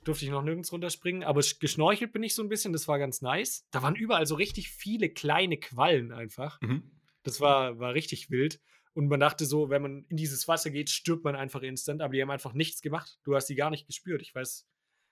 durfte 0.05 0.25
ich 0.25 0.31
noch 0.31 0.43
nirgends 0.43 0.71
runterspringen, 0.71 1.23
aber 1.23 1.41
geschnorchelt 1.59 2.13
bin 2.13 2.23
ich 2.23 2.35
so 2.35 2.43
ein 2.43 2.49
bisschen, 2.49 2.73
das 2.73 2.87
war 2.87 2.99
ganz 2.99 3.21
nice. 3.21 3.67
Da 3.71 3.81
waren 3.81 3.95
überall 3.95 4.25
so 4.25 4.35
richtig 4.35 4.69
viele 4.69 5.09
kleine 5.09 5.57
Quallen 5.57 6.11
einfach. 6.11 6.61
Mhm. 6.61 6.91
Das 7.23 7.41
war, 7.41 7.79
war 7.79 7.93
richtig 7.93 8.29
wild. 8.29 8.61
Und 8.93 9.07
man 9.07 9.19
dachte 9.19 9.45
so, 9.45 9.69
wenn 9.69 9.81
man 9.81 10.05
in 10.07 10.15
dieses 10.15 10.47
Wasser 10.47 10.69
geht, 10.69 10.89
stirbt 10.89 11.23
man 11.23 11.35
einfach 11.35 11.63
instant, 11.63 12.01
aber 12.01 12.13
die 12.13 12.21
haben 12.21 12.31
einfach 12.31 12.53
nichts 12.53 12.81
gemacht. 12.81 13.19
Du 13.23 13.35
hast 13.35 13.47
die 13.47 13.55
gar 13.55 13.69
nicht 13.69 13.87
gespürt. 13.87 14.21
Ich 14.21 14.33
weiß 14.33 14.67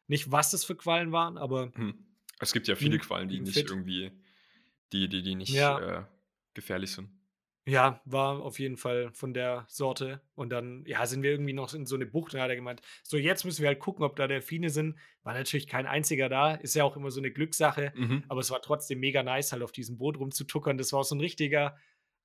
nicht, 0.08 0.32
was 0.32 0.52
das 0.52 0.64
für 0.64 0.76
Quallen 0.76 1.12
waren, 1.12 1.38
aber. 1.38 1.72
Mhm. 1.76 2.06
Es 2.40 2.54
gibt 2.54 2.68
ja 2.68 2.76
viele 2.76 2.98
Quallen, 3.00 3.28
die 3.28 3.42
nicht 3.42 3.54
fit. 3.54 3.70
irgendwie, 3.70 4.12
die, 4.94 5.10
die, 5.10 5.22
die 5.22 5.36
nicht 5.36 5.54
ja. 5.54 5.80
äh, 5.80 6.04
gefährlich 6.54 6.92
sind. 6.92 7.10
Ja, 7.66 8.02
war 8.04 8.42
auf 8.42 8.60
jeden 8.60 8.76
Fall 8.76 9.12
von 9.14 9.34
der 9.34 9.66
Sorte. 9.70 10.22
Und 10.36 10.50
dann, 10.50 10.84
ja, 10.86 11.06
sind 11.06 11.24
wir 11.24 11.32
irgendwie 11.32 11.54
noch 11.54 11.74
in 11.74 11.86
so 11.86 11.96
eine 11.96 12.06
Bucht. 12.06 12.34
Da 12.34 12.42
hat 12.42 12.50
er 12.50 12.58
gemeint, 12.58 12.82
so 13.04 13.16
jetzt 13.16 13.46
müssen 13.46 13.62
wir 13.62 13.70
halt 13.70 13.80
gucken, 13.80 14.04
ob 14.04 14.18
da 14.18 14.28
Delfine 14.28 14.70
sind. 14.70 14.98
War 15.24 15.34
natürlich 15.34 15.68
kein 15.68 15.86
einziger 15.86 16.28
da. 16.28 16.56
Ist 16.56 16.76
ja 16.76 16.84
auch 16.84 16.98
immer 16.98 17.10
so 17.10 17.22
eine 17.22 17.32
Glückssache. 17.32 17.94
Mhm. 17.96 18.26
Aber 18.28 18.42
es 18.42 18.52
war 18.52 18.62
trotzdem 18.62 19.00
mega 19.00 19.24
nice, 19.24 19.54
halt 19.54 19.64
auf 19.64 19.72
diesem 19.72 19.98
Boot 19.98 20.18
rumzutuckern. 20.20 20.78
Das 20.78 20.92
war 20.92 21.00
auch 21.00 21.06
so 21.06 21.16
ein 21.16 21.22
richtiger 21.22 21.78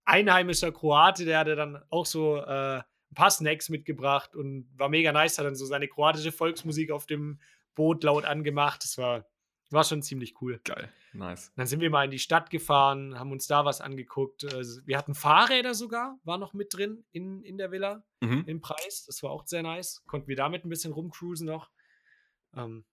einheimischer 0.05 0.73
Kroate. 0.73 1.25
Der 1.25 1.39
hatte 1.39 1.55
dann 1.55 1.85
auch 1.89 2.07
so 2.07 2.39
äh, 2.39 2.79
ein 2.79 3.15
paar 3.15 3.31
Snacks 3.31 3.69
mitgebracht 3.69 4.35
und 4.35 4.69
war 4.77 4.89
mega 4.89 5.13
nice. 5.13 5.39
Hat 5.39 5.47
dann 5.47 5.55
so 5.55 5.67
seine 5.67 5.87
kroatische 5.87 6.33
Volksmusik 6.33 6.91
auf 6.91 7.07
dem 7.07 7.39
Boot 7.77 8.03
laut 8.03 8.25
angemacht. 8.25 8.83
Das 8.83 8.99
war, 8.99 9.25
war 9.71 9.85
schon 9.85 10.03
ziemlich 10.03 10.41
cool. 10.41 10.61
Geil. 10.65 10.93
Nice. 11.13 11.53
Dann 11.57 11.67
sind 11.67 11.81
wir 11.81 11.91
mal 11.91 12.05
in 12.05 12.11
die 12.11 12.19
Stadt 12.19 12.51
gefahren, 12.51 13.19
haben 13.19 13.33
uns 13.33 13.47
da 13.47 13.65
was 13.65 13.81
angeguckt. 13.81 14.45
Also, 14.53 14.81
wir 14.87 14.99
hatten 14.99 15.15
Fahrräder 15.15 15.75
sogar, 15.75 16.19
war 16.25 16.39
noch 16.39 16.55
mit 16.55 16.75
drin 16.75 17.05
in, 17.13 17.43
in 17.43 17.59
der 17.59 17.71
Villa 17.71 18.05
mhm. 18.21 18.45
im 18.47 18.61
Preis. 18.61 19.05
Das 19.07 19.23
war 19.23 19.31
auch 19.31 19.47
sehr 19.47 19.63
nice. 19.63 20.03
Konnten 20.07 20.29
wir 20.29 20.37
damit 20.37 20.65
ein 20.65 20.69
bisschen 20.69 20.93
rumcruisen 20.93 21.47
noch. 21.47 21.71
Ähm, 22.55 22.85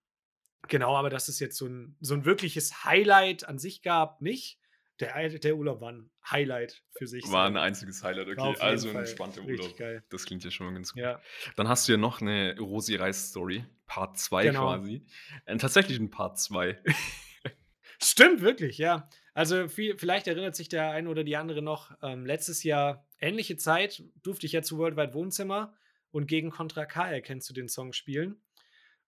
genau, 0.68 0.96
aber 0.96 1.10
dass 1.10 1.28
es 1.28 1.40
jetzt 1.40 1.58
so 1.58 1.68
ein, 1.68 1.98
so 2.00 2.14
ein 2.14 2.26
wirkliches 2.26 2.84
Highlight 2.84 3.48
an 3.48 3.60
sich 3.60 3.82
gab, 3.82 4.22
nicht. 4.22 4.60
Der, 5.02 5.28
der 5.28 5.58
Urlaub 5.58 5.82
war 5.82 5.92
ein 5.92 6.10
Highlight 6.30 6.82
für 6.98 7.06
sich. 7.06 7.30
War 7.30 7.48
ein 7.48 7.58
einziges 7.58 8.02
Highlight, 8.02 8.30
okay. 8.30 8.56
Also 8.62 8.90
ein 8.90 8.96
entspannter 8.96 9.42
Urlaub. 9.44 9.76
Geil. 9.76 10.06
Das 10.10 10.26
klingt 10.26 10.46
ja 10.46 10.52
schon 10.52 10.68
mal 10.68 10.74
ganz 10.74 10.94
gut. 10.94 11.04
Ja. 11.04 11.22
Dann 11.58 11.68
hast 11.68 11.88
du 11.88 11.92
ja 11.92 11.98
noch 11.98 12.22
eine 12.22 12.58
Rosi-Reis-Story, 12.58 13.66
Part 13.88 14.18
2 14.18 14.44
genau. 14.44 14.68
quasi. 14.68 15.06
Äh, 15.46 15.58
tatsächlich 15.58 16.00
ein 16.00 16.10
Part 16.10 16.40
2. 16.40 16.82
Stimmt, 18.02 18.42
wirklich, 18.42 18.78
ja. 18.78 19.10
Also 19.34 19.68
viel, 19.68 19.98
vielleicht 19.98 20.28
erinnert 20.28 20.56
sich 20.56 20.70
der 20.70 20.92
eine 20.92 21.10
oder 21.10 21.24
die 21.24 21.36
andere 21.36 21.62
noch, 21.62 21.92
ähm, 22.02 22.26
letztes 22.26 22.64
Jahr, 22.64 23.08
ähnliche 23.20 23.58
Zeit, 23.58 24.04
durfte 24.22 24.46
ich 24.46 24.54
ja 24.54 24.62
zu 24.62 24.78
Worldwide 24.78 25.14
Wohnzimmer 25.14 25.74
und 26.12 26.28
gegen 26.28 26.52
Contra 26.52 26.86
K 26.86 27.12
erkennst 27.12 27.50
du 27.50 27.54
den 27.54 27.68
Song 27.68 27.94
spielen. 27.94 28.42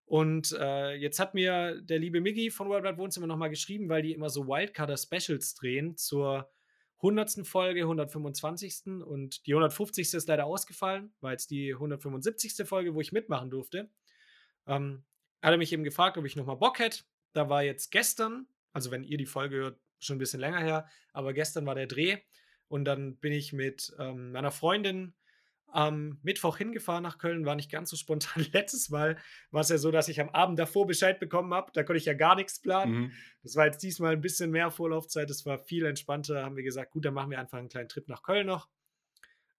Und 0.06 0.54
äh, 0.58 0.94
jetzt 0.96 1.20
hat 1.20 1.34
mir 1.34 1.82
der 1.82 2.00
liebe 2.00 2.22
Miggy 2.22 2.50
von 2.50 2.70
Worldwide 2.70 2.98
Wohnzimmer 2.98 3.28
nochmal 3.28 3.50
geschrieben, 3.50 3.90
weil 3.90 4.02
die 4.02 4.14
immer 4.14 4.30
so 4.30 4.48
Wildcarder 4.48 4.96
Specials 4.96 5.54
drehen 5.54 5.98
zur 5.98 6.50
100. 6.98 7.46
Folge, 7.46 7.82
125. 7.82 9.04
Und 9.06 9.46
die 9.46 9.52
150. 9.52 10.14
ist 10.14 10.28
leider 10.28 10.46
ausgefallen, 10.46 11.14
war 11.20 11.32
jetzt 11.32 11.52
die 11.52 11.74
175. 11.74 12.66
Folge, 12.66 12.96
wo 12.96 13.02
ich 13.02 13.12
mitmachen 13.12 13.50
durfte. 13.50 13.90
Ähm, 14.68 15.04
hat 15.42 15.52
er 15.52 15.58
mich 15.58 15.72
eben 15.72 15.84
gefragt, 15.84 16.18
ob 16.18 16.26
ich 16.26 16.36
nochmal 16.36 16.58
Bock 16.58 16.80
hätte. 16.80 17.04
Da 17.34 17.50
war 17.50 17.64
jetzt 17.64 17.92
gestern 17.92 18.48
also 18.78 18.92
wenn 18.92 19.04
ihr 19.04 19.18
die 19.18 19.26
Folge 19.26 19.56
hört, 19.56 19.80
schon 19.98 20.18
ein 20.18 20.20
bisschen 20.20 20.40
länger 20.40 20.60
her. 20.60 20.88
Aber 21.12 21.34
gestern 21.34 21.66
war 21.66 21.74
der 21.74 21.88
Dreh 21.88 22.20
und 22.68 22.86
dann 22.86 23.18
bin 23.18 23.34
ich 23.34 23.52
mit 23.52 23.92
ähm, 23.98 24.34
meiner 24.34 24.52
Freundin 24.52 25.16
am 25.66 26.20
Mittwoch 26.22 26.58
hingefahren 26.58 27.02
nach 27.02 27.18
Köln, 27.18 27.44
war 27.44 27.56
nicht 27.56 27.72
ganz 27.72 27.90
so 27.90 27.98
spontan. 27.98 28.46
Letztes 28.54 28.90
Mal 28.90 29.18
war 29.50 29.62
es 29.62 29.70
ja 29.70 29.80
so, 29.80 29.90
dass 29.90 30.10
ich 30.10 30.22
am 30.22 30.30
Abend 30.30 30.60
davor 30.60 30.86
Bescheid 30.86 31.20
bekommen 31.20 31.56
habe. 31.56 31.72
Da 31.74 31.82
konnte 31.82 31.98
ich 31.98 32.06
ja 32.06 32.14
gar 32.14 32.36
nichts 32.36 32.62
planen. 32.62 32.94
Mhm. 32.94 33.12
Das 33.42 33.56
war 33.56 33.66
jetzt 33.66 33.82
diesmal 33.82 34.14
ein 34.14 34.22
bisschen 34.22 34.52
mehr 34.52 34.70
Vorlaufzeit. 34.70 35.28
Das 35.28 35.44
war 35.48 35.58
viel 35.58 35.86
entspannter. 35.86 36.44
Haben 36.44 36.56
wir 36.56 36.64
gesagt, 36.64 36.92
gut, 36.92 37.04
dann 37.04 37.16
machen 37.16 37.32
wir 37.32 37.40
einfach 37.40 37.58
einen 37.58 37.70
kleinen 37.70 37.90
Trip 37.90 38.08
nach 38.08 38.22
Köln 38.22 38.46
noch. 38.46 38.70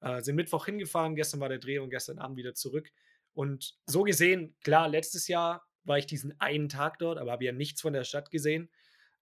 Äh, 0.01 0.23
sind 0.23 0.37
Mittwoch 0.37 0.64
hingefahren. 0.64 1.16
Gestern 1.16 1.40
war 1.40 1.49
der 1.49 1.59
Dreh 1.59 1.81
und 1.81 1.90
gestern 1.90 2.21
Abend 2.21 2.37
wieder 2.37 2.55
zurück. 2.55 2.92
Und 3.38 3.77
so 3.87 4.03
gesehen, 4.03 4.57
klar, 4.64 4.88
letztes 4.88 5.29
Jahr 5.29 5.64
war 5.85 5.96
ich 5.96 6.07
diesen 6.07 6.35
einen 6.40 6.68
Tag 6.68 6.98
dort, 6.98 7.18
aber 7.18 7.31
habe 7.31 7.44
ja 7.44 7.53
nichts 7.53 7.81
von 7.81 7.92
der 7.92 8.03
Stadt 8.03 8.33
gesehen. 8.33 8.68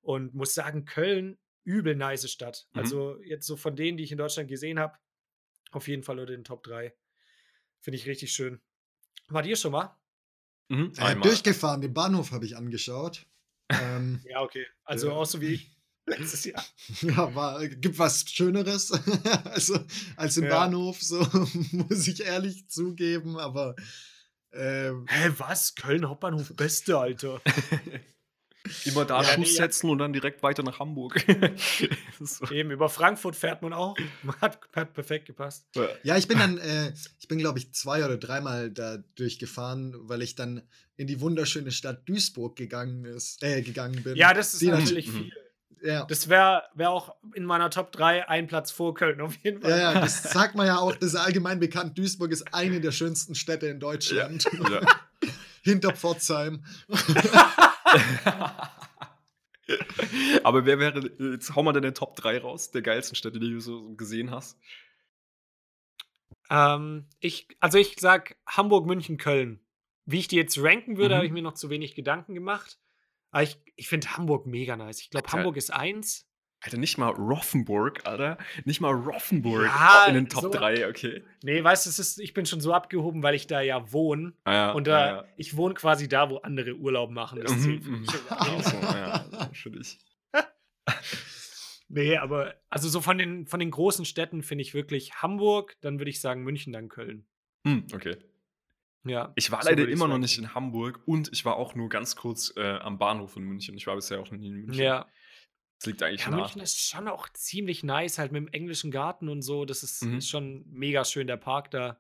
Und 0.01 0.33
muss 0.33 0.55
sagen, 0.55 0.87
Köln, 0.87 1.37
übel 1.65 1.95
nice 1.95 2.31
Stadt. 2.31 2.67
Mhm. 2.73 2.81
Also 2.81 3.23
jetzt 3.23 3.47
so 3.47 3.57
von 3.57 3.77
denen, 3.77 3.99
die 3.99 4.05
ich 4.05 4.13
in 4.13 4.17
Deutschland 4.17 4.49
gesehen 4.49 4.79
habe, 4.79 4.97
auf 5.71 5.87
jeden 5.87 6.03
Fall 6.03 6.19
unter 6.19 6.33
den 6.33 6.45
Top 6.45 6.63
3. 6.63 6.97
Finde 7.81 7.99
ich 7.99 8.07
richtig 8.07 8.33
schön. 8.33 8.63
War 9.29 9.43
dir 9.43 9.55
schon 9.55 9.73
mal? 9.73 9.95
Mhm. 10.69 10.95
Äh, 10.97 11.17
durchgefahren, 11.17 11.83
den 11.83 11.93
Bahnhof 11.93 12.33
habe 12.33 12.47
ich 12.47 12.57
angeschaut. 12.57 13.27
ähm, 13.69 14.23
ja, 14.25 14.41
okay. 14.41 14.67
Also 14.85 15.09
ja. 15.09 15.13
auch 15.13 15.27
so 15.27 15.43
wie 15.43 15.53
ich 15.53 15.76
letztes 16.19 16.45
Jahr. 16.45 16.65
Ja, 17.03 17.35
war, 17.35 17.67
gibt 17.67 17.99
was 17.99 18.25
Schöneres 18.29 18.93
also, 19.45 19.79
als 20.17 20.37
im 20.37 20.45
ja. 20.45 20.51
Bahnhof, 20.51 21.01
so 21.03 21.27
muss 21.73 22.07
ich 22.07 22.25
ehrlich 22.25 22.69
zugeben, 22.69 23.39
aber. 23.39 23.75
Ähm, 24.53 25.07
Hä, 25.09 25.33
was? 25.37 25.75
Köln 25.75 26.09
Hauptbahnhof, 26.09 26.55
beste, 26.57 26.97
Alter. 26.97 27.43
Immer 28.85 29.05
da 29.05 29.23
ja, 29.23 29.35
Schuss 29.35 29.57
setzen 29.57 29.91
und 29.91 29.99
dann 29.99 30.13
direkt 30.13 30.43
weiter 30.43 30.63
nach 30.63 30.79
Hamburg. 30.79 31.25
so. 32.21 32.49
Eben, 32.51 32.71
über 32.71 32.89
Frankfurt 32.89 33.37
fährt 33.37 33.63
man 33.63 33.73
auch. 33.73 33.97
Hat, 34.41 34.59
hat 34.75 34.93
perfekt 34.93 35.27
gepasst. 35.27 35.67
Ja, 36.03 36.17
ich 36.17 36.27
bin 36.27 36.39
dann, 36.39 36.59
äh, 36.59 36.93
ich 37.21 37.29
bin, 37.29 37.39
glaube 37.39 37.59
ich, 37.59 37.75
zwei 37.75 38.05
oder 38.05 38.17
dreimal 38.17 38.71
da 38.71 38.99
durchgefahren, 39.17 39.95
weil 40.09 40.23
ich 40.23 40.35
dann 40.35 40.63
in 40.97 41.07
die 41.07 41.21
wunderschöne 41.21 41.71
Stadt 41.71 42.09
Duisburg 42.09 42.57
gegangen, 42.57 43.05
ist, 43.05 43.43
äh, 43.43 43.63
gegangen 43.63 44.03
bin. 44.03 44.17
Ja, 44.17 44.33
das 44.33 44.55
ist 44.55 44.63
die 44.63 44.69
natürlich 44.69 45.11
viel. 45.11 45.31
Ja. 45.83 46.05
Das 46.07 46.29
wäre 46.29 46.65
wär 46.75 46.91
auch 46.91 47.15
in 47.35 47.45
meiner 47.45 47.71
Top 47.71 47.93
3 47.93 48.29
ein 48.29 48.47
Platz 48.47 48.71
vor 48.71 48.95
Köln 48.95 49.21
auf 49.21 49.37
jeden 49.37 49.63
Fall. 49.63 49.71
Ja, 49.71 49.93
ja, 49.93 50.01
das 50.01 50.23
sagt 50.33 50.55
man 50.55 50.67
ja 50.67 50.79
auch, 50.79 50.95
das 50.95 51.11
ist 51.11 51.17
allgemein 51.17 51.61
bekannt. 51.61 51.97
Duisburg 51.99 52.33
ist 52.33 52.55
eine 52.55 52.81
der 52.81 52.93
schönsten 52.93 53.35
Städte 53.35 53.67
in 53.67 53.79
Deutschland. 53.79 54.45
Ja. 54.45 54.71
ja. 54.71 54.81
Hinter 55.63 55.95
Pforzheim. 55.95 56.65
Aber 60.45 60.65
wer 60.65 60.79
wäre, 60.79 61.11
jetzt 61.33 61.55
hau 61.57 61.63
mal 61.63 61.73
deine 61.73 61.93
Top 61.93 62.15
3 62.17 62.39
raus, 62.39 62.71
der 62.71 62.83
geilsten 62.83 63.17
Städte, 63.17 63.41
die 63.41 63.51
du 63.51 63.61
so 63.61 63.95
gesehen 63.97 64.31
hast. 64.31 64.57
Ähm, 66.51 67.07
ich, 67.21 67.49
also 67.61 67.79
ich 67.79 67.97
sag 67.99 68.37
Hamburg, 68.47 68.87
München, 68.87 69.19
Köln. 69.19 69.61
Wie 70.05 70.21
ich 70.21 70.29
die 70.29 70.37
jetzt 70.37 70.57
ranken 70.59 70.97
würde, 70.99 71.15
mhm. 71.15 71.17
habe 71.17 71.27
ich 71.27 71.33
mir 71.33 71.43
noch 71.43 71.55
zu 71.55 71.69
wenig 71.69 71.97
Gedanken 71.97 72.35
gemacht. 72.35 72.79
Aber 73.37 73.43
ich, 73.43 73.59
ich 73.77 73.87
finde 73.89 74.17
Hamburg 74.17 74.47
mega 74.47 74.79
nice. 74.79 74.99
Ich 75.03 75.11
glaube, 75.11 75.31
Hamburg 75.31 75.59
ist 75.59 75.71
eins. 75.71 76.27
Alter, 76.61 76.79
nicht 76.79 76.97
mal 76.97 77.11
Roffenburg, 77.11 78.01
Alter. 78.07 78.39
Nicht 78.65 78.81
mal 78.81 78.95
Roffenburg 78.95 79.67
Ja, 79.67 80.07
in 80.09 80.15
den 80.15 80.29
Top 80.31 80.41
so- 80.45 80.49
3, 80.49 80.89
okay. 80.89 81.23
Nee, 81.43 81.63
weißt 81.63 81.85
du, 81.85 81.91
ist, 81.91 82.19
ich 82.19 82.33
bin 82.33 82.47
schon 82.47 82.63
so 82.63 82.73
abgehoben, 82.73 83.23
weil 83.23 83.35
ich 83.35 83.47
da 83.47 83.61
ja 83.61 83.93
wohne. 83.93 84.33
Ah, 84.45 84.53
ja, 84.55 84.73
Und 84.73 84.87
da, 84.87 85.07
ja, 85.07 85.25
ich 85.37 85.55
wohne 85.59 85.75
quasi 85.75 86.09
da, 86.09 86.31
wo 86.31 86.39
andere 86.39 86.77
Urlaub 86.77 87.11
machen. 87.11 87.43
Das 87.43 87.53
Mhm, 87.53 88.07
schon. 88.11 88.21
Ach 88.31 88.63
so, 88.63 88.77
ja, 88.79 89.51
für 89.53 89.71
dich. 89.71 89.99
Nee, 91.89 92.17
aber 92.17 92.55
also 92.71 92.89
so 92.89 93.03
von 93.03 93.19
den, 93.19 93.47
von 93.47 93.61
den 93.61 93.71
großen 93.71 94.07
Städten 94.07 94.43
finde 94.43 94.63
ich 94.63 94.73
wirklich 94.73 95.17
Hamburg, 95.21 95.77
dann 95.83 95.99
würde 96.01 96.09
ich 96.11 96.23
sagen 96.23 96.43
München, 96.43 96.73
dann 96.73 96.89
Köln. 96.89 97.27
Hm, 97.67 97.87
okay. 97.95 98.17
Ja. 99.09 99.33
Ich 99.37 99.51
war 99.51 99.63
so 99.63 99.69
leider 99.71 99.89
immer 99.89 100.09
noch 100.09 100.19
nicht 100.19 100.39
in 100.39 100.55
Hamburg 100.55 101.01
und 101.07 101.31
ich 101.33 101.45
war 101.45 101.57
auch 101.57 101.75
nur 101.75 101.89
ganz 101.89 102.17
kurz 102.17 102.53
äh, 102.57 102.79
am 102.79 102.99
Bahnhof 102.99 103.37
in 103.37 103.45
München. 103.45 103.77
Ich 103.77 103.87
war 103.87 103.95
bisher 103.97 104.21
auch 104.21 104.31
noch 104.31 104.39
nie 104.39 104.49
in 104.49 104.55
München. 104.55 104.83
Ja. 104.83 105.07
Das 105.79 105.87
liegt 105.87 106.03
eigentlich 106.03 106.23
ja, 106.23 106.31
nah. 106.31 106.39
München 106.39 106.63
ist 106.63 106.79
schon 106.81 107.07
auch 107.09 107.29
ziemlich 107.35 107.83
nice, 107.83 108.19
halt 108.19 108.33
mit 108.33 108.41
dem 108.41 108.49
englischen 108.49 108.91
Garten 108.91 109.29
und 109.29 109.43
so. 109.43 109.65
Das 109.65 109.83
ist, 109.83 110.03
Mhm. 110.03 110.19
ist 110.19 110.29
schon 110.29 110.65
mega 110.71 111.05
schön, 111.05 111.27
der 111.27 111.37
Park 111.37 111.71
da. 111.71 111.99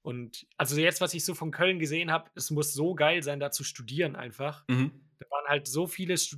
Und 0.00 0.46
also 0.56 0.76
jetzt, 0.80 1.00
was 1.00 1.14
ich 1.14 1.24
so 1.24 1.34
von 1.34 1.50
Köln 1.52 1.78
gesehen 1.78 2.10
habe, 2.10 2.30
es 2.34 2.50
muss 2.50 2.72
so 2.72 2.94
geil 2.94 3.22
sein, 3.22 3.38
da 3.38 3.50
zu 3.50 3.62
studieren 3.64 4.16
einfach. 4.16 4.64
Mhm. 4.68 4.90
Da 5.18 5.26
waren 5.30 5.46
halt 5.48 5.68
so 5.68 5.86
viele 5.86 6.16
Stu 6.18 6.36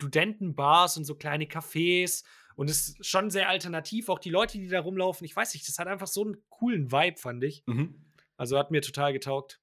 Studentenbars 0.00 0.96
und 0.96 1.04
so 1.04 1.14
kleine 1.14 1.44
Cafés 1.44 2.24
und 2.56 2.68
es 2.68 2.88
ist 2.88 3.06
schon 3.06 3.30
sehr 3.30 3.48
alternativ. 3.48 4.08
Auch 4.08 4.18
die 4.18 4.30
Leute, 4.30 4.58
die 4.58 4.66
da 4.68 4.80
rumlaufen, 4.80 5.24
ich 5.24 5.36
weiß 5.36 5.54
nicht, 5.54 5.68
das 5.68 5.78
hat 5.78 5.86
einfach 5.86 6.08
so 6.08 6.24
einen 6.24 6.36
coolen 6.48 6.90
Vibe, 6.90 7.18
fand 7.18 7.44
ich. 7.44 7.62
Mhm. 7.66 7.94
Also 8.42 8.58
hat 8.58 8.72
mir 8.72 8.82
total 8.82 9.12
getaugt. 9.12 9.60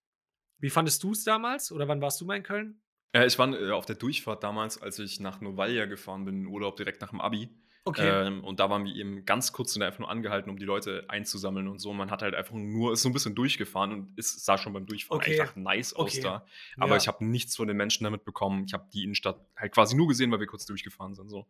Wie 0.58 0.70
fandest 0.70 1.04
du 1.04 1.12
es 1.12 1.26
damals? 1.26 1.70
Oder 1.74 1.90
wann 1.90 2.00
warst 2.02 2.22
du 2.22 2.26
mal 2.26 2.38
in 2.38 2.44
Köln? 2.44 2.82
Äh, 3.12 3.26
ich 3.26 3.38
war 3.38 3.52
äh, 3.54 3.72
auf 3.72 3.86
der 3.86 3.98
Durchfahrt 3.98 4.42
damals, 4.42 4.82
als 4.82 5.00
ich 5.00 5.20
nach 5.20 5.42
Novalia 5.42 5.86
gefahren 5.86 6.24
bin, 6.24 6.44
in 6.44 6.48
Urlaub 6.48 6.78
direkt 6.78 7.02
nach 7.02 7.10
dem 7.10 7.20
Abi. 7.20 7.50
Ähm, 7.98 8.42
und 8.46 8.62
da 8.62 8.70
waren 8.70 8.86
wir 8.86 8.96
eben 8.96 9.26
ganz 9.26 9.52
kurz 9.52 9.76
und 9.76 9.82
einfach 9.82 10.00
nur 10.00 10.10
angehalten, 10.10 10.50
um 10.50 10.58
die 10.58 10.64
Leute 10.66 11.04
einzusammeln 11.10 11.68
und 11.68 11.80
so. 11.80 11.92
Man 11.92 12.10
hat 12.10 12.22
halt 12.22 12.36
einfach 12.36 12.54
nur, 12.54 12.94
ist 12.94 13.02
so 13.02 13.10
ein 13.10 13.14
bisschen 13.14 13.36
durchgefahren 13.36 13.92
und 13.92 14.14
es 14.18 14.46
sah 14.46 14.58
schon 14.58 14.72
beim 14.72 14.86
Durchfahren 14.86 15.20
Okay. 15.22 15.42
einfach 15.42 15.58
nice 15.58 15.92
aus 15.94 16.14
Okay. 16.14 16.22
da. 16.22 16.46
Aber 16.78 16.92
Ja. 16.92 16.98
ich 16.98 17.08
habe 17.10 17.26
nichts 17.26 17.58
von 17.58 17.68
den 17.68 17.76
Menschen 17.76 18.06
damit 18.06 18.24
bekommen. 18.24 18.64
Ich 18.66 18.74
habe 18.74 18.88
die 18.94 19.04
Innenstadt 19.04 19.46
halt 19.58 19.74
quasi 19.74 19.98
nur 19.98 20.08
gesehen, 20.08 20.32
weil 20.32 20.40
wir 20.40 20.48
kurz 20.48 20.66
durchgefahren 20.66 21.16
sind. 21.16 21.28
So, 21.28 21.48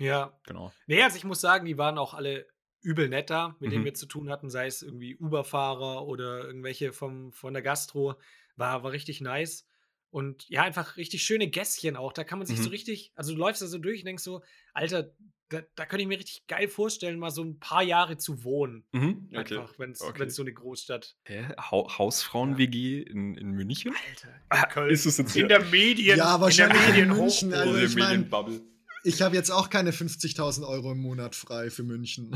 Ja. 0.00 0.36
genau. 0.46 0.72
Nee, 0.88 1.00
also 1.04 1.16
ich 1.16 1.24
muss 1.24 1.40
sagen, 1.40 1.64
die 1.64 1.78
waren 1.78 1.96
auch 1.98 2.14
alle 2.14 2.46
übel 2.82 3.08
nett 3.08 3.30
da, 3.30 3.56
mit 3.60 3.70
denen 3.72 3.82
Mhm. 3.82 3.86
wir 3.86 3.94
zu 3.94 4.06
tun 4.06 4.28
hatten, 4.30 4.50
sei 4.50 4.66
es 4.66 4.82
irgendwie 4.82 5.16
Uber-Fahrer 5.16 6.06
oder 6.06 6.44
irgendwelche 6.44 6.92
vom, 6.92 7.32
von 7.32 7.52
der 7.54 7.62
Gastro. 7.62 8.14
War, 8.56 8.82
war 8.82 8.92
richtig 8.92 9.20
nice. 9.20 9.66
Und 10.10 10.46
ja, 10.50 10.62
einfach 10.62 10.96
richtig 10.98 11.22
schöne 11.24 11.48
Gässchen 11.48 11.96
auch. 11.96 12.12
Da 12.12 12.22
kann 12.24 12.38
man 12.38 12.46
sich 12.46 12.58
so 12.58 12.64
Mhm. 12.64 12.70
richtig, 12.70 13.12
also 13.14 13.32
du 13.32 13.38
läufst 13.38 13.62
da 13.62 13.66
so 13.66 13.78
durch 13.78 14.00
und 14.00 14.06
denkst 14.06 14.22
so, 14.22 14.42
Alter, 14.74 15.10
da, 15.48 15.62
da 15.74 15.86
könnte 15.86 16.02
ich 16.02 16.08
mir 16.08 16.18
richtig 16.18 16.46
geil 16.46 16.66
vorstellen, 16.68 17.18
mal 17.18 17.30
so 17.30 17.42
ein 17.42 17.58
paar 17.58 17.82
Jahre 17.82 18.16
zu 18.18 18.42
wohnen. 18.44 18.84
Mhm. 18.92 19.28
Okay. 19.34 19.56
Einfach, 19.58 19.78
wenn 19.78 19.92
es 19.92 20.00
Okay. 20.02 20.28
so 20.28 20.42
eine 20.42 20.52
Großstadt. 20.52 21.16
Hä? 21.24 21.44
Ha 21.58 21.98
Hausfrauen-WG 21.98 23.02
in, 23.02 23.34
in 23.36 23.50
München? 23.52 23.94
Alter, 24.10 24.28
Ah, 24.48 24.62
in 24.64 24.68
Köln. 24.70 24.90
ist 24.90 25.06
es 25.06 25.16
jetzt 25.18 25.34
in 25.36 25.46
hier? 25.46 25.48
der 25.48 25.64
Medien. 25.66 26.18
Ja, 26.18 26.40
wahrscheinlich 26.40 26.78
in 26.88 26.94
der 26.94 27.02
in 27.04 27.08
Medien 27.08 27.22
München, 27.24 27.54
also 27.54 27.72
mein- 27.72 27.94
Medienbubble. 27.94 28.60
Ich 29.04 29.20
habe 29.22 29.34
jetzt 29.34 29.50
auch 29.50 29.68
keine 29.68 29.90
50.000 29.90 30.66
Euro 30.66 30.92
im 30.92 30.98
Monat 30.98 31.34
frei 31.34 31.70
für 31.70 31.82
München. 31.82 32.30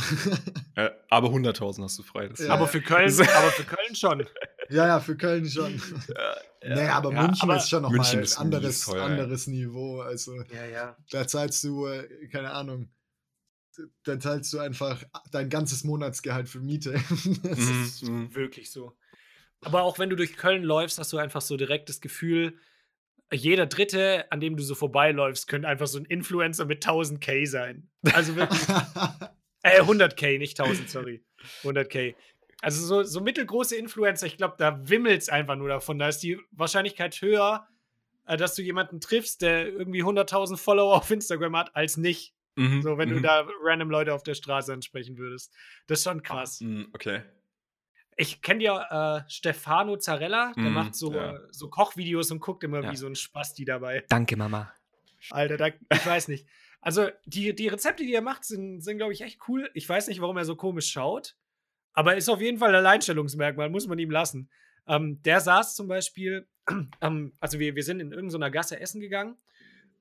Äh, 0.75 0.91
aber 1.09 1.29
100.000 1.29 1.83
hast 1.85 1.99
du 1.99 2.03
frei. 2.03 2.29
Das 2.29 2.41
Ja. 2.41 2.53
Aber 2.53 2.67
für 2.67 2.81
Köln, 2.81 3.13
aber 3.21 3.51
für 3.53 3.65
Köln 3.65 3.95
schon. 3.95 4.27
ja, 4.69 4.87
ja, 4.87 5.01
für 5.01 5.17
Köln 5.17 5.49
schon. 5.49 5.81
nee, 6.63 6.87
aber 6.89 7.13
Ja, 7.13 7.23
München 7.23 7.43
aber 7.49 7.57
ist 7.57 7.69
schon 7.71 7.83
nochmal 7.83 8.05
ein 8.07 8.27
anderes, 8.37 8.85
teuer, 8.85 8.99
ja. 8.99 9.05
anderes 9.05 9.47
Niveau. 9.47 10.01
Also 10.01 10.35
Ja, 10.53 10.67
ja. 10.67 10.97
da 11.11 11.27
zahlst 11.27 11.63
du, 11.65 11.87
äh, 11.87 12.27
keine 12.29 12.51
Ahnung, 12.51 12.91
da 14.05 14.19
zahlst 14.19 14.53
du 14.53 14.59
einfach 14.59 15.05
dein 15.31 15.49
ganzes 15.49 15.85
Monatsgehalt 15.85 16.49
für 16.49 16.61
Miete. 16.61 16.95
Das 17.43 17.59
Mhm, 17.59 17.83
ist. 17.85 18.35
Wirklich 18.35 18.71
so. 18.71 18.97
Aber 19.61 19.83
auch 19.83 19.99
wenn 19.99 20.11
du 20.11 20.17
durch 20.17 20.37
Köln 20.37 20.63
läufst, 20.65 20.99
hast 20.99 21.13
du 21.13 21.19
einfach 21.19 21.41
so 21.43 21.57
direkt 21.57 21.89
das 21.89 22.01
Gefühl, 22.01 22.59
jeder 23.33 23.67
Dritte, 23.67 24.31
an 24.31 24.41
dem 24.41 24.57
du 24.57 24.63
so 24.63 24.75
vorbeiläufst, 24.75 25.49
könnte 25.49 25.69
einfach 25.69 25.87
so 25.87 25.99
ein 25.99 26.05
Influencer 26.05 26.65
mit 26.65 26.85
1000k 26.85 27.47
sein. 27.47 27.89
Also 28.13 28.37
wirklich, 28.37 28.61
äh, 29.63 29.81
100k, 29.81 30.39
nicht 30.39 30.59
1000, 30.59 30.89
sorry. 30.89 31.25
100k. 31.63 32.15
Also 32.63 32.87
so, 32.87 33.03
so 33.03 33.21
mittelgroße 33.21 33.77
Influencer, 33.77 34.27
ich 34.27 34.37
glaube, 34.37 34.55
da 34.59 34.89
wimmelt 34.89 35.23
es 35.23 35.29
einfach 35.29 35.57
nur 35.57 35.69
davon. 35.69 35.99
Da 35.99 36.09
ist 36.09 36.21
die 36.21 36.39
Wahrscheinlichkeit 36.53 37.21
höher, 37.21 37.67
äh, 38.27 38.37
dass 38.37 38.55
du 38.55 38.63
jemanden 38.63 39.01
triffst, 39.01 39.43
der 39.43 39.69
irgendwie 39.69 40.03
100.000 40.03 40.57
Follower 40.57 40.97
auf 40.97 41.11
Instagram 41.11 41.57
hat, 41.57 41.75
als 41.75 41.97
nicht. 41.97 42.33
Mhm, 42.57 42.83
So, 42.83 42.97
wenn 42.97 43.11
du 43.11 43.17
mhm. 43.17 43.23
da 43.23 43.47
random 43.63 43.91
Leute 43.91 44.15
auf 44.15 44.23
der 44.23 44.35
Straße 44.35 44.73
ansprechen 44.73 45.19
würdest. 45.19 45.53
Das 45.87 45.99
ist 45.99 46.05
schon 46.05 46.23
krass. 46.23 46.61
Mhm, 46.61 46.89
Okay. 46.95 47.23
Ich 48.17 48.41
kenne 48.41 48.63
ja 48.65 49.19
äh, 49.19 49.23
Stefano 49.29 49.97
Zarella, 49.99 50.53
der 50.57 50.71
Mm, 50.71 50.75
macht 50.75 50.95
so, 50.95 51.13
ja. 51.15 51.39
so 51.51 51.69
Kochvideos 51.69 52.31
und 52.31 52.41
guckt 52.41 52.65
immer 52.65 52.83
Ja. 52.83 52.91
wie 52.91 52.97
so 52.97 53.07
ein 53.07 53.15
Spasti 53.15 53.65
dabei. 53.65 54.05
Danke, 54.09 54.37
Mama. 54.37 54.73
Alter, 55.31 55.57
da, 55.57 55.67
ich 55.69 56.07
weiß 56.07 56.29
nicht. 56.29 56.47
Also, 56.81 57.09
die, 57.25 57.55
die 57.55 57.69
Rezepte, 57.69 58.05
die 58.05 58.15
er 58.15 58.23
macht, 58.23 58.45
sind, 58.45 58.81
sind 58.81 58.97
glaube 58.99 59.13
ich, 59.13 59.21
echt 59.23 59.41
cool. 59.49 59.69
Ich 59.75 59.89
weiß 59.89 60.07
nicht, 60.09 60.21
warum 60.21 60.37
er 60.37 60.45
so 60.45 60.57
komisch 60.57 60.91
schaut, 60.91 61.37
aber 61.93 62.17
ist 62.17 62.29
auf 62.29 62.41
jeden 62.41 62.59
Fall 62.59 62.71
ein 62.71 62.77
Alleinstellungsmerkmal, 62.77 63.69
muss 63.71 63.87
man 63.87 63.99
ihm 63.99 64.11
lassen. 64.11 64.49
Ähm, 64.87 65.21
der 65.23 65.41
saß 65.41 65.75
zum 65.75 65.89
Beispiel, 65.89 66.47
ähm, 67.01 67.33
also 67.41 67.59
wir, 67.59 67.75
wir 67.75 67.83
sind 67.83 68.01
in 68.01 68.13
irgendeiner 68.13 68.51
Gasse 68.51 68.79
essen 68.81 69.01
gegangen 69.01 69.37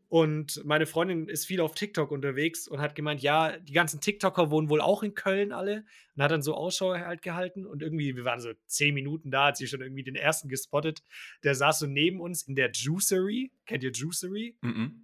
und 0.10 0.63
meine 0.65 0.86
Freundin 0.86 1.28
ist 1.28 1.46
viel 1.46 1.60
auf 1.62 1.74
TikTok 1.74 2.12
unterwegs 2.12 2.68
und 2.68 2.80
hat 2.80 2.96
gemeint, 2.96 3.22
ja, 3.22 3.58
die 3.58 3.74
ganzen 3.74 4.02
TikToker 4.02 4.52
wohnen 4.52 4.70
wohl 4.70 4.82
auch 4.82 5.04
in 5.04 5.13
Köln 5.15 5.52
alle 5.52 5.84
und 6.15 6.24
hat 6.24 6.32
dann 6.32 6.41
so 6.41 6.54
Ausschau 6.56 6.94
halt 6.96 7.22
gehalten 7.22 7.65
und 7.65 7.82
irgendwie, 7.82 8.15
wir 8.15 8.24
waren 8.26 8.39
so 8.39 8.52
zehn 8.68 8.94
Minuten 8.94 9.32
da, 9.32 9.48
hat 9.48 9.58
sie 9.58 9.68
schon 9.68 9.82
irgendwie 9.82 10.04
den 10.04 10.15
ersten 10.15 10.48
gespottet. 10.48 11.04
Der 11.44 11.56
saß 11.56 11.80
so 11.80 11.88
neben 11.88 12.22
uns 12.22 12.44
in 12.44 12.56
der 12.56 12.72
Juicery. 12.72 13.52
Kennt 13.65 13.84
ihr 13.84 13.91
Juicery? 13.91 14.58
Mhm. 14.62 15.02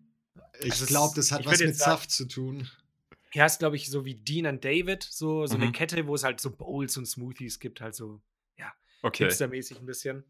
ich 0.59 0.71
Also 0.71 0.83
es- 0.83 0.89
glaube, 0.89 1.13
das 1.15 1.31
hat 1.31 1.45
was 1.45 1.59
mit 1.59 1.75
sagen- 1.75 1.91
Saft 1.97 2.11
zu 2.11 2.27
tun. 2.27 2.69
Ja, 3.33 3.45
ist, 3.45 3.59
glaube 3.59 3.77
ich, 3.77 3.89
so 3.89 4.05
wie 4.05 4.15
Dean 4.15 4.45
and 4.45 4.63
David, 4.63 5.03
so, 5.03 5.45
so 5.47 5.55
eine 5.55 5.67
Mhm. 5.67 5.71
Kette, 5.71 6.05
wo 6.07 6.15
es 6.15 6.23
halt 6.23 6.39
so 6.41 6.51
Bowls 6.51 6.97
und 6.97 7.05
Smoothies 7.05 7.59
gibt, 7.59 7.81
halt 7.81 7.95
so 7.95 8.21
Okay. 9.03 9.23
hipstermäßig 9.23 9.79
ein 9.79 9.85
bisschen. 9.87 10.23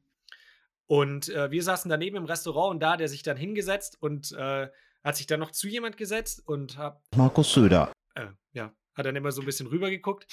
Und 0.88 1.30
äh, 1.30 1.52
wir 1.52 1.64
saßen 1.64 1.90
daneben 1.90 2.18
im 2.18 2.26
Restaurant 2.26 2.72
und 2.76 2.80
da 2.82 2.94
hat 2.94 3.02
er 3.02 3.08
sich 3.08 3.24
dann 3.24 3.38
hingesetzt 3.38 3.98
und 4.02 4.32
äh, 4.34 4.68
hat 5.04 5.16
sich 5.16 5.26
dann 5.28 5.40
noch 5.40 5.52
zu 5.52 5.68
jemand 5.68 5.98
gesetzt 5.98 6.44
und 6.46 6.78
hab, 6.78 7.02
Markus 7.16 7.54
Söder. 7.54 7.92
äh, 8.16 8.28
ja, 8.54 8.74
hat 8.96 9.06
dann 9.06 9.16
immer 9.16 9.32
so 9.32 9.42
ein 9.42 9.46
bisschen 9.46 9.68
rübergeguckt 9.68 10.28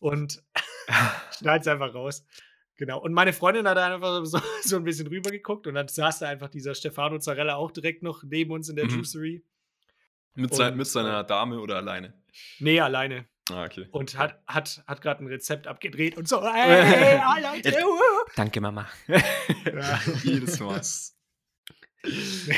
und 0.00 0.42
schneid's 1.38 1.66
einfach 1.66 1.94
raus. 1.94 2.24
Genau. 2.76 3.00
Und 3.00 3.12
meine 3.12 3.32
Freundin 3.32 3.66
hat 3.68 3.76
dann 3.76 3.92
einfach 3.92 4.24
so, 4.24 4.38
so 4.62 4.76
ein 4.76 4.84
bisschen 4.84 5.06
rübergeguckt 5.06 5.66
und 5.66 5.74
dann 5.74 5.88
saß 5.88 6.20
da 6.20 6.28
einfach 6.28 6.48
dieser 6.48 6.74
Stefano 6.74 7.18
Zarella 7.18 7.56
auch 7.56 7.70
direkt 7.70 8.02
noch 8.02 8.22
neben 8.22 8.50
uns 8.52 8.68
in 8.68 8.76
der 8.76 8.84
Mhm. 8.86 8.90
Juicery. 8.96 9.44
Mit, 10.34 10.54
sein, 10.54 10.76
mit 10.76 10.86
seiner 10.86 11.24
Dame 11.24 11.60
oder 11.60 11.76
alleine? 11.76 12.14
Nee, 12.58 12.80
alleine. 12.80 13.26
Ah, 13.50 13.64
okay. 13.64 13.88
Und 13.90 14.16
hat, 14.16 14.40
hat, 14.46 14.84
hat 14.86 15.02
gerade 15.02 15.24
ein 15.24 15.26
Rezept 15.26 15.66
abgedreht 15.66 16.16
und 16.16 16.28
so, 16.28 16.42
hey, 16.52 17.18
uh. 17.18 17.98
Danke, 18.36 18.60
Mama. 18.60 18.88
Ja. 19.08 20.00
Jedes 20.22 20.60
Mal. 20.60 20.80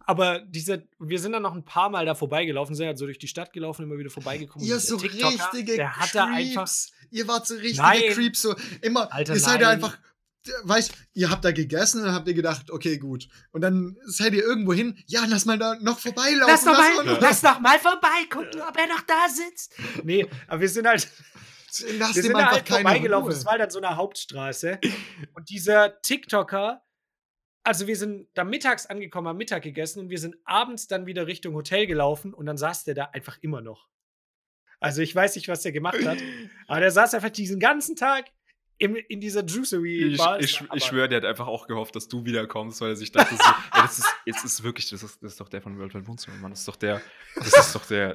Aber 0.00 0.40
diese, 0.40 0.88
wir 0.98 1.18
sind 1.18 1.32
dann 1.32 1.42
noch 1.42 1.54
ein 1.54 1.64
paar 1.64 1.90
Mal 1.90 2.06
da 2.06 2.14
vorbeigelaufen, 2.14 2.74
sind 2.74 2.86
halt 2.86 2.98
so 2.98 3.04
durch 3.04 3.18
die 3.18 3.28
Stadt 3.28 3.52
gelaufen, 3.52 3.82
immer 3.82 3.98
wieder 3.98 4.08
vorbeigekommen. 4.08 4.66
Ihr 4.66 4.80
so 4.80 4.96
TikToker, 4.96 5.52
richtige 5.52 5.76
der 5.76 5.96
hat 5.96 6.14
da 6.14 6.24
einfach, 6.24 6.64
Creeps. 6.64 6.92
Ihr 7.10 7.28
wart 7.28 7.46
so 7.46 7.54
richtige 7.54 7.82
Nein. 7.82 8.02
Creeps. 8.12 8.42
So 8.42 8.56
immer, 8.80 9.12
Alter, 9.12 9.34
ihr 9.34 9.40
seid 9.40 9.60
ja 9.60 9.66
nein. 9.66 9.76
einfach, 9.76 9.98
weißt 10.64 10.92
ihr 11.14 11.30
habt 11.30 11.44
da 11.44 11.52
gegessen 11.52 12.02
und 12.02 12.12
habt 12.12 12.28
ihr 12.28 12.34
gedacht, 12.34 12.70
okay, 12.70 12.98
gut. 12.98 13.28
Und 13.50 13.60
dann 13.60 13.96
seid 14.04 14.32
ihr 14.34 14.42
irgendwo 14.42 14.72
hin, 14.72 14.98
ja, 15.06 15.24
lass 15.28 15.44
mal 15.44 15.58
da 15.58 15.76
noch 15.80 15.98
vorbeilaufen. 15.98 16.46
lass 16.46 16.64
doch 16.64 16.72
mal, 16.72 17.04
mal, 17.04 17.18
lass 17.20 17.40
doch 17.40 17.60
mal 17.60 17.78
vorbei, 17.78 18.26
guck 18.30 18.54
nur, 18.54 18.68
ob 18.68 18.76
er 18.76 18.86
noch 18.86 19.02
da 19.02 19.28
sitzt. 19.28 19.74
Nee, 20.04 20.26
aber 20.46 20.60
wir 20.60 20.68
sind 20.68 20.86
halt, 20.86 21.08
lass 21.98 22.14
wir 22.14 22.22
sind 22.22 22.32
da 22.32 22.38
einfach 22.38 22.52
halt 22.52 22.68
vorbeigelaufen. 22.68 23.30
Das 23.30 23.44
war 23.44 23.52
halt 23.52 23.62
dann 23.62 23.70
so 23.70 23.78
eine 23.80 23.96
Hauptstraße. 23.96 24.78
Und 25.34 25.50
dieser 25.50 26.00
TikToker, 26.00 26.82
also 27.64 27.86
wir 27.86 27.96
sind 27.96 28.28
da 28.34 28.44
mittags 28.44 28.86
angekommen, 28.86 29.28
am 29.28 29.36
Mittag 29.36 29.62
gegessen 29.62 30.00
und 30.00 30.08
wir 30.08 30.18
sind 30.18 30.36
abends 30.44 30.86
dann 30.86 31.04
wieder 31.04 31.26
Richtung 31.26 31.54
Hotel 31.54 31.86
gelaufen 31.86 32.32
und 32.32 32.46
dann 32.46 32.56
saß 32.56 32.84
der 32.84 32.94
da 32.94 33.04
einfach 33.12 33.36
immer 33.42 33.60
noch. 33.60 33.88
Also 34.80 35.02
ich 35.02 35.14
weiß 35.14 35.34
nicht, 35.36 35.48
was 35.48 35.62
der 35.62 35.72
gemacht 35.72 36.02
hat, 36.06 36.16
aber 36.66 36.80
der 36.80 36.90
saß 36.90 37.12
einfach 37.12 37.28
diesen 37.28 37.60
ganzen 37.60 37.94
Tag 37.94 38.30
im, 38.78 38.94
in 38.96 39.20
dieser 39.20 39.44
Juicery 39.44 40.12
Ich, 40.12 40.18
Bar. 40.18 40.40
ich, 40.40 40.60
Aber- 40.60 40.76
ich 40.76 40.84
schwöre, 40.84 41.08
der 41.08 41.18
hat 41.18 41.24
einfach 41.24 41.46
auch 41.48 41.66
gehofft, 41.66 41.96
dass 41.96 42.06
du 42.08 42.24
wiederkommst, 42.24 42.80
weil 42.80 42.90
er 42.90 42.96
sich 42.96 43.10
dachte, 43.12 43.34
so, 43.34 43.42
ey, 43.42 43.82
das, 43.82 43.98
ist, 43.98 44.06
jetzt 44.24 44.44
ist 44.44 44.62
wirklich, 44.62 44.88
das 44.90 45.02
ist, 45.02 45.22
das 45.22 45.32
ist 45.32 45.40
doch 45.40 45.48
der 45.48 45.60
von 45.62 45.76
World 45.78 45.94
Wide 45.94 46.06
Wohnzimmer, 46.06 46.36
Mann. 46.36 46.50
Das 46.52 46.60
ist 46.60 46.68
doch 46.68 46.76
der, 46.76 47.00
das 47.36 47.46
ist 47.58 47.74
doch 47.74 47.84
der, 47.86 48.14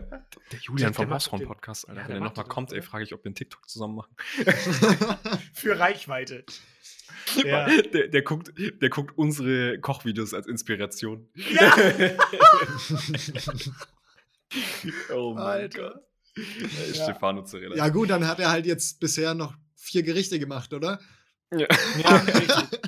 der 0.52 0.60
Julian 0.62 0.92
Der 0.92 0.94
vom 0.94 1.06
macht 1.06 1.16
Hausfrauen 1.16 1.40
den- 1.42 1.48
Podcast, 1.48 1.88
Alter. 1.90 2.02
Ja, 2.02 2.08
Wenn 2.08 2.16
der 2.16 2.22
er 2.22 2.30
nochmal 2.30 2.46
kommt, 2.46 2.72
ey, 2.74 2.82
frage 2.82 3.04
ich, 3.04 3.14
ob 3.14 3.24
wir 3.24 3.28
einen 3.30 3.36
TikTok 3.36 3.68
zusammen 3.70 3.96
machen. 3.96 4.16
für 5.54 5.78
Reichweite. 5.78 6.46
Ja. 7.44 7.68
Der, 7.68 8.08
der, 8.08 8.22
guckt, 8.22 8.54
der 8.58 8.90
guckt 8.90 9.18
unsere 9.18 9.80
Kochvideos 9.80 10.34
als 10.34 10.48
Inspiration. 10.48 11.28
Ja. 11.36 11.76
Oh 15.14 15.34
mein 15.34 15.44
Alter. 15.44 15.94
Gott. 15.94 16.04
Äh, 16.38 16.92
Ja. 16.94 17.04
Stefano 17.04 17.44
Zarella. 17.44 17.76
Ja, 17.76 17.90
gut, 17.90 18.10
dann 18.10 18.28
hat 18.28 18.40
er 18.40 18.50
halt 18.52 18.66
jetzt 18.66 19.00
bisher 19.00 19.34
noch 19.34 19.56
vier 19.84 20.04
Gerichte 20.04 20.40
gemacht, 20.40 20.74
oder? 20.74 21.00
Ja, 21.52 21.68
richtig. 21.68 22.80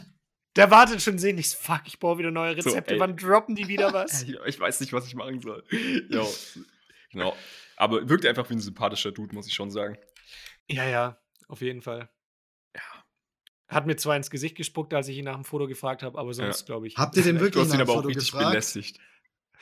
Der 0.55 0.71
wartet 0.71 1.01
schon 1.01 1.19
sehnlichst. 1.19 1.55
Fuck, 1.55 1.81
ich 1.85 1.99
brauche 1.99 2.17
wieder 2.19 2.31
neue 2.31 2.59
So, 2.61 2.69
Rezepte. 2.69 2.93
ey. 2.95 2.99
Wann 2.99 3.17
droppen 3.17 3.55
die 3.55 3.67
wieder 3.67 3.91
was? 3.93 4.23
Ich, 4.45 4.59
weiß 4.59 4.79
nicht, 4.79 4.93
was 4.93 5.05
ich 5.07 5.13
machen 5.15 5.41
soll. 5.41 5.63
Jo. 6.09 6.27
Genau. 7.11 7.35
Aber 7.77 8.07
wirkt 8.09 8.25
einfach 8.25 8.49
wie 8.49 8.53
ein 8.55 8.59
sympathischer 8.61 9.11
Dude, 9.11 9.35
muss 9.35 9.47
ich 9.47 9.53
schon 9.53 9.69
sagen. 9.69 9.97
Ja, 10.69 10.85
ja, 10.85 11.21
auf 11.49 11.61
jeden 11.61 11.81
Fall. 11.81 12.09
Ja. 12.75 12.81
Hat 13.67 13.85
mir 13.85 13.97
zwar 13.97 14.15
ins 14.15 14.29
Gesicht 14.29 14.55
gespuckt, 14.55 14.93
als 14.93 15.07
ich 15.09 15.17
ihn 15.17 15.25
nach 15.25 15.35
dem 15.35 15.43
Foto 15.43 15.67
gefragt 15.67 16.03
habe, 16.03 16.17
aber 16.17 16.33
sonst 16.33 16.61
Ja. 16.61 16.65
glaube 16.65 16.87
ich. 16.87 16.95
Habt 16.97 17.17
ihr 17.17 17.23
den 17.23 17.35
Du 17.35 17.41
wirklich 17.41 17.63
hast 17.63 17.69
nach 17.69 17.75
ihn 17.75 17.79
dem 17.79 17.83
aber 17.83 17.91
auch 17.91 17.95
Foto 17.97 18.07
richtig 18.07 18.31
gefragt? 18.31 18.51
belästigt. 18.51 18.99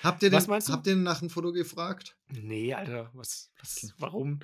Habt 0.01 0.23
ihr, 0.23 0.29
den, 0.29 0.35
Was 0.37 0.47
meinst 0.47 0.69
du? 0.69 0.73
habt 0.73 0.87
ihr 0.87 0.95
nach 0.95 1.19
dem 1.19 1.29
Foto 1.29 1.51
gefragt? 1.51 2.17
Nee, 2.29 2.73
Alter, 2.73 3.09
was, 3.13 3.51
was, 3.59 3.93
warum? 3.99 4.39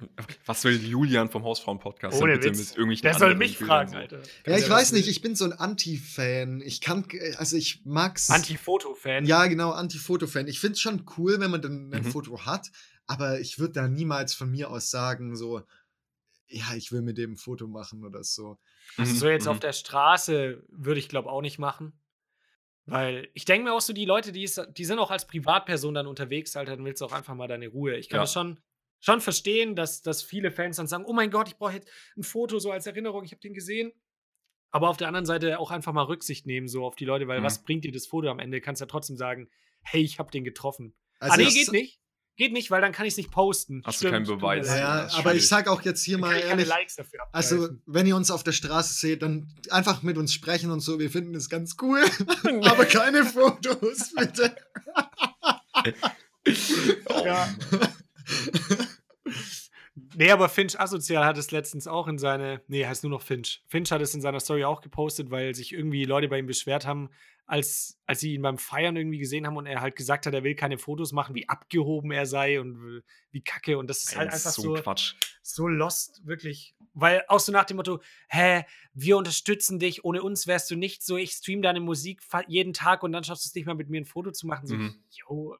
Was 0.45 0.63
will 0.63 0.79
Julian 0.85 1.29
vom 1.29 1.43
Hausfrauen-Podcast 1.43 2.19
denn 2.21 2.27
bitte 2.27 2.49
Witz. 2.51 2.57
mit 2.59 2.69
irgendwelchen 2.77 3.01
Der 3.03 3.13
soll 3.15 3.35
mich 3.35 3.57
Bildern 3.57 3.67
fragen, 3.67 3.91
so? 3.91 3.97
Alter. 3.97 4.17
Ja, 4.17 4.23
Kann 4.43 4.55
ich 4.55 4.63
der 4.65 4.69
weiß 4.69 4.91
nicht, 4.91 5.07
ich 5.07 5.21
bin 5.21 5.35
so 5.35 5.45
ein 5.45 5.53
Anti-Fan. 5.53 6.61
Ich 6.61 6.81
kann, 6.81 7.05
also 7.37 7.55
ich 7.57 7.81
mag's. 7.85 8.29
Anti-Foto-Fan. 8.29 9.25
Ja, 9.25 9.47
genau, 9.47 9.71
Anti-Foto-Fan. 9.71 10.47
Ich 10.47 10.59
find's 10.59 10.79
schon 10.79 11.05
cool, 11.17 11.39
wenn 11.39 11.51
man 11.51 11.61
dann 11.61 11.91
ein 11.93 12.03
Mhm. 12.03 12.11
Foto 12.11 12.45
hat, 12.45 12.69
aber 13.07 13.39
ich 13.39 13.59
würde 13.59 13.73
da 13.73 13.87
niemals 13.87 14.33
von 14.33 14.49
mir 14.51 14.69
aus 14.69 14.89
sagen, 14.91 15.35
so, 15.35 15.61
ja, 16.47 16.73
ich 16.75 16.91
will 16.91 17.01
mit 17.01 17.17
dem 17.17 17.33
ein 17.33 17.37
Foto 17.37 17.67
machen 17.67 18.03
oder 18.03 18.23
so. 18.23 18.57
Also 18.97 19.13
Mhm, 19.13 19.17
so 19.17 19.29
jetzt 19.29 19.43
mhm. 19.45 19.51
auf 19.51 19.59
der 19.59 19.73
Straße 19.73 20.63
würde 20.69 20.99
ich 20.99 21.09
glaube 21.09 21.29
auch 21.29 21.41
nicht 21.41 21.59
machen. 21.59 21.93
Weil 22.91 23.29
ich 23.33 23.45
denke 23.45 23.65
mir 23.65 23.73
auch 23.73 23.81
so, 23.81 23.93
die 23.93 24.05
Leute, 24.05 24.31
die, 24.31 24.43
ist, 24.43 24.61
die 24.77 24.85
sind 24.85 24.99
auch 24.99 25.11
als 25.11 25.27
Privatperson 25.27 25.93
dann 25.93 26.07
unterwegs, 26.07 26.55
Alter, 26.55 26.75
dann 26.75 26.85
willst 26.85 27.01
du 27.01 27.05
auch 27.05 27.11
einfach 27.11 27.35
mal 27.35 27.47
deine 27.47 27.67
Ruhe. 27.67 27.95
Ich 27.97 28.09
kann 28.09 28.17
Ja. 28.17 28.23
das 28.23 28.33
schon, 28.33 28.59
schon 28.99 29.21
verstehen, 29.21 29.75
dass, 29.75 30.01
dass 30.01 30.23
viele 30.23 30.51
Fans 30.51 30.77
dann 30.77 30.87
sagen, 30.87 31.05
oh 31.05 31.13
mein 31.13 31.31
Gott, 31.31 31.47
ich 31.47 31.57
brauche 31.57 31.73
jetzt 31.73 31.89
ein 32.17 32.23
Foto 32.23 32.59
so 32.59 32.71
als 32.71 32.85
Erinnerung, 32.87 33.23
ich 33.23 33.31
habe 33.31 33.41
den 33.41 33.53
gesehen. 33.53 33.91
Aber 34.71 34.89
auf 34.89 34.97
der 34.97 35.07
anderen 35.07 35.25
Seite 35.25 35.59
auch 35.59 35.71
einfach 35.71 35.93
mal 35.93 36.03
Rücksicht 36.03 36.45
nehmen 36.45 36.67
so 36.67 36.85
auf 36.85 36.95
die 36.95 37.05
Leute, 37.05 37.27
weil 37.27 37.39
Mhm. 37.39 37.43
was 37.45 37.63
bringt 37.63 37.85
dir 37.85 37.91
das 37.91 38.05
Foto 38.07 38.29
am 38.29 38.39
Ende? 38.39 38.61
Kannst 38.61 38.81
ja 38.81 38.87
trotzdem 38.87 39.17
sagen, 39.17 39.49
hey, 39.83 40.01
ich 40.01 40.19
habe 40.19 40.29
den 40.31 40.43
getroffen. 40.43 40.95
Also 41.19 41.33
ah 41.33 41.37
nee, 41.37 41.49
geht 41.51 41.71
nicht. 41.71 41.98
Geht 42.39 42.53
nicht, 42.53 42.71
weil 42.71 42.79
dann 42.79 42.93
kann 42.93 43.05
ich 43.05 43.13
es 43.13 43.17
nicht 43.17 43.31
posten. 43.31 43.81
Hast 43.85 44.01
du 44.01 44.09
keinen 44.09 44.25
Beweis. 44.25 44.65
Ja, 44.67 44.77
Ja, 44.77 44.91
aber 45.01 45.09
ich 45.35 45.41
schwierig. 45.43 45.47
sag 45.49 45.67
auch 45.67 45.81
jetzt 45.81 46.03
hier 46.05 46.15
Dann 46.17 46.21
mal 46.21 46.29
kann 46.29 46.37
ich 46.37 46.43
keine 46.43 46.61
ehrlich, 46.61 46.67
Likes 46.69 46.95
dafür 46.95 47.19
also 47.33 47.69
wenn 47.85 48.07
ihr 48.07 48.15
uns 48.15 48.31
auf 48.31 48.43
der 48.43 48.53
Straße 48.53 48.93
seht, 48.93 49.21
dann 49.23 49.53
einfach 49.69 50.03
mit 50.03 50.17
uns 50.17 50.33
sprechen 50.33 50.71
und 50.71 50.79
so, 50.79 50.99
wir 50.99 51.11
finden 51.11 51.35
es 51.35 51.49
ganz 51.49 51.75
cool, 51.81 52.01
aber 52.63 52.85
keine 52.85 53.25
Fotos, 53.25 54.13
bitte. 54.17 54.55
Oh, 57.05 57.25
Ja. 57.25 57.47
Nee, 60.19 60.31
aber 60.31 60.49
Finch 60.49 60.77
Asozial 60.77 61.23
hat 61.23 61.37
es 61.37 61.51
letztens 61.51 61.87
auch 61.87 62.09
in 62.09 62.17
seine, 62.17 62.61
nee, 62.67 62.85
heißt 62.85 63.03
nur 63.03 63.09
noch 63.11 63.21
Finch. 63.21 63.63
Finch 63.67 63.89
hat 63.89 64.01
es 64.01 64.13
in 64.13 64.19
seiner 64.19 64.41
Story 64.41 64.65
auch 64.65 64.81
gepostet, 64.81 65.31
weil 65.31 65.55
sich 65.55 65.71
irgendwie 65.71 66.03
Leute 66.03 66.27
bei 66.27 66.37
ihm 66.39 66.45
beschwert 66.45 66.85
haben, 66.85 67.09
als, 67.45 67.97
als 68.05 68.19
sie 68.19 68.33
ihn 68.33 68.41
beim 68.41 68.57
Feiern 68.57 68.97
irgendwie 68.97 69.17
gesehen 69.19 69.47
haben 69.47 69.55
und 69.55 69.65
er 69.65 69.79
halt 69.79 69.95
gesagt 69.95 70.25
hat, 70.25 70.33
er 70.33 70.43
will 70.43 70.55
keine 70.55 70.77
Fotos 70.77 71.13
machen, 71.13 71.35
wie 71.35 71.47
abgehoben 71.47 72.11
er 72.11 72.25
sei 72.25 72.59
und 72.59 73.01
wie 73.31 73.41
kacke. 73.41 73.77
Und 73.77 73.89
das 73.89 74.03
ist 74.03 74.17
halt 74.17 74.33
einfach 74.33 74.51
so 74.51 74.61
so, 74.61 74.73
Quatsch. 74.73 75.13
so 75.41 75.69
lost, 75.69 76.19
wirklich. 76.27 76.75
Weil 76.93 77.23
auch 77.29 77.39
so 77.39 77.53
nach 77.53 77.63
dem 77.63 77.77
Motto, 77.77 78.01
hä, 78.27 78.65
wir 78.93 79.15
unterstützen 79.15 79.79
dich, 79.79 80.03
ohne 80.03 80.21
uns 80.21 80.47
wärst 80.47 80.69
du 80.69 80.75
nicht 80.75 81.01
so, 81.01 81.15
ich 81.15 81.31
stream 81.31 81.61
deine 81.61 81.79
Musik 81.79 82.21
jeden 82.47 82.73
Tag 82.73 83.03
und 83.03 83.13
dann 83.13 83.23
schaffst 83.23 83.45
du 83.45 83.47
es 83.47 83.55
nicht 83.55 83.67
mal 83.67 83.73
mit 83.75 83.89
mir 83.89 84.01
ein 84.01 84.05
Foto 84.05 84.31
zu 84.31 84.47
machen. 84.47 84.67
So, 84.67 84.75
Mhm. 84.75 85.01
yo, 85.11 85.55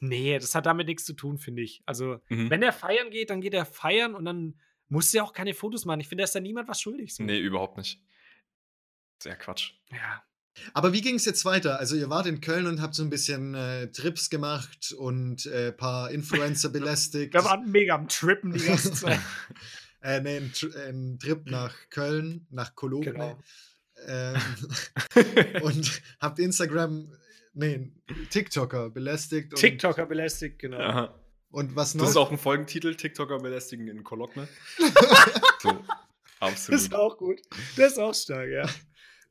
nee, 0.00 0.38
das 0.38 0.54
hat 0.54 0.66
damit 0.66 0.86
nichts 0.86 1.04
zu 1.04 1.12
tun, 1.14 1.38
finde 1.38 1.62
ich. 1.62 1.82
Also, 1.86 2.20
Mhm. 2.28 2.50
wenn 2.50 2.60
der 2.60 2.72
feiern 2.72 3.10
geht, 3.10 3.30
dann 3.30 3.40
geht 3.40 3.54
er 3.54 3.66
feiern 3.66 4.14
und 4.14 4.24
dann 4.24 4.60
muss 4.88 5.12
er 5.14 5.24
auch 5.24 5.32
keine 5.32 5.54
Fotos 5.54 5.84
machen. 5.84 6.00
Ich 6.00 6.08
finde, 6.08 6.22
da 6.22 6.24
ist 6.26 6.34
da 6.34 6.40
niemand 6.40 6.68
was 6.68 6.80
schuldig. 6.80 7.14
So. 7.14 7.22
Nee, 7.24 7.38
überhaupt 7.38 7.76
nicht. 7.76 8.00
Sehr 9.22 9.34
Quatsch. 9.36 9.72
Ja. 9.90 10.22
Aber 10.72 10.92
wie 10.94 11.00
ging 11.02 11.16
es 11.16 11.24
jetzt 11.26 11.44
weiter? 11.44 11.78
Also 11.78 11.96
ihr 11.96 12.08
wart 12.08 12.26
in 12.26 12.40
Köln 12.40 12.66
und 12.66 12.80
habt 12.80 12.94
so 12.94 13.02
ein 13.02 13.10
bisschen 13.10 13.54
äh, 13.54 13.90
Trips 13.92 14.30
gemacht 14.30 14.92
und 14.96 15.44
äh, 15.46 15.72
paar 15.72 16.10
Influencer 16.10 16.68
belästigt. 16.70 17.34
Wir 17.34 17.44
waren 17.44 17.70
mega 17.70 17.94
am 17.94 18.08
Trippen 18.08 18.52
die 18.52 18.64
ganze 18.64 18.92
Zeit. 18.94 19.18
äh, 20.02 20.20
nee, 20.20 20.36
ein, 20.38 20.52
ein 20.88 21.18
Trip 21.18 21.44
nach 21.50 21.74
Köln, 21.90 22.46
nach 22.50 22.74
Cologne. 22.74 23.12
Genau. 23.12 23.38
Ähm, 24.06 24.36
und 25.62 26.02
habt 26.20 26.38
Instagram, 26.38 27.12
nee, 27.56 27.90
TikToker 28.30 28.90
belästigt. 28.90 29.52
Und, 29.52 29.58
TikToker 29.60 30.06
belästigt, 30.06 30.58
genau. 30.58 30.78
Aha. 30.78 31.20
Und 31.50 31.74
was 31.74 31.94
noch? 31.94 32.02
Das 32.04 32.10
ist 32.10 32.16
auch 32.16 32.30
ein 32.30 32.38
Folgentitel, 32.38 32.94
TikToker 32.94 33.38
belästigen 33.38 33.88
in 33.88 34.04
Cologne. 34.04 34.46
so, 35.60 35.70
Das 35.72 35.80
absolut. 36.40 36.80
ist 36.80 36.94
auch 36.94 37.16
gut. 37.18 37.40
Das 37.76 37.92
ist 37.92 37.98
auch 37.98 38.14
stark, 38.14 38.48
ja. 38.50 38.68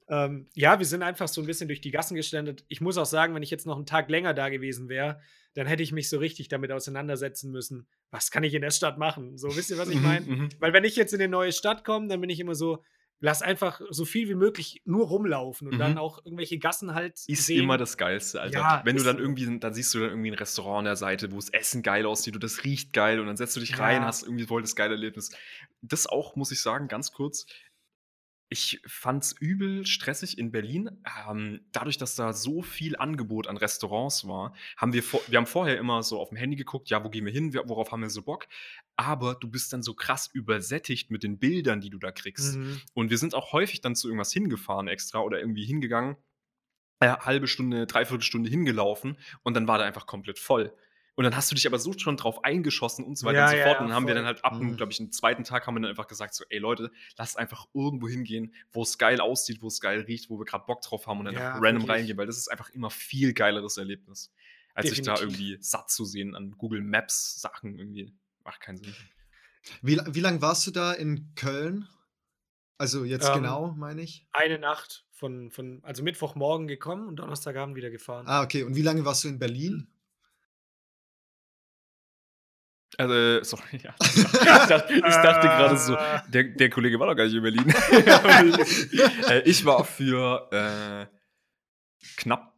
ähm, 0.09 0.47
ja, 0.53 0.79
wir 0.79 0.85
sind 0.85 1.03
einfach 1.03 1.27
so 1.27 1.41
ein 1.41 1.47
bisschen 1.47 1.67
durch 1.67 1.81
die 1.81 1.91
Gassen 1.91 2.15
geständert. 2.15 2.63
Ich 2.67 2.81
muss 2.81 2.97
auch 2.97 3.05
sagen, 3.05 3.35
wenn 3.35 3.43
ich 3.43 3.51
jetzt 3.51 3.65
noch 3.67 3.75
einen 3.77 3.85
Tag 3.85 4.09
länger 4.09 4.33
da 4.33 4.49
gewesen 4.49 4.89
wäre, 4.89 5.19
dann 5.53 5.67
hätte 5.67 5.83
ich 5.83 5.91
mich 5.91 6.09
so 6.09 6.17
richtig 6.17 6.47
damit 6.49 6.71
auseinandersetzen 6.71 7.51
müssen. 7.51 7.87
Was 8.11 8.29
kann 8.31 8.43
ich 8.43 8.53
in 8.53 8.61
der 8.61 8.71
Stadt 8.71 8.97
machen? 8.97 9.37
So, 9.37 9.55
wisst 9.55 9.69
ihr, 9.69 9.77
was 9.77 9.89
ich 9.89 9.95
Mhm, 9.97 10.01
meine? 10.03 10.25
mhm. 10.25 10.49
Weil 10.59 10.73
wenn 10.73 10.83
ich 10.83 10.95
jetzt 10.95 11.13
in 11.13 11.21
eine 11.21 11.29
neue 11.29 11.51
Stadt 11.53 11.85
komme, 11.85 12.07
dann 12.07 12.19
bin 12.21 12.29
ich 12.29 12.39
immer 12.39 12.55
so, 12.55 12.83
lass 13.19 13.41
einfach 13.41 13.81
so 13.89 14.05
viel 14.05 14.27
wie 14.29 14.35
möglich 14.35 14.81
nur 14.85 15.07
rumlaufen 15.07 15.67
und 15.67 15.75
Mhm. 15.75 15.79
dann 15.79 15.97
auch 15.97 16.23
irgendwelche 16.25 16.57
Gassen 16.59 16.93
halt 16.93 17.13
Ist 17.27 17.45
sehen. 17.45 17.63
immer 17.63 17.77
das 17.77 17.97
Geilste, 17.97 18.41
Alter. 18.41 18.57
Ja, 18.59 18.81
Wenn 18.85 18.97
du 18.97 19.03
dann 19.03 19.17
irgendwie, 19.19 19.57
dann 19.59 19.73
siehst 19.73 19.93
du 19.93 19.99
dann 19.99 20.09
irgendwie 20.09 20.31
ein 20.31 20.35
Restaurant 20.37 20.79
an 20.79 20.85
der 20.85 20.95
Seite, 20.95 21.31
wo 21.31 21.37
das 21.37 21.49
Essen 21.49 21.81
geil 21.81 22.05
aussieht 22.05 22.35
und 22.35 22.43
das 22.43 22.63
riecht 22.63 22.93
geil 22.93 23.19
und 23.19 23.27
dann 23.27 23.37
setzt 23.37 23.55
du 23.55 23.59
dich 23.61 23.79
rein, 23.79 24.01
Ja. 24.01 24.07
hast 24.07 24.23
irgendwie 24.23 24.45
voll 24.45 24.61
das 24.61 24.75
geile 24.75 24.93
Erlebnis. 24.95 25.31
Das 25.81 26.07
auch, 26.07 26.35
muss 26.35 26.51
ich 26.51 26.61
sagen, 26.61 26.87
ganz 26.87 27.11
kurz. 27.11 27.45
Ich 28.49 28.79
fand's 28.85 29.33
übel 29.39 29.85
stressig 29.85 30.37
in 30.37 30.51
Berlin. 30.51 31.01
Ähm, 31.27 31.61
dadurch, 31.71 31.97
dass 31.97 32.15
da 32.15 32.31
so 32.31 32.61
viel 32.61 32.95
Angebot 32.95 33.47
an 33.47 33.57
Restaurants 33.57 34.27
war, 34.27 34.53
haben 34.77 34.93
wir, 34.93 35.03
wir 35.03 35.37
haben 35.37 35.47
vorher 35.47 35.77
immer 35.77 36.03
so 36.03 36.19
auf 36.19 36.29
dem 36.29 36.37
Handy 36.37 36.55
geguckt, 36.55 36.89
ja, 36.89 37.03
wo 37.03 37.09
gehen 37.09 37.25
wir 37.25 37.31
hin, 37.31 37.53
worauf 37.53 37.91
haben 37.91 38.01
wir 38.01 38.09
so 38.09 38.21
Bock. 38.21 38.47
Aber 38.95 39.35
du 39.35 39.49
bist 39.49 39.73
dann 39.73 39.81
so 39.81 39.95
krass 39.95 40.29
übersättigt 40.31 41.09
mit 41.09 41.23
den 41.23 41.39
Bildern, 41.39 41.81
die 41.81 41.89
du 41.89 41.97
da 41.97 42.11
kriegst. 42.11 42.55
Mhm. 42.55 42.81
Und 42.93 43.09
wir 43.09 43.17
sind 43.17 43.33
auch 43.33 43.51
häufig 43.51 43.81
dann 43.81 43.95
zu 43.95 44.07
irgendwas 44.07 44.31
hingefahren 44.31 44.87
extra 44.87 45.19
oder 45.19 45.39
irgendwie 45.39 45.65
hingegangen, 45.65 46.15
äh, 46.99 47.07
halbe 47.07 47.47
Stunde, 47.47 47.87
dreiviertel 47.87 48.23
Stunde 48.23 48.49
hingelaufen 48.49 49.17
und 49.43 49.55
dann 49.55 49.67
war 49.67 49.79
der 49.79 49.87
einfach 49.87 50.05
komplett 50.05 50.39
voll. 50.39 50.71
Und 51.15 51.23
dann 51.23 51.35
hast 51.35 51.49
du 51.49 51.55
dich 51.55 51.65
aber 51.65 51.79
so 51.79 51.93
schon 51.97 52.17
drauf 52.17 52.43
eingeschossen 52.43 53.05
und 53.05 53.17
so 53.17 53.25
weiter 53.25 53.37
Ja, 53.39 53.45
und 53.45 53.57
so 53.57 53.63
fort. 53.63 53.75
ja, 53.75 53.79
und 53.81 53.87
dann 53.87 53.95
haben 53.95 54.07
wir 54.07 54.15
dann 54.15 54.25
halt 54.25 54.43
ab, 54.43 54.59
Mhm. 54.59 54.75
glaube 54.75 54.91
ich, 54.91 54.99
am 54.99 55.11
zweiten 55.11 55.45
Tag 55.45 55.65
haben 55.65 55.75
wir 55.75 55.79
dann 55.81 55.89
einfach 55.89 56.07
gesagt, 56.07 56.33
so, 56.33 56.43
ey 56.49 56.59
Leute, 56.59 56.91
lasst 57.17 57.37
einfach 57.37 57.67
irgendwo 57.73 58.09
hingehen, 58.09 58.53
wo 58.73 58.83
es 58.83 58.97
geil 58.97 59.21
aussieht, 59.21 59.61
wo 59.61 59.67
es 59.67 59.79
geil 59.79 60.01
riecht, 60.01 60.29
wo 60.29 60.37
wir 60.37 60.45
gerade 60.45 60.65
Bock 60.65 60.81
drauf 60.81 61.07
haben 61.07 61.19
und 61.19 61.25
dann 61.25 61.35
Ja, 61.35 61.47
einfach 61.53 61.61
random 61.61 61.83
wirklich. 61.83 61.89
reingehen, 61.99 62.17
weil 62.17 62.25
das 62.27 62.37
ist 62.37 62.49
einfach 62.49 62.69
immer 62.71 62.89
viel 62.89 63.33
geileres 63.33 63.77
Erlebnis, 63.77 64.33
als 64.73 64.89
sich 64.89 65.01
da 65.03 65.17
irgendwie 65.19 65.57
satt 65.61 65.89
zu 65.89 66.03
sehen 66.03 66.35
an 66.35 66.51
Google 66.57 66.81
Maps 66.81 67.39
Sachen 67.39 67.79
irgendwie. 67.79 68.13
Macht 68.43 68.59
keinen 68.59 68.77
Sinn. 68.77 68.93
wie, 69.81 69.99
wie 70.07 70.19
lange 70.19 70.41
warst 70.41 70.67
du 70.67 70.71
da 70.71 70.91
in 70.91 71.33
Köln? 71.35 71.87
Also 72.77 73.05
jetzt 73.05 73.27
Ähm, 73.27 73.35
genau, 73.35 73.71
meine 73.77 74.01
ich. 74.01 74.27
Eine 74.33 74.59
Nacht 74.59 75.05
von, 75.11 75.49
von, 75.49 75.81
also 75.85 76.03
Mittwochmorgen 76.03 76.67
gekommen 76.67 77.07
und 77.07 77.15
Donnerstagabend 77.15 77.77
wieder 77.77 77.89
gefahren. 77.89 78.27
Ah, 78.27 78.43
okay. 78.43 78.63
Und 78.63 78.75
wie 78.75 78.81
lange 78.81 79.05
warst 79.05 79.23
du 79.23 79.29
in 79.29 79.39
Berlin? 79.39 79.87
Also, 82.97 83.43
sorry, 83.43 83.77
ja. 83.83 83.93
Ich 84.03 84.23
dachte, 84.69 84.93
ich 84.93 85.01
dachte 85.01 85.47
gerade 85.47 85.77
so, 85.77 85.95
Äh. 85.95 86.21
der, 86.29 86.43
der 86.45 86.69
Kollege 86.69 86.99
war 86.99 87.07
doch 87.07 87.15
gar 87.15 87.25
nicht 87.25 87.33
in 87.35 87.41
Berlin. 87.43 87.69
äh, 89.29 89.41
ich 89.49 89.65
war 89.65 89.83
für 89.83 90.49
äh, 90.51 91.07
knapp, 92.17 92.57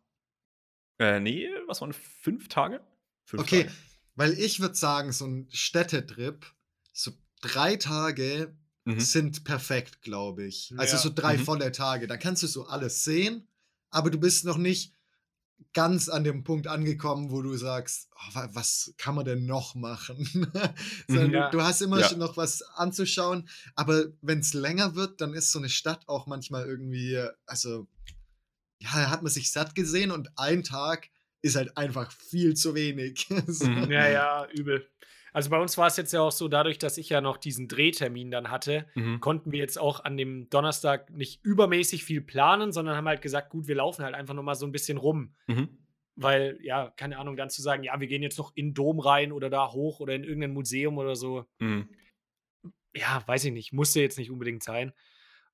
äh, 1.00 1.20
nee, 1.20 1.48
was 1.68 1.82
waren 1.82 1.94
fünf 1.94 2.48
Tage? 2.50 2.82
Fünf 3.26 3.44
Okay, 3.44 3.64
Tage. 3.64 3.76
weil 4.16 4.34
ich 4.34 4.60
würde 4.60 4.76
sagen, 4.76 5.12
so 5.12 5.26
ein 5.26 5.48
Städtetrip, 5.52 6.46
so 6.94 7.12
drei 7.42 7.76
Tage 7.76 8.56
Mhm. 8.86 9.00
sind 9.02 9.44
perfekt, 9.44 10.02
glaube 10.02 10.46
ich. 10.46 10.74
Also 10.78 10.96
Ja. 10.96 11.02
so 11.02 11.10
drei 11.14 11.38
Mhm. 11.38 11.44
volle 11.44 11.72
Tage. 11.74 12.08
Da 12.08 12.16
kannst 12.16 12.42
du 12.44 12.48
so 12.48 12.68
alles 12.68 13.04
sehen, 13.04 13.46
aber 13.90 14.10
du 14.10 14.18
bist 14.18 14.46
noch 14.46 14.58
nicht 14.58 14.94
ganz 15.74 16.10
an 16.10 16.24
dem 16.24 16.44
Punkt 16.44 16.68
angekommen, 16.68 17.32
wo 17.32 17.42
du 17.42 17.56
sagst, 17.56 18.10
oh, 18.16 18.36
wa- 18.36 18.50
was 18.54 18.94
kann 18.98 19.16
man 19.16 19.26
denn 19.26 19.46
noch 19.46 19.76
machen? 19.76 20.18
Sondern 21.08 21.28
Mhm. 21.28 21.34
Ja. 21.34 21.50
du, 21.52 21.58
du 21.58 21.64
hast 21.64 21.82
immer 21.82 22.00
Ja. 22.00 22.14
noch 22.16 22.38
was 22.38 22.62
anzuschauen, 22.62 23.48
aber 23.76 24.06
wenn 24.22 24.40
es 24.40 24.54
länger 24.54 24.96
wird, 24.96 25.22
dann 25.22 25.34
ist 25.34 25.52
so 25.52 25.60
eine 25.60 25.70
Stadt 25.70 26.08
auch 26.08 26.26
manchmal 26.28 26.66
irgendwie, 26.66 27.22
also 27.46 27.88
ja, 28.80 28.90
da 28.94 29.10
hat 29.10 29.24
man 29.24 29.32
sich 29.32 29.52
satt 29.52 29.76
gesehen 29.76 30.12
und 30.12 30.30
ein 30.38 30.64
Tag 30.64 31.10
ist 31.42 31.56
halt 31.56 31.78
einfach 31.78 32.12
viel 32.12 32.56
zu 32.56 32.74
wenig. 32.76 33.28
so. 33.48 33.68
Mhm. 33.68 33.92
Ja, 33.92 34.08
ja, 34.10 34.48
übel. 34.52 34.88
Also 35.38 35.52
bei 35.52 35.60
uns 35.62 35.78
war 35.78 35.86
es 35.86 35.98
jetzt 35.98 36.14
ja 36.14 36.22
auch 36.22 36.32
so, 36.32 36.48
dadurch, 36.48 36.80
dass 36.80 36.98
ich 36.98 37.10
ja 37.10 37.22
noch 37.22 37.38
diesen 37.38 37.68
Drehtermin 37.68 38.32
dann 38.32 38.50
hatte, 38.50 38.88
Mhm. 38.96 39.20
konnten 39.20 39.52
wir 39.52 39.60
jetzt 39.60 39.78
auch 39.78 40.04
an 40.04 40.18
dem 40.18 40.50
Donnerstag 40.50 41.12
nicht 41.12 41.46
übermäßig 41.46 42.04
viel 42.04 42.22
planen, 42.22 42.72
sondern 42.72 42.96
haben 42.96 43.08
halt 43.08 43.22
gesagt, 43.22 43.52
gut, 43.52 43.68
wir 43.68 43.76
laufen 43.76 44.04
halt 44.04 44.16
einfach 44.16 44.34
noch 44.34 44.42
mal 44.42 44.56
so 44.56 44.66
ein 44.66 44.72
bisschen 44.72 44.98
rum. 44.98 45.36
Mhm. 45.46 45.78
weil, 46.16 46.58
ja, 46.64 46.90
keine 46.98 47.20
Ahnung, 47.20 47.36
dann 47.38 47.52
zu 47.52 47.62
sagen, 47.62 47.84
ja, 47.84 48.00
wir 48.00 48.08
gehen 48.08 48.24
jetzt 48.24 48.40
noch 48.40 48.52
in 48.56 48.70
den 48.70 48.74
Dom 48.74 49.00
rein 49.00 49.32
oder 49.32 49.52
da 49.52 49.72
hoch 49.72 50.00
oder 50.00 50.16
in 50.16 50.24
irgendein 50.24 50.54
Museum 50.54 50.98
oder 50.98 51.16
so. 51.16 51.46
Mhm. 51.60 51.88
Ja, 52.96 53.22
weiß 53.28 53.46
ich 53.46 53.52
nicht, 53.52 53.74
musste 53.74 54.02
jetzt 54.02 54.18
nicht 54.18 54.32
unbedingt 54.32 54.64
sein. 54.64 54.92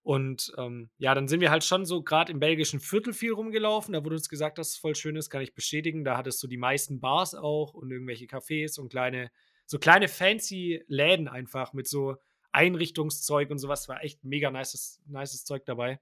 Und 0.01 0.53
ähm, 0.57 0.89
ja, 0.97 1.13
dann 1.13 1.27
sind 1.27 1.41
wir 1.41 1.51
halt 1.51 1.65
schon 1.65 1.83
so 1.85 2.01
gerade 2.03 2.31
im 2.31 2.39
belgischen 2.39 2.79
Viertel 2.79 3.11
viel 3.11 3.33
rumgelaufen. 3.33 3.91
Da 3.93 4.05
wurde 4.05 4.15
uns 4.15 4.29
gesagt, 4.29 4.57
dass 4.57 4.69
es 4.69 4.77
voll 4.77 4.95
schön 4.95 5.17
ist, 5.17 5.29
kann 5.29 5.41
ich 5.41 5.53
bestätigen. 5.53 6.05
Da 6.05 6.15
hattest 6.15 6.41
du 6.41 6.47
die 6.47 6.55
meisten 6.55 7.01
Bars 7.01 7.35
auch 7.35 7.73
und 7.73 7.91
irgendwelche 7.91 8.27
Cafés 8.27 8.79
und 8.79 8.87
kleine, 8.89 9.31
so 9.65 9.79
kleine 9.79 10.07
fancy 10.07 10.83
Läden 10.87 11.27
einfach 11.27 11.73
mit 11.73 11.87
so 11.87 12.17
Einrichtungszeug 12.51 13.49
und 13.49 13.57
sowas. 13.57 13.87
War 13.89 14.03
echt 14.03 14.23
mega 14.23 14.51
nices, 14.51 15.01
nices 15.07 15.45
Zeug 15.45 15.65
dabei. 15.65 15.99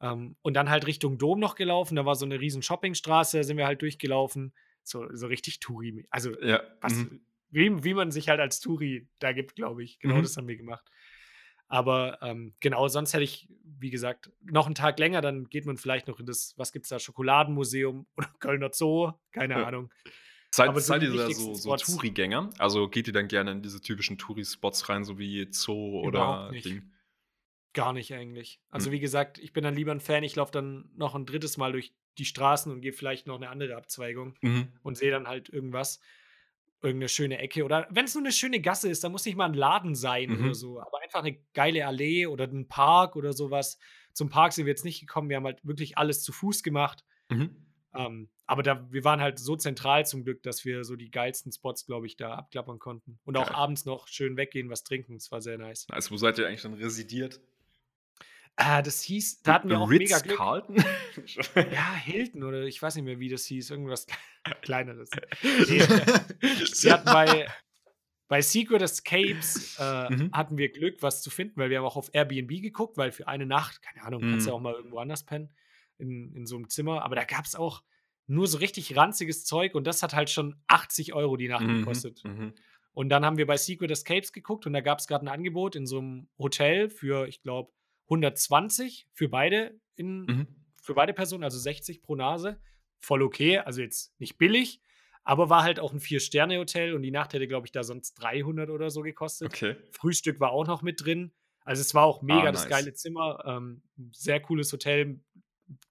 Ähm, 0.00 0.36
und 0.42 0.54
dann 0.54 0.70
halt 0.70 0.86
Richtung 0.86 1.18
Dom 1.18 1.40
noch 1.40 1.54
gelaufen. 1.56 1.96
Da 1.96 2.04
war 2.06 2.14
so 2.14 2.24
eine 2.24 2.40
riesen 2.40 2.62
Shoppingstraße, 2.62 3.38
da 3.38 3.42
sind 3.42 3.56
wir 3.56 3.66
halt 3.66 3.82
durchgelaufen. 3.82 4.54
So, 4.84 5.06
so 5.14 5.26
richtig 5.26 5.58
Touri. 5.60 6.06
Also, 6.10 6.38
Ja. 6.40 6.62
was, 6.80 6.94
Mhm. 6.94 7.20
wie, 7.50 7.84
wie 7.84 7.94
man 7.94 8.10
sich 8.10 8.28
halt 8.28 8.40
als 8.40 8.60
Touri 8.60 9.08
da 9.18 9.32
gibt, 9.32 9.56
glaube 9.56 9.82
ich. 9.82 9.98
Genau 9.98 10.16
Mhm. 10.16 10.22
das 10.22 10.36
haben 10.36 10.46
wir 10.48 10.56
gemacht. 10.56 10.88
Aber 11.66 12.18
ähm, 12.22 12.54
genau, 12.60 12.88
sonst 12.88 13.12
hätte 13.12 13.24
ich, 13.24 13.48
wie 13.62 13.90
gesagt, 13.90 14.30
noch 14.40 14.64
einen 14.66 14.74
Tag 14.74 14.98
länger, 14.98 15.20
dann 15.20 15.44
geht 15.50 15.66
man 15.66 15.76
vielleicht 15.76 16.08
noch 16.08 16.18
in 16.20 16.24
das, 16.26 16.54
was 16.56 16.72
gibt 16.72 16.84
es 16.86 16.88
da, 16.90 16.98
Schokoladenmuseum 16.98 18.06
oder 18.16 18.28
Kölner 18.40 18.70
Zoo, 18.72 19.12
keine 19.32 19.54
Ja. 19.54 19.66
Ahnung. 19.66 19.90
Seid, 20.50 20.68
Aber 20.70 20.80
seid 20.80 21.02
ihr 21.02 21.12
da 21.14 21.30
so, 21.30 21.54
so. 21.54 21.76
Touri-Gänger? 21.76 22.50
Also 22.58 22.88
geht 22.88 23.06
ihr 23.06 23.12
dann 23.12 23.28
gerne 23.28 23.52
in 23.52 23.62
diese 23.62 23.80
typischen 23.80 24.16
Touri-Spots 24.18 24.88
rein, 24.88 25.04
so 25.04 25.18
wie 25.18 25.46
Zoo 25.50 26.00
oder 26.00 26.50
nicht. 26.50 26.64
Ding? 26.64 26.90
Gar 27.74 27.92
nicht 27.92 28.12
eigentlich. 28.14 28.60
Also 28.70 28.86
Hm. 28.86 28.92
wie 28.92 29.00
gesagt, 29.00 29.38
ich 29.38 29.52
bin 29.52 29.62
dann 29.62 29.74
lieber 29.74 29.92
ein 29.92 30.00
Fan, 30.00 30.22
ich 30.24 30.34
laufe 30.36 30.50
dann 30.52 30.90
noch 30.96 31.14
ein 31.14 31.26
drittes 31.26 31.58
Mal 31.58 31.72
durch 31.72 31.92
die 32.16 32.24
Straßen 32.24 32.72
und 32.72 32.80
gehe 32.80 32.92
vielleicht 32.94 33.26
noch 33.26 33.36
eine 33.36 33.50
andere 33.50 33.76
Abzweigung 33.76 34.36
Mhm. 34.40 34.68
und 34.82 34.96
sehe 34.96 35.10
dann 35.10 35.28
halt 35.28 35.48
irgendwas, 35.50 36.00
irgendeine 36.82 37.08
schöne 37.10 37.38
Ecke. 37.38 37.64
Oder 37.64 37.86
wenn 37.90 38.06
es 38.06 38.14
nur 38.14 38.22
eine 38.24 38.32
schöne 38.32 38.60
Gasse 38.60 38.88
ist, 38.88 39.04
dann 39.04 39.12
muss 39.12 39.26
nicht 39.26 39.36
mal 39.36 39.44
ein 39.46 39.54
Laden 39.54 39.94
sein 39.94 40.30
Mhm. 40.30 40.44
oder 40.46 40.54
so, 40.54 40.80
aber 40.80 41.00
einfach 41.02 41.20
eine 41.22 41.38
geile 41.52 41.86
Allee 41.86 42.26
oder 42.26 42.44
ein 42.44 42.66
Park 42.68 43.16
oder 43.16 43.32
sowas. 43.34 43.78
Zum 44.14 44.30
Park 44.30 44.52
sind 44.54 44.64
wir 44.66 44.72
jetzt 44.72 44.84
nicht 44.84 45.00
gekommen, 45.00 45.28
wir 45.28 45.36
haben 45.36 45.44
halt 45.44 45.64
wirklich 45.64 45.98
alles 45.98 46.22
zu 46.22 46.32
Fuß 46.32 46.62
gemacht. 46.62 47.04
Mhm. 47.28 47.66
Ähm, 47.94 48.30
aber 48.48 48.62
da, 48.64 48.90
wir 48.90 49.04
waren 49.04 49.20
halt 49.20 49.38
so 49.38 49.54
zentral 49.54 50.04
zum 50.06 50.24
Glück, 50.24 50.42
dass 50.42 50.64
wir 50.64 50.82
so 50.82 50.96
die 50.96 51.10
geilsten 51.10 51.52
Spots, 51.52 51.86
glaube 51.86 52.06
ich, 52.06 52.16
da 52.16 52.34
abklappern 52.34 52.78
konnten. 52.80 53.20
Und 53.24 53.36
auch 53.36 53.46
Geil. 53.46 53.54
abends 53.56 53.84
noch 53.84 54.08
schön 54.08 54.36
weggehen, 54.36 54.68
was 54.70 54.82
trinken. 54.82 55.14
Das 55.14 55.30
war 55.30 55.40
sehr 55.40 55.58
nice. 55.58 55.86
Also, 55.90 56.10
wo 56.10 56.16
seid 56.16 56.38
ihr 56.38 56.46
eigentlich 56.48 56.62
dann 56.62 56.74
residiert? 56.74 57.40
Ah, 58.56 58.82
das 58.82 59.02
hieß, 59.02 59.42
da 59.42 59.52
hatten 59.54 59.68
wir 59.68 59.78
auch 59.78 59.86
mega 59.86 60.18
Glück. 60.18 60.36
Carlton? 60.36 60.76
Ja, 61.54 61.94
Hilton 61.94 62.42
oder 62.42 62.62
ich 62.64 62.82
weiß 62.82 62.96
nicht 62.96 63.04
mehr, 63.04 63.20
wie 63.20 63.28
das 63.28 63.44
hieß. 63.44 63.70
Irgendwas 63.70 64.06
Kleineres. 64.62 65.10
Wir 65.42 66.92
hatten 66.92 67.04
bei, 67.04 67.48
bei 68.28 68.40
Secret 68.42 68.82
Escapes 68.82 69.76
äh, 69.78 70.10
Mhm. 70.10 70.32
hatten 70.32 70.58
wir 70.58 70.70
Glück, 70.70 71.02
was 71.02 71.22
zu 71.22 71.30
finden, 71.30 71.56
weil 71.60 71.70
wir 71.70 71.78
haben 71.78 71.84
auch 71.84 71.96
auf 71.96 72.10
Airbnb 72.14 72.48
geguckt, 72.62 72.96
weil 72.96 73.12
für 73.12 73.28
eine 73.28 73.46
Nacht, 73.46 73.82
keine 73.82 74.02
Ahnung, 74.04 74.22
kannst 74.22 74.46
Mhm. 74.46 74.48
ja 74.50 74.54
auch 74.54 74.60
mal 74.60 74.74
irgendwo 74.74 74.98
anders 74.98 75.24
pennen, 75.24 75.50
in, 75.98 76.32
in 76.34 76.46
so 76.46 76.56
einem 76.56 76.68
Zimmer. 76.68 77.02
Aber 77.04 77.14
da 77.16 77.24
gab 77.24 77.44
es 77.44 77.54
auch 77.54 77.82
nur 78.28 78.46
so 78.46 78.58
richtig 78.58 78.96
ranziges 78.96 79.44
Zeug 79.44 79.74
und 79.74 79.84
das 79.86 80.02
hat 80.02 80.14
halt 80.14 80.30
schon 80.30 80.56
80 80.68 81.14
Euro 81.14 81.36
die 81.36 81.48
Nacht 81.48 81.66
Mhm, 81.66 81.78
gekostet. 81.78 82.22
mhm. 82.24 82.54
Und 82.92 83.08
dann 83.10 83.24
haben 83.24 83.36
wir 83.38 83.46
bei 83.46 83.56
Secret 83.56 83.90
Escapes 83.90 84.32
geguckt 84.32 84.66
und 84.66 84.72
da 84.72 84.80
gab 84.80 84.98
es 84.98 85.06
gerade 85.06 85.24
ein 85.24 85.28
Angebot 85.28 85.76
in 85.76 85.86
so 85.86 85.98
einem 85.98 86.28
Hotel 86.38 86.90
für, 86.90 87.26
ich 87.28 87.42
glaube, 87.42 87.72
120 88.10 89.06
für 89.12 89.28
beide 89.28 89.80
in, 89.96 90.24
Mhm. 90.26 90.46
für 90.82 90.94
beide 90.94 91.12
Personen, 91.12 91.44
also 91.44 91.58
60 91.58 92.02
pro 92.02 92.14
Nase. 92.16 92.60
Voll 93.00 93.22
okay, 93.22 93.58
also 93.58 93.80
jetzt 93.80 94.18
nicht 94.18 94.38
billig, 94.38 94.80
aber 95.22 95.48
war 95.50 95.62
halt 95.62 95.78
auch 95.78 95.92
ein 95.92 96.00
Vier-Sterne-Hotel 96.00 96.94
und 96.94 97.02
die 97.02 97.10
Nacht 97.10 97.32
hätte, 97.32 97.46
glaube 97.46 97.66
ich, 97.66 97.72
da 97.72 97.82
sonst 97.84 98.14
300 98.14 98.70
oder 98.70 98.90
so 98.90 99.02
gekostet. 99.02 99.48
Okay. 99.48 99.76
Frühstück 99.92 100.40
war 100.40 100.50
auch 100.50 100.66
noch 100.66 100.82
mit 100.82 101.04
drin. 101.04 101.32
Also 101.64 101.82
es 101.82 101.94
war 101.94 102.04
auch 102.04 102.22
mega 102.22 102.48
Ah, 102.48 102.52
das 102.52 102.62
nice. 102.62 102.70
geile 102.70 102.92
Zimmer, 102.94 103.42
ähm, 103.46 103.82
sehr 104.12 104.40
cooles 104.40 104.72
Hotel, 104.72 105.20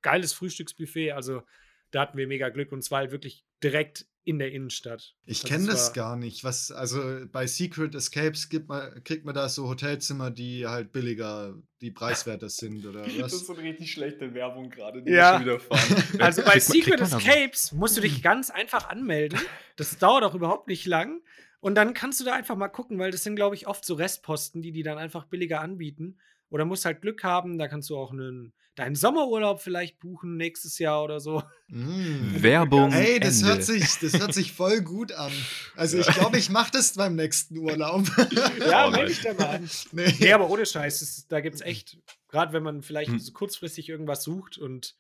geiles 0.02 0.34
Frühstücksbuffet. 0.34 1.12
Also 1.12 1.44
da 1.92 2.02
hatten 2.02 2.18
wir 2.18 2.28
mega 2.28 2.50
Glück 2.50 2.72
und 2.72 2.80
es 2.80 2.92
war 2.92 3.00
halt 3.00 3.12
wirklich 3.12 3.46
direkt 3.64 4.06
in 4.24 4.40
der 4.40 4.52
Innenstadt. 4.52 5.16
Ich 5.26 5.44
Also 5.44 5.48
kenne 5.48 5.68
das 5.68 5.94
gar 5.94 6.18
nicht. 6.18 6.44
Was, 6.44 6.70
also 6.70 7.02
bei 7.32 7.48
Secret 7.48 7.96
Escapes 7.96 8.50
gibt 8.50 8.68
man, 8.68 9.02
kriegt 9.06 9.24
man 9.24 9.34
da 9.34 9.48
so 9.48 9.70
Hotelzimmer, 9.70 10.32
die 10.32 10.68
halt 10.68 10.92
billiger, 10.92 11.56
die 11.80 11.92
preiswerter 11.92 12.50
sind 12.50 12.86
oder 12.86 13.06
was? 13.20 13.32
so 13.46 13.54
eine 13.54 13.64
richtig 13.64 13.90
schlechte 13.94 14.34
Werbung 14.34 14.70
gerade, 14.70 15.02
die 15.02 15.12
Ja. 15.12 15.34
schon 15.36 15.44
wieder 15.46 15.60
fahren. 15.62 16.04
Also 16.20 16.42
bei 16.44 16.60
Secret 16.60 17.00
Escapes 17.00 17.72
musst 17.72 17.96
du 17.96 18.02
dich 18.02 18.22
ganz 18.22 18.50
einfach 18.50 18.90
anmelden. 18.90 19.40
Das 19.78 19.98
dauert 19.98 20.24
auch 20.26 20.36
überhaupt 20.36 20.68
nicht 20.68 20.86
lang. 20.86 21.22
Und 21.62 21.76
dann 21.76 21.94
kannst 21.94 22.20
du 22.20 22.26
da 22.26 22.34
einfach 22.34 22.58
mal 22.58 22.68
gucken, 22.68 23.00
weil 23.00 23.12
das 23.12 23.24
sind, 23.24 23.36
glaube 23.38 23.56
ich, 23.56 23.66
oft 23.66 23.86
so 23.86 23.96
Restposten, 23.96 24.62
die 24.62 24.74
die 24.74 24.84
dann 24.84 24.98
einfach 24.98 25.26
billiger 25.26 25.62
anbieten. 25.62 26.20
Oder 26.50 26.66
musst 26.66 26.86
halt 26.86 27.02
Glück 27.02 27.24
haben, 27.24 27.58
da 27.58 27.68
kannst 27.68 27.90
du 27.90 27.98
auch 27.98 28.12
einen, 28.12 28.54
deinen 28.76 28.96
Sommerurlaub 28.96 29.60
vielleicht 29.62 30.00
buchen 30.00 30.38
nächstes 30.38 30.80
Jahr 30.80 31.04
oder 31.04 31.20
so. 31.20 31.44
Mm. 31.68 32.36
Werbung. 32.42 32.92
Hey, 32.92 33.20
das 33.20 33.40
Ende. 33.42 33.54
hört, 33.54 33.64
sich, 33.64 34.00
das 34.00 34.14
hört 34.20 34.34
sich 34.34 34.54
voll 34.54 34.82
gut 34.82 35.12
an. 35.12 35.32
Also 35.76 35.98
ich 35.98 36.08
glaube, 36.08 36.38
ich 36.38 36.50
mache 36.50 36.72
das 36.72 36.94
beim 36.94 37.16
nächsten 37.16 37.58
Urlaub. 37.58 38.06
Ja, 38.70 38.88
Oh, 38.88 38.92
melde 38.92 39.08
dich 39.08 39.22
da 39.22 39.34
mal 39.34 39.56
an. 39.58 39.70
nee. 39.92 40.14
Nee, 40.20 40.32
aber 40.34 40.50
ohne 40.50 40.66
Scheiß, 40.66 41.00
das, 41.00 41.28
da 41.28 41.42
gibt 41.42 41.56
es 41.56 41.62
echt, 41.62 41.98
gerade 42.30 42.54
wenn 42.54 42.64
man 42.64 42.82
vielleicht 42.82 43.12
Hm. 43.12 43.20
so 43.20 43.32
kurzfristig 43.34 43.90
irgendwas 43.90 44.24
sucht 44.24 44.58
und 44.58 44.96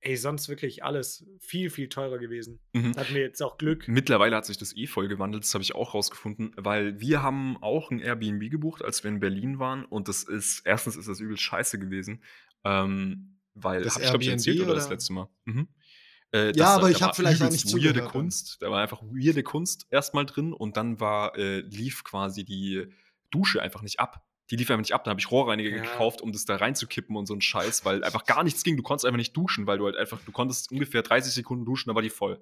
ey, 0.00 0.16
sonst 0.16 0.48
wirklich 0.48 0.84
alles 0.84 1.26
viel, 1.40 1.70
viel 1.70 1.88
teurer 1.88 2.18
gewesen. 2.18 2.60
Mhm. 2.72 2.96
Hatten 2.96 3.14
wir 3.14 3.22
jetzt 3.22 3.42
auch 3.42 3.58
Glück. 3.58 3.88
Mittlerweile 3.88 4.36
hat 4.36 4.46
sich 4.46 4.56
das 4.58 4.76
eh 4.76 4.86
voll 4.86 5.08
gewandelt, 5.08 5.44
das 5.44 5.54
habe 5.54 5.62
ich 5.62 5.74
auch 5.74 5.94
rausgefunden, 5.94 6.52
weil 6.56 7.00
wir 7.00 7.22
haben 7.22 7.56
auch 7.62 7.90
ein 7.90 7.98
Airbnb 8.00 8.50
gebucht, 8.50 8.82
als 8.84 9.02
wir 9.02 9.10
in 9.10 9.20
Berlin 9.20 9.58
waren 9.58 9.84
und 9.84 10.08
das 10.08 10.22
ist, 10.24 10.62
erstens 10.64 10.96
ist 10.96 11.08
das 11.08 11.20
übel 11.20 11.36
scheiße 11.36 11.78
gewesen, 11.78 12.22
ähm, 12.64 13.40
weil, 13.54 13.82
Das 13.82 13.94
hab 13.96 14.02
ich 14.02 14.08
glaube 14.08 14.22
ich 14.24 14.28
Airbnb 14.30 14.46
erzählt 14.46 14.60
oder 14.66 14.74
das 14.74 14.84
oder? 14.86 14.94
letzte 14.94 15.12
Mal? 15.12 15.28
Mhm. 15.44 15.68
Äh, 16.30 16.46
Ja, 16.46 16.52
das- 16.52 16.68
aber 16.68 16.90
ich 16.90 16.96
hab 17.02 17.08
war 17.08 17.14
vielleicht 17.14 17.42
auch 17.42 17.50
nicht 17.50 17.64
weirde 17.64 17.70
zugehört 17.72 17.96
dann. 17.96 18.08
Kunst, 18.08 18.58
da 18.60 18.70
war 18.70 18.80
einfach 18.82 19.02
weirde 19.02 19.42
Kunst 19.42 19.86
erstmal 19.90 20.26
drin 20.26 20.52
und 20.52 20.76
dann 20.76 21.00
war, 21.00 21.36
äh, 21.36 21.60
lief 21.60 22.04
quasi 22.04 22.44
die 22.44 22.86
Dusche 23.30 23.60
einfach 23.62 23.82
nicht 23.82 23.98
ab. 23.98 24.24
Die 24.50 24.56
lief 24.56 24.70
einfach 24.70 24.80
nicht 24.80 24.92
ab, 24.94 25.04
dann 25.04 25.10
habe 25.10 25.20
ich 25.20 25.30
Rohrreiniger 25.30 25.70
Ja. 25.76 25.82
gekauft, 25.82 26.22
um 26.22 26.32
das 26.32 26.44
da 26.46 26.56
reinzukippen 26.56 27.16
und 27.16 27.26
so 27.26 27.34
ein 27.34 27.40
Scheiß, 27.42 27.84
weil 27.84 28.02
einfach 28.02 28.24
gar 28.24 28.44
nichts 28.44 28.64
ging. 28.64 28.76
Du 28.76 28.82
konntest 28.82 29.04
einfach 29.04 29.18
nicht 29.18 29.36
duschen, 29.36 29.66
weil 29.66 29.78
du 29.78 29.84
halt 29.84 29.96
einfach, 29.96 30.20
du 30.24 30.32
konntest 30.32 30.72
ungefähr 30.72 31.02
30 31.02 31.32
Sekunden 31.34 31.64
duschen, 31.64 31.88
dann 31.88 31.94
war 31.96 32.02
die 32.02 32.08
voll. 32.10 32.40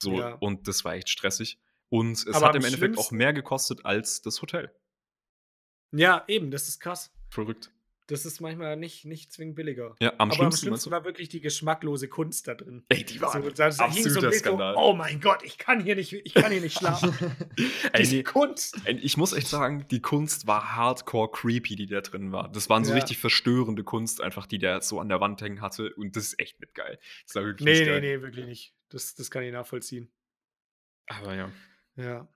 So, 0.00 0.14
Ja. 0.18 0.34
und 0.36 0.66
das 0.68 0.84
war 0.84 0.94
echt 0.94 1.08
stressig. 1.10 1.58
Und 1.90 2.12
es 2.12 2.26
Aber 2.28 2.46
hat 2.48 2.56
im 2.56 2.64
Endeffekt 2.64 2.96
auch 2.98 3.10
mehr 3.10 3.32
gekostet 3.32 3.84
als 3.84 4.22
das 4.22 4.40
Hotel. 4.42 4.74
Ja, 5.92 6.24
eben, 6.28 6.50
das 6.50 6.68
ist 6.68 6.80
krass. 6.80 7.12
Verrückt. 7.28 7.70
Das 8.06 8.26
ist 8.26 8.40
manchmal 8.40 8.76
nicht, 8.76 9.06
nicht 9.06 9.32
zwingend 9.32 9.56
billiger. 9.56 9.96
Ja, 9.98 10.10
am 10.10 10.14
Aber 10.16 10.22
am 10.24 10.30
schlimmsten, 10.32 10.66
schlimmsten 10.66 10.70
meinst 10.70 10.86
du? 10.86 10.90
war 10.90 11.04
wirklich 11.06 11.30
die 11.30 11.40
geschmacklose 11.40 12.08
Kunst 12.08 12.46
da 12.46 12.54
drin. 12.54 12.84
Ey, 12.90 13.02
die 13.02 13.18
war 13.20 13.32
So, 13.32 13.48
da 13.50 13.68
absoluter 13.68 14.30
so, 14.30 14.38
Skandal. 14.38 14.74
oh 14.76 14.92
mein 14.92 15.20
Gott, 15.22 15.42
ich 15.42 15.56
kann 15.56 15.80
hier 15.82 15.96
nicht, 15.96 16.12
ich 16.12 16.34
kann 16.34 16.52
hier 16.52 16.60
nicht 16.60 16.76
schlafen. 16.78 17.14
Nee, 17.96 18.22
Kunst. 18.22 18.76
ey, 18.84 18.96
ich 18.98 19.16
muss 19.16 19.32
echt 19.32 19.46
sagen, 19.48 19.86
die 19.90 20.00
Kunst 20.02 20.46
war 20.46 20.76
hardcore 20.76 21.30
creepy, 21.30 21.76
die 21.76 21.86
da 21.86 22.00
drin 22.02 22.30
war. 22.32 22.50
Das 22.52 22.68
waren 22.68 22.84
so 22.84 22.90
Ja. 22.90 22.96
richtig 22.96 23.18
verstörende 23.18 23.84
Kunst, 23.84 24.20
einfach, 24.20 24.46
die 24.46 24.58
der 24.58 24.82
so 24.82 25.00
an 25.00 25.08
der 25.08 25.20
Wand 25.20 25.40
hängen 25.40 25.60
hatte. 25.62 25.94
Und 25.94 26.14
das 26.16 26.24
ist 26.24 26.38
echt 26.40 26.60
nicht 26.60 26.74
geil. 26.74 26.98
Das 27.26 27.36
war 27.36 27.44
wirklich 27.44 27.64
Nee, 27.64 27.70
nicht 27.72 27.80
nee, 27.80 27.86
geil. 27.86 28.00
nee, 28.00 28.20
wirklich 28.22 28.46
nicht. 28.46 28.74
Das, 28.90 29.14
das 29.14 29.30
kann 29.30 29.42
ich 29.44 29.52
nachvollziehen. 29.52 30.10
Aber 31.06 31.34
ja. 31.34 31.50
Ja. 31.96 32.28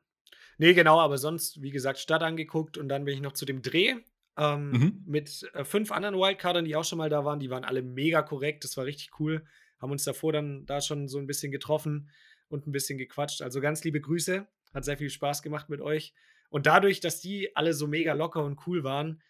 Nee, 0.59 0.74
genau, 0.74 0.98
aber 1.00 1.18
sonst, 1.18 1.61
wie 1.62 1.70
gesagt, 1.70 1.98
Stadt 1.98 2.22
angeguckt 2.22 2.78
und 2.78 2.88
dann 2.88 3.04
bin 3.04 3.14
ich 3.14 3.20
noch 3.20 3.33
zu 3.33 3.44
dem 3.44 3.62
Dreh 3.62 3.96
ähm, 4.38 4.70
Mhm. 4.70 5.03
mit 5.07 5.48
äh, 5.55 5.64
fünf 5.64 5.92
anderen 5.92 6.14
Wildcardern, 6.16 6.64
die 6.64 6.77
auch 6.77 6.85
schon 6.85 6.98
mal 6.98 7.11
da 7.11 7.24
waren. 7.24 7.40
Die 7.40 7.51
waren 7.51 7.64
alle 7.64 7.83
mega 7.83 8.22
korrekt. 8.22 8.64
Das 8.64 8.77
war 8.77 8.85
richtig 8.85 9.11
cool. 9.20 9.44
Haben 9.81 9.92
uns 9.92 10.05
davor 10.05 10.33
dann 10.33 10.64
da 10.66 10.81
schon 10.81 11.09
so 11.09 11.18
ein 11.18 11.27
bisschen 11.27 11.53
getroffen 11.53 12.11
und 12.48 12.66
ein 12.66 12.72
bisschen 12.72 12.98
gequatscht. 12.98 13.42
Also 13.42 13.61
ganz 13.61 13.85
liebe 13.85 14.01
Grüße. 14.01 14.46
Hat 14.74 14.85
sehr 14.85 14.96
viel 14.98 15.11
Spaß 15.11 15.42
gemacht 15.42 15.68
mit 15.68 15.81
euch. 15.81 16.14
Und 16.51 16.66
dadurch, 16.66 17.01
dass 17.01 17.20
die 17.20 17.55
alle 17.57 17.74
so 17.74 17.87
mega 17.87 18.14
locker 18.14 18.43
und 18.45 18.59
cool 18.66 18.84
waren, 18.84 19.22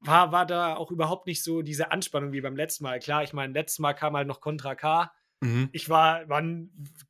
war, 0.00 0.32
war 0.32 0.46
da 0.46 0.76
auch 0.76 0.90
überhaupt 0.90 1.26
nicht 1.26 1.42
so 1.42 1.60
diese 1.62 1.92
Anspannung 1.92 2.32
wie 2.32 2.40
beim 2.40 2.56
letzten 2.56 2.84
Mal. 2.84 2.98
Klar, 3.00 3.22
ich 3.22 3.32
meine, 3.34 3.52
letztes 3.52 3.78
Mal 3.78 3.92
kam 3.92 4.16
halt 4.16 4.26
noch 4.26 4.40
Contra 4.40 4.74
K. 4.74 5.12
Mhm. 5.40 5.68
Ich 5.72 5.88
war, 5.88 6.28
war 6.28 6.42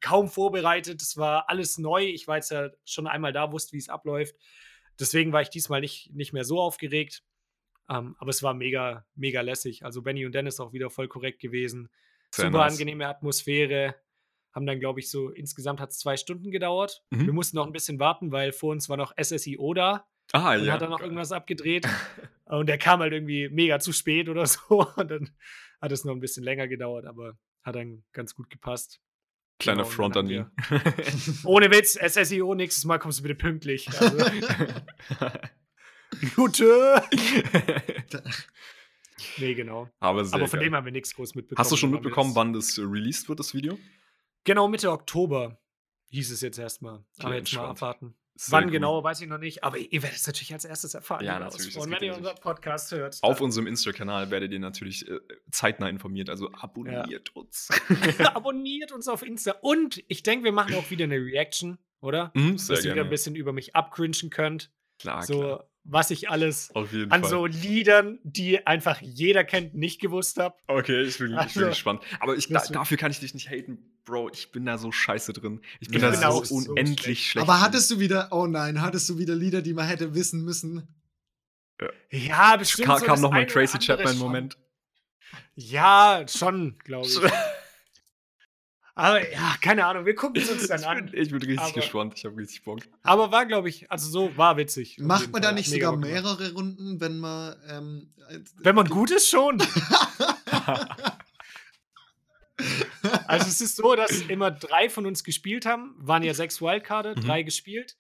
kaum 0.01 0.29
vorbereitet, 0.29 1.01
es 1.01 1.17
war 1.17 1.49
alles 1.49 1.79
neu. 1.79 2.03
Ich 2.05 2.27
war 2.27 2.37
jetzt 2.37 2.51
ja 2.51 2.71
schon 2.85 3.07
einmal 3.07 3.33
da, 3.33 3.53
wusste, 3.53 3.73
wie 3.75 3.79
es 3.79 3.89
abläuft. 3.89 4.35
Deswegen 5.01 5.33
war 5.33 5.43
ich 5.43 5.49
diesmal 5.51 5.81
nicht, 5.81 6.13
nicht 6.13 6.33
mehr 6.33 6.45
so 6.45 6.61
aufgeregt. 6.61 7.23
Ähm, 7.89 8.15
aber 8.19 8.31
es 8.31 8.43
war 8.43 8.55
mega, 8.55 9.05
mega 9.15 9.41
lässig. 9.41 9.85
Also 9.85 10.03
Benny 10.03 10.25
und 10.27 10.33
Dennis 10.33 10.61
auch 10.61 10.73
wieder 10.73 10.91
voll 10.91 11.09
korrekt 11.09 11.41
gewesen. 11.41 11.89
Sehr 12.33 12.47
Super 12.47 12.59
nice. 12.59 12.73
angenehme 12.75 13.09
Atmosphäre. 13.09 13.97
Haben 14.53 14.67
dann, 14.67 14.81
glaube 14.81 15.01
ich, 15.01 15.11
so 15.11 15.31
insgesamt 15.31 15.81
hat 15.81 15.91
es 15.91 15.99
zwei 15.99 16.17
Stunden 16.17 16.51
gedauert. 16.51 17.03
Mhm. 17.11 17.27
Wir 17.27 17.33
mussten 17.33 17.57
noch 17.57 17.67
ein 17.67 17.73
bisschen 17.73 17.99
warten, 17.99 18.31
weil 18.33 18.53
vor 18.53 18.71
uns 18.73 18.89
war 18.89 18.97
noch 18.97 19.13
SSIO 19.21 19.75
da 19.75 20.07
Ah, 20.33 20.55
und 20.55 20.65
ja. 20.65 20.75
hat 20.75 20.83
dann 20.83 20.91
noch 20.91 21.01
irgendwas 21.01 21.33
abgedreht. 21.33 21.87
und 22.45 22.69
der 22.69 22.79
kam 22.79 23.01
halt 23.01 23.13
irgendwie 23.13 23.49
mega 23.49 23.81
zu 23.81 23.93
spät 23.93 24.29
oder 24.29 24.47
so. 24.47 24.87
Und 24.97 25.11
dann 25.11 25.31
hat 25.81 25.91
es 25.93 26.05
noch 26.05 26.13
ein 26.15 26.21
bisschen 26.21 26.45
länger 26.45 26.69
gedauert, 26.69 27.07
aber 27.07 27.37
hat 27.63 27.75
dann 27.75 28.05
ganz 28.13 28.35
gut 28.35 28.51
gepasst. 28.51 29.01
Kleiner 29.61 29.83
Genau, 29.83 29.95
Front 29.95 30.17
an 30.17 30.29
ihn. 30.29 30.47
Ohne 31.45 31.71
Witz, 31.71 31.97
SSIO, 32.01 32.55
nächstes 32.55 32.85
Mal 32.85 32.99
kommst 32.99 33.19
du 33.21 33.23
bitte 33.23 33.35
pünktlich. 33.37 33.89
Also, 33.89 34.17
Gute. 36.35 37.03
nee, 39.37 39.55
genau. 39.55 39.89
Aber 40.01 40.25
sehr 40.25 40.35
Aber 40.35 40.49
von 40.49 40.59
geil. 40.59 40.69
dem 40.69 40.75
haben 40.75 40.85
wir 40.87 40.93
nichts 40.93 41.15
groß 41.15 41.35
mitbekommen. 41.35 41.63
Hast 41.63 41.71
du 41.71 41.77
schon 41.77 41.91
mitbekommen, 41.91 42.35
wann 42.35 42.53
das 42.53 42.79
released 42.79 43.29
wird, 43.29 43.39
das 43.39 43.55
Video? 43.55 43.79
Genau, 44.45 44.67
Mitte 44.67 44.91
Oktober 44.91 45.61
hieß 46.09 46.33
es 46.33 46.41
jetzt 46.41 46.59
erstmal. 46.59 47.05
Aber 47.19 47.37
jetzt 47.37 47.55
mal 47.55 47.67
abwarten. 47.67 48.15
Sehr 48.43 48.53
Wann 48.53 48.65
gut. 48.65 48.73
genau, 48.73 49.05
weiß 49.05 49.21
ich 49.21 49.29
noch 49.29 49.37
nicht. 49.37 49.65
Aber 49.65 49.77
ihr 49.77 50.03
werdet 50.03 50.19
es 50.19 50.27
natürlich 50.27 50.55
als 50.55 50.65
erstes 50.65 50.95
erfahren. 50.95 51.23
Ja, 51.27 51.39
natürlich, 51.39 51.75
das 51.75 51.85
wenn 51.85 51.93
ihr 52.01 52.07
ja 52.07 52.17
unseren 52.17 52.37
Podcast 52.37 52.91
hört. 52.91 53.19
Auf 53.21 53.43
unserem 53.43 53.67
Insta-Kanal 53.67 54.31
werdet 54.31 54.51
ihr 54.51 54.59
natürlich 54.59 55.07
äh, 55.07 55.19
zeitnah 55.51 55.91
informiert. 55.91 56.31
Also 56.31 56.51
abonniert 56.53 57.37
uns. 57.37 57.69
abonniert 58.35 58.93
uns 58.93 59.09
auf 59.09 59.23
Insta. 59.23 59.57
Und 59.61 60.03
ich 60.09 60.23
denke, 60.23 60.47
wir 60.47 60.53
machen 60.53 60.75
auch 60.77 60.91
wieder 60.91 61.05
eine 61.05 61.17
Reaction, 61.17 61.77
oder? 62.01 62.33
Mhm, 62.35 62.57
sehr 62.57 62.77
Dass 62.77 62.85
ihr 62.87 62.93
wieder 62.93 63.05
ein 63.05 63.11
bisschen 63.11 63.35
über 63.35 63.53
mich 63.53 63.77
abcringen 63.77 64.31
könnt. 64.31 64.73
Klar, 64.99 65.23
so, 65.23 65.41
klar. 65.41 65.70
Was 65.85 66.11
ich 66.11 66.29
alles 66.31 66.75
Auf 66.75 66.93
jeden 66.93 67.11
an 67.11 67.23
Fall. 67.23 67.31
so 67.31 67.47
Liedern, 67.47 68.19
die 68.23 68.67
einfach 68.67 69.01
jeder 69.01 69.45
kennt, 69.45 69.75
nicht 69.75 70.01
gewusst 70.01 70.39
habe. 70.39 70.55
Okay, 70.67 71.03
ich 71.03 71.19
bin, 71.19 71.29
ich 71.29 71.33
bin 71.33 71.39
Also, 71.39 71.67
gespannt. 71.67 72.03
Aber 72.21 72.37
ich, 72.37 72.49
da, 72.49 72.63
dafür 72.67 72.97
kann 72.97 73.11
ich 73.11 73.21
dich 73.21 73.35
nicht 73.35 73.51
haten, 73.51 73.79
Bro. 74.05 74.31
Ich 74.33 74.53
bin 74.53 74.67
da 74.67 74.79
so 74.79 74.93
scheiße 74.93 75.33
drin. 75.33 75.61
Ich 75.81 75.89
bin 75.89 76.01
Ja, 76.01 76.11
da 76.11 76.11
bin 76.13 76.21
so 76.21 76.27
auch 76.27 76.45
so 76.45 76.55
unendlich 76.57 77.27
schlecht. 77.31 77.49
Aber 77.49 77.61
hattest 77.61 77.91
du 77.91 77.99
wieder, 77.99 78.29
oh 78.31 78.47
nein, 78.47 78.81
hattest 78.83 79.09
du 79.09 79.19
wieder 79.19 79.35
Lieder, 79.35 79.63
die 79.63 79.75
man 79.75 79.87
hätte 79.87 80.15
wissen 80.15 80.45
müssen? 80.45 80.87
Ja, 82.11 82.57
bestimmt. 82.57 82.87
Ka 82.87 82.99
so 82.99 83.05
kam 83.07 83.15
das 83.15 83.21
noch 83.23 83.31
mal 83.31 83.37
ein 83.37 83.43
eine 83.43 83.53
oder 83.53 83.67
Tracy 83.67 83.79
Chapman-Moment. 83.79 84.59
Ja, 85.55 86.25
schon, 86.29 86.79
glaube 86.85 87.07
ich. 87.07 87.19
Aber 88.95 89.31
ja, 89.33 89.55
keine 89.61 89.87
Ahnung, 89.87 90.05
wir 90.05 90.15
gucken 90.15 90.43
es 90.43 90.51
uns 90.51 90.67
dann 90.69 90.81
ich, 90.81 90.87
an. 90.87 91.07
bin, 91.11 91.21
ich 91.23 91.31
bin 91.31 91.39
richtig 91.39 91.59
Aber- 91.61 91.73
gespannt. 91.73 92.15
Ich 92.17 92.25
habe 92.25 92.37
richtig 92.37 92.63
Bock. 92.65 92.81
Aber 93.03 93.31
war, 93.33 93.47
glaube 93.47 93.69
ich, 93.69 93.91
also 93.91 94.09
so 94.11 94.37
war 94.37 94.57
witzig. 94.57 94.99
Macht 94.99 95.33
man 95.33 95.43
Fall. 95.43 95.51
da 95.51 95.53
nicht 95.53 95.71
mega 95.71 95.87
sogar 95.87 96.01
mehrere 96.01 96.53
Runden, 96.53 97.01
wenn 97.01 97.19
man. 97.19 97.57
Ähm, 97.69 98.13
Wenn 98.59 98.75
man 98.75 98.89
gut 98.89 99.11
ist, 99.11 99.29
schon. 99.31 99.63
Also 103.27 103.47
es 103.49 103.61
ist 103.63 103.77
so, 103.77 103.95
dass 103.97 104.21
immer 104.23 104.51
drei 104.51 104.91
von 104.91 105.07
uns 105.07 105.25
gespielt 105.25 105.65
haben, 105.65 105.95
waren 105.97 106.23
ja 106.23 106.35
sechs 106.35 106.61
Wildcards, 106.61 107.17
Mhm. 107.23 107.27
drei 107.27 107.43
gespielt. 107.43 107.97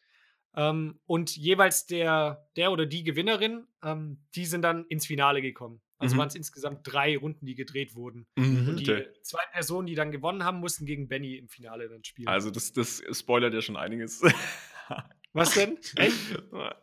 Ähm, 0.54 0.98
und 1.06 1.34
jeweils 1.36 1.86
der, 1.86 2.46
der 2.56 2.70
oder 2.72 2.84
die 2.84 3.02
Gewinnerin, 3.04 3.66
ähm, 3.82 4.18
die 4.34 4.44
sind 4.44 4.62
dann 4.62 4.84
ins 4.86 5.06
Finale 5.06 5.40
gekommen. 5.40 5.80
Also 6.00 6.14
Mhm. 6.14 6.18
waren 6.20 6.28
es 6.28 6.34
insgesamt 6.34 6.80
drei 6.82 7.16
Runden, 7.16 7.46
die 7.46 7.54
gedreht 7.54 7.94
wurden. 7.94 8.26
Mhm, 8.36 8.68
Und 8.68 8.80
die 8.80 8.90
okay. 8.90 9.06
zwei 9.22 9.42
Personen, 9.52 9.86
die 9.86 9.94
dann 9.94 10.10
gewonnen 10.10 10.44
haben, 10.44 10.58
mussten 10.58 10.86
gegen 10.86 11.06
Benny 11.08 11.36
im 11.36 11.48
Finale 11.48 11.88
dann 11.88 12.02
spielen. 12.02 12.26
Also, 12.28 12.50
das, 12.50 12.72
das 12.72 13.02
spoilert 13.12 13.54
ja 13.54 13.60
schon 13.62 13.76
einiges. 13.76 14.22
Was 15.32 15.54
denn? 15.54 15.78
Echt? 15.96 16.16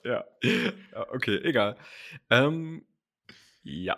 ja. 0.06 0.24
ja. 0.42 1.08
Okay, 1.10 1.38
egal. 1.44 1.78
Ähm, 2.30 2.86
ja. 3.64 3.98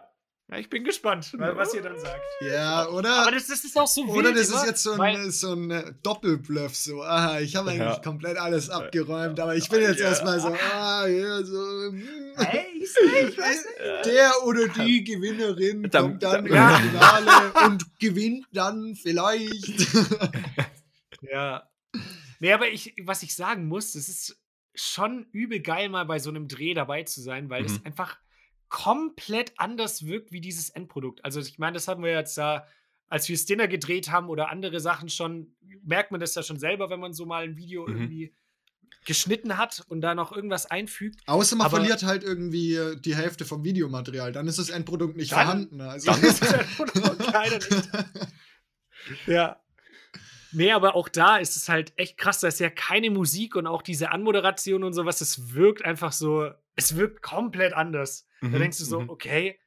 Ja, 0.51 0.57
ich 0.57 0.67
bin 0.67 0.83
gespannt, 0.83 1.31
was 1.37 1.75
ihr 1.75 1.83
dann 1.83 1.99
sagt. 1.99 2.23
ja, 2.41 2.81
Aber 2.81 2.93
oder? 2.93 3.29
das, 3.29 3.45
das 3.45 3.63
ist 3.63 3.77
auch 3.77 3.85
so 3.85 4.05
Oder 4.07 4.29
wild 4.29 4.37
das 4.37 4.49
immer, 4.49 4.61
ist 4.63 4.65
jetzt 4.65 4.81
so 4.81 4.93
ein, 4.93 5.29
so 5.29 5.53
ein 5.53 5.69
äh, 5.69 5.93
Doppelbluff, 6.01 6.75
so, 6.75 7.03
aha, 7.03 7.39
ich 7.39 7.55
habe 7.55 7.69
eigentlich 7.69 7.97
Ja. 7.97 8.01
komplett 8.01 8.35
alles 8.37 8.67
abgeräumt, 8.71 9.39
aber 9.39 9.55
ich 9.55 9.69
bin 9.69 9.81
jetzt 9.81 9.99
Ja. 9.99 10.07
erstmal 10.07 10.39
so, 10.39 10.47
ah, 10.73 11.05
ja, 11.05 11.43
so, 11.43 11.59
hm, 11.91 12.03
Hey, 12.39 12.65
ich 12.81 13.37
weiß 13.37 13.65
nicht. 13.65 14.05
der 14.05 14.31
oder 14.45 14.67
die 14.67 15.03
Gewinnerin 15.03 15.83
Dann- 15.89 16.03
kommt 16.03 16.23
dann 16.23 16.45
dann- 16.45 16.81
ins 16.83 16.91
Finale 16.91 17.53
und 17.67 17.99
gewinnt 17.99 18.45
dann 18.53 18.95
vielleicht. 18.95 19.87
Ja. 21.21 21.69
Nee, 22.39 22.53
aber 22.53 22.69
ich, 22.69 22.95
was 23.03 23.23
ich 23.23 23.35
sagen 23.35 23.67
muss, 23.67 23.95
es 23.95 24.07
ist 24.07 24.41
schon 24.73 25.25
übel 25.33 25.59
geil, 25.59 25.89
mal 25.89 26.05
bei 26.05 26.19
so 26.19 26.29
einem 26.29 26.47
Dreh 26.47 26.73
dabei 26.73 27.03
zu 27.03 27.21
sein, 27.21 27.49
weil 27.49 27.61
Mhm. 27.63 27.65
es 27.67 27.85
einfach 27.85 28.17
komplett 28.69 29.51
anders 29.57 30.05
wirkt 30.05 30.31
wie 30.31 30.39
dieses 30.41 30.69
Endprodukt. 30.69 31.25
Also, 31.25 31.41
ich 31.41 31.57
meine, 31.59 31.73
das 31.73 31.87
hatten 31.87 32.03
wir 32.03 32.11
jetzt 32.13 32.37
da, 32.37 32.65
als 33.07 33.27
wir 33.27 33.35
Dinner 33.37 33.67
gedreht 33.67 34.11
haben 34.11 34.29
oder 34.29 34.49
andere 34.49 34.79
Sachen 34.79 35.09
schon, 35.09 35.55
merkt 35.83 36.11
man 36.11 36.19
das 36.21 36.35
ja 36.35 36.43
schon 36.43 36.59
selber, 36.59 36.89
wenn 36.89 36.99
man 36.99 37.13
so 37.13 37.25
mal 37.25 37.43
ein 37.43 37.57
Video 37.57 37.85
Mhm. 37.87 37.95
irgendwie 37.97 38.33
geschnitten 39.05 39.57
hat 39.57 39.83
und 39.89 40.01
da 40.01 40.13
noch 40.15 40.31
irgendwas 40.31 40.65
einfügt. 40.69 41.19
Außer 41.27 41.55
man 41.55 41.67
Aber- 41.67 41.77
verliert 41.77 42.03
halt 42.03 42.23
irgendwie 42.23 42.75
äh, 42.75 42.95
die 42.99 43.15
Hälfte 43.15 43.45
vom 43.45 43.63
Videomaterial, 43.63 44.31
dann 44.31 44.47
ist 44.47 44.59
das 44.59 44.69
Endprodukt 44.69 45.15
nicht 45.17 45.31
Dann- 45.31 45.39
vorhanden. 45.45 45.81
Also. 45.81 46.11
Dann 46.11 46.21
ist 46.23 46.41
das 46.41 46.53
Endprodukt 46.53 47.31
leider 47.33 47.55
nicht. 47.57 47.89
Ja. 49.27 49.59
Nee, 50.51 50.71
aber 50.71 50.95
auch 50.95 51.09
da 51.09 51.37
ist 51.37 51.55
es 51.55 51.69
halt 51.69 51.93
echt 51.95 52.17
krass, 52.17 52.39
da 52.39 52.47
ist 52.47 52.59
ja 52.59 52.69
keine 52.71 53.11
Musik 53.11 53.55
und 53.55 53.67
auch 53.67 53.83
diese 53.83 54.11
Anmoderation 54.11 54.83
und 54.83 54.93
sowas, 54.93 55.21
es 55.21 55.53
wirkt 55.53 55.85
einfach 55.85 56.11
so, 56.11 56.49
es 56.75 56.95
wirkt 56.95 57.21
komplett 57.21 57.73
anders. 57.73 58.25
Da 58.41 58.47
Mhm, 58.47 58.53
denkst 58.59 58.77
du 58.79 58.85
so, 58.85 59.01
mhm. 59.01 59.09
okay, 59.09 59.59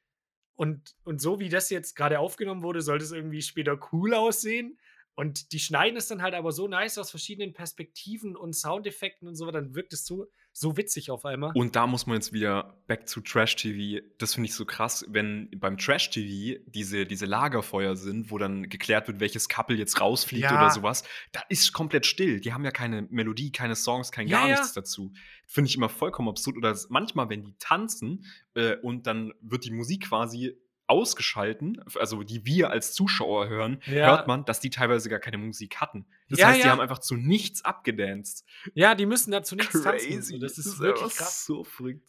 und, 0.55 0.93
und 1.03 1.21
so 1.21 1.39
wie 1.39 1.47
das 1.49 1.69
jetzt 1.69 1.95
gerade 1.95 2.19
aufgenommen 2.19 2.63
wurde, 2.63 2.81
sollte 2.81 3.05
es 3.05 3.11
irgendwie 3.11 3.41
später 3.41 3.79
cool 3.93 4.13
aussehen. 4.13 4.77
Und 5.15 5.51
die 5.51 5.59
schneiden 5.59 5.95
es 5.97 6.07
dann 6.07 6.21
halt 6.21 6.33
aber 6.33 6.51
so 6.51 6.67
nice 6.67 6.97
aus 6.97 7.11
verschiedenen 7.11 7.53
Perspektiven 7.53 8.35
und 8.35 8.53
Soundeffekten 8.53 9.27
und 9.27 9.35
so, 9.35 9.49
dann 9.51 9.75
wirkt 9.75 9.93
es 9.93 10.05
so, 10.05 10.25
so 10.51 10.75
witzig 10.77 11.11
auf 11.11 11.23
einmal. 11.25 11.51
Und 11.55 11.75
da 11.75 11.85
muss 11.87 12.07
man 12.07 12.15
jetzt 12.15 12.33
wieder 12.33 12.77
back 12.87 13.05
to 13.05 13.21
Trash 13.21 13.55
TV. 13.55 14.03
Das 14.17 14.33
finde 14.33 14.49
ich 14.49 14.55
so 14.55 14.65
krass, 14.65 15.05
wenn 15.09 15.49
beim 15.57 15.77
Trash 15.77 16.09
TV 16.09 16.59
diese, 16.67 17.05
diese 17.05 17.25
Lagerfeuer 17.25 17.95
sind, 17.95 18.31
wo 18.31 18.37
dann 18.39 18.69
geklärt 18.69 19.07
wird, 19.07 19.19
welches 19.19 19.49
Couple 19.49 19.75
jetzt 19.75 20.01
rausfliegt 20.01 20.43
Ja. 20.45 20.57
oder 20.57 20.71
sowas. 20.71 21.03
Da 21.31 21.41
ist 21.49 21.73
komplett 21.73 22.05
still. 22.05 22.39
Die 22.39 22.53
haben 22.53 22.65
ja 22.65 22.71
keine 22.71 23.03
Melodie, 23.09 23.51
keine 23.51 23.75
Songs, 23.75 24.11
kein 24.11 24.27
Ja, 24.27 24.39
gar 24.39 24.47
ja. 24.49 24.55
nichts 24.55 24.73
dazu. 24.73 25.11
Finde 25.45 25.69
ich 25.69 25.75
immer 25.75 25.89
vollkommen 25.89 26.29
absurd. 26.29 26.57
Oder 26.57 26.75
manchmal, 26.89 27.29
wenn 27.29 27.43
die 27.43 27.55
tanzen 27.59 28.25
äh, 28.55 28.77
und 28.77 29.05
dann 29.05 29.33
wird 29.41 29.65
die 29.65 29.71
Musik 29.71 30.05
quasi 30.07 30.57
ausgeschalten, 30.87 31.81
also 31.99 32.23
die 32.23 32.45
wir 32.45 32.69
als 32.69 32.93
Zuschauer 32.93 33.47
hören, 33.49 33.81
Ja. 33.85 34.07
hört 34.07 34.27
man, 34.27 34.45
dass 34.45 34.59
die 34.59 34.69
teilweise 34.69 35.09
gar 35.09 35.19
keine 35.19 35.37
Musik 35.37 35.77
hatten. 35.77 36.05
Das 36.29 36.39
Ja, 36.39 36.47
heißt, 36.47 36.59
die 36.59 36.65
ja. 36.65 36.71
haben 36.71 36.81
einfach 36.81 36.99
zu 36.99 37.15
nichts 37.15 37.63
abgedanced. 37.63 38.45
Ja, 38.73 38.93
die 38.95 39.05
müssen 39.05 39.31
dazu 39.31 39.55
nichts 39.55 39.71
tanzen. 39.81 40.09
Crazy. 40.09 40.33
So, 40.33 40.37
das 40.39 40.57
ist 40.57 40.67
einfach 40.67 40.79
wirklich 41.01 41.15
krass. 41.15 41.45
so 41.45 41.63
verrückt. 41.63 42.07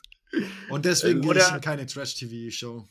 Und 0.70 0.85
deswegen 0.85 1.22
ich 1.22 1.29
Oder- 1.29 1.55
in 1.55 1.61
keine 1.61 1.87
Trash-TV-show. 1.87 2.89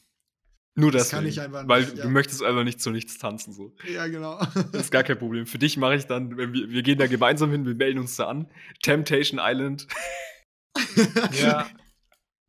Nur 0.75 0.91
Das 0.91 1.03
deswegen, 1.03 1.17
kann 1.19 1.27
ich 1.29 1.39
einfach 1.41 1.67
Weil 1.67 1.81
nicht, 1.81 1.97
du 1.97 2.01
ja. 2.01 2.07
möchtest 2.07 2.41
einfach 2.41 2.63
nicht 2.63 2.81
zu 2.81 2.89
nichts 2.89 3.19
tanzen. 3.19 3.53
So. 3.53 3.75
Ja, 3.87 4.07
genau. 4.07 4.39
Das 4.71 4.81
ist 4.83 4.91
gar 4.91 5.03
kein 5.03 5.19
Problem. 5.19 5.45
Für 5.45 5.59
dich 5.59 5.77
mache 5.77 5.95
ich 5.95 6.05
dann, 6.07 6.35
wenn 6.35 6.51
wir, 6.53 6.69
wir 6.71 6.81
gehen 6.81 6.97
da 6.97 7.05
gemeinsam 7.05 7.51
hin, 7.51 7.65
wir 7.65 7.75
melden 7.75 7.99
uns 7.99 8.15
da 8.15 8.27
an. 8.27 8.49
Temptation 8.81 9.39
Island. 9.43 9.85
Ja. 11.39 11.67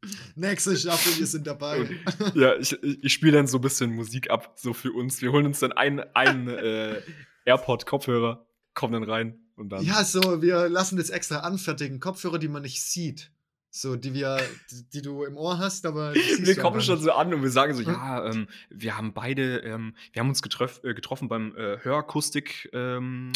Nächste 0.35 0.77
Staffel, 0.77 1.19
wir 1.19 1.27
sind 1.27 1.47
dabei. 1.47 1.89
Ja, 2.35 2.57
ich, 2.57 2.73
ich 2.83 3.13
spiele 3.13 3.33
dann 3.33 3.47
so 3.47 3.59
ein 3.59 3.61
bisschen 3.61 3.95
Musik 3.95 4.31
ab, 4.31 4.55
so 4.57 4.73
für 4.73 4.93
uns. 4.93 5.23
Wir 5.23 5.33
holen 5.33 5.47
uns 5.47 5.61
dann 5.61 5.73
einen, 5.73 6.01
einen 6.15 6.49
äh, 6.49 7.01
AirPod-Kopfhörer, 7.45 8.47
kommen 8.75 8.93
dann 8.95 9.05
rein 9.05 9.39
und 9.57 9.71
dann. 9.71 9.85
Ja, 9.85 10.05
so, 10.05 10.43
wir 10.43 10.69
lassen 10.69 10.97
das 10.97 11.11
extra 11.11 11.39
anfertigen. 11.41 12.01
Kopfhörer, 12.01 12.39
die 12.39 12.49
man 12.49 12.63
nicht 12.63 12.83
sieht. 12.83 13.31
So, 13.77 13.97
die 13.97 14.15
wir, 14.15 14.39
die, 14.71 14.89
die 14.91 15.03
du 15.03 15.25
im 15.25 15.37
Ohr 15.37 15.59
hast, 15.59 15.85
aber 15.85 16.15
wir 16.15 16.57
kommen 16.57 16.81
schon 16.81 17.01
so 17.01 17.11
an 17.11 17.35
und 17.35 17.43
wir 17.43 17.51
sagen 17.51 17.75
so, 17.75 17.83
ja, 17.83 18.25
ähm, 18.25 18.47
wir 18.71 18.97
haben 18.97 19.13
beide, 19.15 19.59
ähm, 19.65 19.97
wir 20.13 20.21
haben 20.21 20.29
uns 20.29 20.43
getroff, 20.43 20.81
äh, 20.85 20.95
getroffen 20.95 21.27
beim 21.27 21.57
äh, 21.57 21.79
Hörakustik-Laden, 21.83 23.33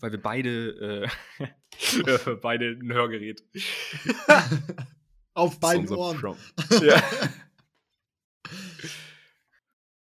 weil 0.00 0.10
wir 0.10 0.20
beide, 0.20 1.08
äh, 1.38 1.44
äh, 2.00 2.34
beide 2.42 2.78
ein 2.82 2.92
Hörgerät. 2.92 3.44
Auf 5.38 5.60
beiden 5.60 5.88
Ohren. 5.90 6.36
Ja. 6.82 7.02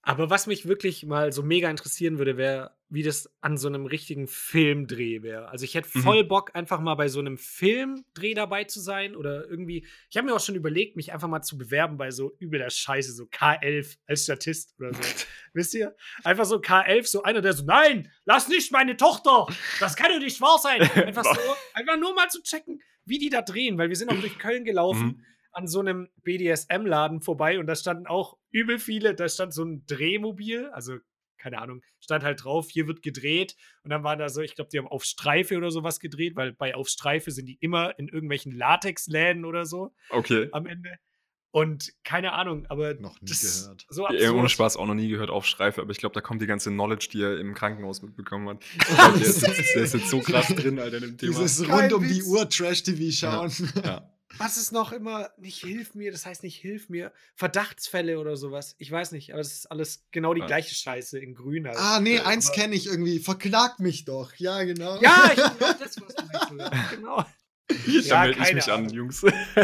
Aber 0.02 0.32
was 0.32 0.48
mich 0.48 0.68
wirklich 0.68 1.06
mal 1.06 1.32
so 1.32 1.44
mega 1.44 1.70
interessieren 1.70 2.18
würde, 2.18 2.36
wäre, 2.36 2.76
wie 2.88 3.04
das 3.04 3.30
an 3.42 3.58
so 3.58 3.68
einem 3.68 3.86
richtigen 3.86 4.28
Filmdreh 4.28 5.22
wäre. 5.22 5.50
Also 5.50 5.66
ich 5.66 5.76
hätte 5.76 5.90
Mhm. 5.94 6.02
voll 6.02 6.24
Bock, 6.24 6.56
einfach 6.56 6.80
mal 6.80 6.96
bei 6.96 7.10
so 7.10 7.20
einem 7.20 7.38
Filmdreh 7.38 8.34
dabei 8.34 8.64
zu 8.64 8.80
sein 8.80 9.16
oder 9.16 9.48
irgendwie. 9.48 9.86
Ich 10.10 10.18
habe 10.18 10.26
mir 10.26 10.34
auch 10.34 10.40
schon 10.40 10.56
überlegt, 10.56 10.96
mich 10.96 11.12
einfach 11.14 11.28
mal 11.28 11.44
zu 11.44 11.60
bewerben 11.60 11.98
bei 11.98 12.10
so 12.10 12.36
übel 12.40 12.58
der 12.60 12.72
Scheiße, 12.72 13.12
so 13.12 13.26
K11 13.26 13.98
als 14.08 14.24
Statist 14.24 14.74
oder 14.80 14.94
so. 14.96 15.02
Wisst 15.54 15.76
ihr? 15.76 15.96
Einfach 16.24 16.46
so 16.46 16.56
K11, 16.58 17.06
so 17.06 17.22
einer, 17.22 17.42
der 17.42 17.54
so, 17.54 17.66
nein, 17.66 18.12
lass 18.26 18.48
nicht 18.48 18.72
meine 18.72 18.98
Tochter, 18.98 19.46
das 19.80 19.96
kann 19.96 20.12
doch 20.12 20.20
nicht 20.20 20.42
wahr 20.42 20.58
sein. 20.58 20.82
Einfach 21.06 21.26
so, 21.26 21.40
einfach 21.76 21.98
nur 22.00 22.16
mal 22.16 22.30
zu 22.30 22.42
checken, 22.42 22.82
wie 23.10 23.18
die 23.18 23.30
da 23.30 23.42
drehen, 23.42 23.78
weil 23.78 23.90
wir 23.90 23.96
sind 23.96 24.10
auch 24.10 24.20
durch 24.20 24.38
Köln 24.38 24.64
gelaufen 24.64 25.18
Mhm. 25.18 25.26
an 25.52 25.68
so 25.68 25.80
einem 25.80 26.10
BDSM-Laden 26.24 27.22
vorbei 27.22 27.60
und 27.60 27.68
da 27.68 27.76
standen 27.76 28.08
auch 28.08 28.38
übel 28.52 28.80
viele, 28.80 29.16
da 29.16 29.28
stand 29.28 29.54
so 29.54 29.64
ein 29.64 29.86
Drehmobil, 29.88 30.68
also 30.68 30.98
keine 31.38 31.60
Ahnung, 31.62 31.82
stand 32.02 32.24
halt 32.24 32.44
drauf, 32.44 32.70
hier 32.70 32.88
wird 32.88 33.02
gedreht 33.02 33.56
und 33.84 33.92
dann 33.92 34.04
waren 34.04 34.20
da 34.20 34.30
so, 34.30 34.42
ich 34.42 34.56
glaube, 34.56 34.70
die 34.72 34.78
haben 34.78 34.88
auf 34.88 35.06
Streife 35.06 35.58
oder 35.58 35.72
sowas 35.72 36.00
gedreht, 36.00 36.36
weil 36.36 36.54
bei 36.54 36.76
auf 36.76 36.90
Streife 36.90 37.32
sind 37.32 37.46
die 37.48 37.58
immer 37.62 37.98
in 37.98 38.10
irgendwelchen 38.10 38.52
Latexläden 38.52 39.46
oder 39.46 39.66
so 39.66 39.94
Okay. 40.12 40.50
am 40.52 40.66
Ende. 40.66 40.98
Und 41.52 41.94
keine 42.04 42.34
Ahnung, 42.34 42.66
aber 42.68 42.94
Noch 42.96 43.20
nie 43.22 43.30
das 43.30 43.64
gehört. 43.64 43.86
so 43.90 44.04
Ja, 44.04 44.10
absurd. 44.10 44.34
ohne 44.36 44.50
Spaß 44.50 44.78
auch 44.78 44.86
noch 44.86 44.94
nie 44.94 45.08
gehört 45.10 45.30
auf 45.32 45.46
Streife, 45.48 45.82
aber 45.82 45.92
ich 45.92 45.98
glaube, 45.98 46.14
da 46.14 46.22
kommt 46.22 46.42
die 46.42 46.48
ganze 46.48 46.70
Knowledge, 46.70 47.10
die 47.12 47.22
er 47.24 47.40
im 47.40 47.56
Krankenhaus 47.56 48.02
mitbekommen 48.04 48.50
hat. 48.50 48.64
Glaub, 48.96 49.14
der, 49.18 49.22
ist, 49.28 49.42
jetzt- 49.42 49.76
der 49.76 49.84
ist 49.84 49.94
jetzt 49.96 50.10
so 50.10 50.20
krass 50.20 50.48
drin, 50.56 50.78
Alter, 50.80 50.98
in 50.98 51.04
dem 51.04 51.18
Thema. 51.18 51.40
Dieses 51.40 51.68
rund 51.68 51.92
um 51.94 52.08
die. 52.08 52.22
Uhr 52.24 52.48
Trash-TV 52.48 53.12
schauen. 53.12 53.52
ja. 53.84 54.08
Was 54.38 54.58
ist 54.58 54.72
noch 54.72 54.92
immer, 54.92 55.32
nicht 55.40 55.58
hilf 55.58 55.96
mir, 55.96 56.12
das 56.12 56.28
heißt 56.28 56.44
nicht 56.44 56.56
hilf 56.58 56.88
mir, 56.88 57.12
Verdachtsfälle 57.34 58.20
oder 58.20 58.38
sowas. 58.38 58.76
Ich 58.78 58.92
weiß 58.92 59.12
nicht, 59.12 59.32
aber 59.32 59.42
es 59.42 59.52
ist 59.54 59.72
alles 59.72 60.06
genau 60.12 60.36
die 60.36 60.42
Ja. 60.42 60.46
gleiche 60.46 60.76
Scheiße 60.76 61.18
in 61.18 61.34
grün 61.34 61.66
halt. 61.68 61.78
Ah, 61.80 62.00
nee, 62.00 62.18
Ja, 62.18 62.26
eins 62.28 62.52
kenne 62.52 62.76
ich 62.76 62.86
irgendwie. 62.86 63.18
Verklag 63.18 63.80
mich 63.80 64.06
doch. 64.06 64.32
Ja, 64.36 64.62
genau. 64.66 65.02
Ja, 65.02 65.32
ich, 65.32 65.38
ja, 65.40 65.56
das 65.80 65.80
was 66.00 66.14
du 66.16 66.26
meinst, 66.26 66.52
oder? 66.52 67.28
Genau. 67.70 67.86
Da 67.86 68.00
Ja, 68.02 68.22
melde 68.26 68.42
ich 68.50 68.54
mich 68.56 68.64
an, 68.72 68.80
Ahnung. 68.86 68.90
Jungs. 68.94 69.22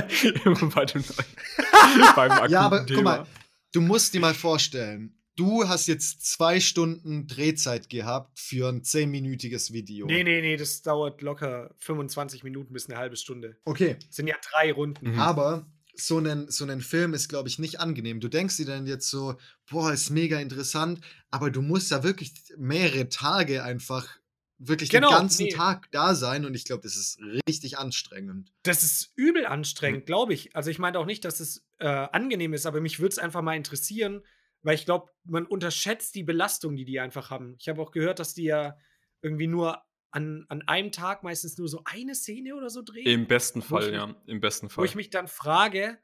Bei 0.76 0.86
dem, 0.86 1.04
beim 2.16 2.50
Ja, 2.52 2.62
aber 2.62 2.86
Thema. 2.86 2.96
guck 2.96 3.04
mal, 3.04 3.28
du 3.74 3.82
musst 3.82 4.14
dir 4.14 4.20
mal 4.20 4.34
vorstellen, 4.34 5.18
du 5.36 5.68
hast 5.68 5.88
jetzt 5.88 6.26
zwei 6.26 6.60
Stunden 6.60 7.28
Drehzeit 7.28 7.90
gehabt 7.90 8.40
für 8.40 8.70
ein 8.70 8.84
zehnminütiges 8.84 9.74
Video. 9.74 10.06
Nee, 10.08 10.24
nee, 10.24 10.42
nee, 10.42 10.56
das 10.58 10.82
dauert 10.82 11.22
locker 11.22 11.76
25 11.80 12.44
Minuten 12.44 12.74
bis 12.74 12.90
eine 12.90 12.98
halbe 12.98 13.18
Stunde. 13.18 13.58
Okay, 13.66 13.98
Das 14.08 14.16
sind 14.16 14.28
ja 14.28 14.36
drei 14.52 14.72
Runden. 14.72 15.12
Mhm. 15.12 15.20
aber 15.20 15.68
so 15.98 16.20
ein, 16.20 16.50
so 16.50 16.66
ein 16.66 16.82
Film 16.82 17.14
ist, 17.14 17.30
glaube 17.30 17.48
ich, 17.48 17.58
nicht 17.58 17.80
angenehm. 17.80 18.20
Du 18.20 18.28
denkst 18.28 18.58
dir 18.58 18.66
dann 18.66 18.86
jetzt 18.86 19.10
so, 19.10 19.36
boah, 19.72 19.94
ist 19.94 20.10
mega 20.10 20.40
interessant, 20.42 21.00
aber 21.32 21.50
du 21.52 21.62
musst 21.62 21.90
ja 21.92 22.04
wirklich 22.04 22.34
mehrere 22.58 23.08
Tage 23.08 23.64
einfach 23.64 24.10
wirklich 24.58 24.90
Genau, 24.90 25.10
den 25.10 25.18
ganzen 25.18 25.44
nee. 25.46 25.52
Tag 25.52 25.90
da 25.92 26.16
sein 26.16 26.46
und 26.46 26.54
ich 26.56 26.66
glaube, 26.66 26.84
das 26.84 26.96
ist 26.96 27.20
richtig 27.48 27.78
anstrengend. 27.78 28.54
Das 28.64 28.84
ist 28.84 29.12
übel 29.16 29.46
anstrengend, 29.46 30.06
glaube 30.06 30.34
ich. 30.34 30.56
Also 30.56 30.70
ich 30.70 30.80
meine 30.80 30.98
auch 31.00 31.06
nicht, 31.06 31.26
dass 31.26 31.40
es 31.40 31.66
äh, 31.80 31.88
angenehm 31.88 32.54
ist, 32.54 32.66
aber 32.66 32.80
mich 32.82 33.00
würde 33.00 33.10
es 33.14 33.20
einfach 33.20 33.42
mal 33.42 33.56
interessieren, 33.58 34.24
weil 34.62 34.76
ich 34.76 34.86
glaube, 34.86 35.12
man 35.26 35.46
unterschätzt 35.46 36.16
die 36.16 36.24
Belastung, 36.24 36.76
die 36.76 36.86
die 36.86 37.00
einfach 37.00 37.30
haben. 37.30 37.56
Ich 37.60 37.68
habe 37.70 37.82
auch 37.82 37.92
gehört, 37.92 38.20
dass 38.20 38.34
die 38.34 38.46
ja 38.46 38.78
irgendwie 39.22 39.48
nur 39.48 39.82
an, 40.12 40.46
an 40.48 40.62
einem 40.68 40.92
Tag 40.94 41.24
meistens 41.24 41.58
nur 41.58 41.68
so 41.68 41.82
eine 41.86 42.16
Szene 42.16 42.56
oder 42.56 42.70
so 42.70 42.82
drehen. 42.82 43.06
Im 43.06 43.28
besten 43.28 43.60
Wo 43.60 43.64
ich 43.64 43.68
Fall, 43.70 43.86
mich- 43.92 43.94
ja. 44.00 44.16
Im 44.28 44.40
besten 44.40 44.68
Wo 44.68 44.70
Fall. 44.70 44.86
ich 44.86 44.96
mich 44.96 45.10
dann 45.10 45.28
frage, 45.28 45.98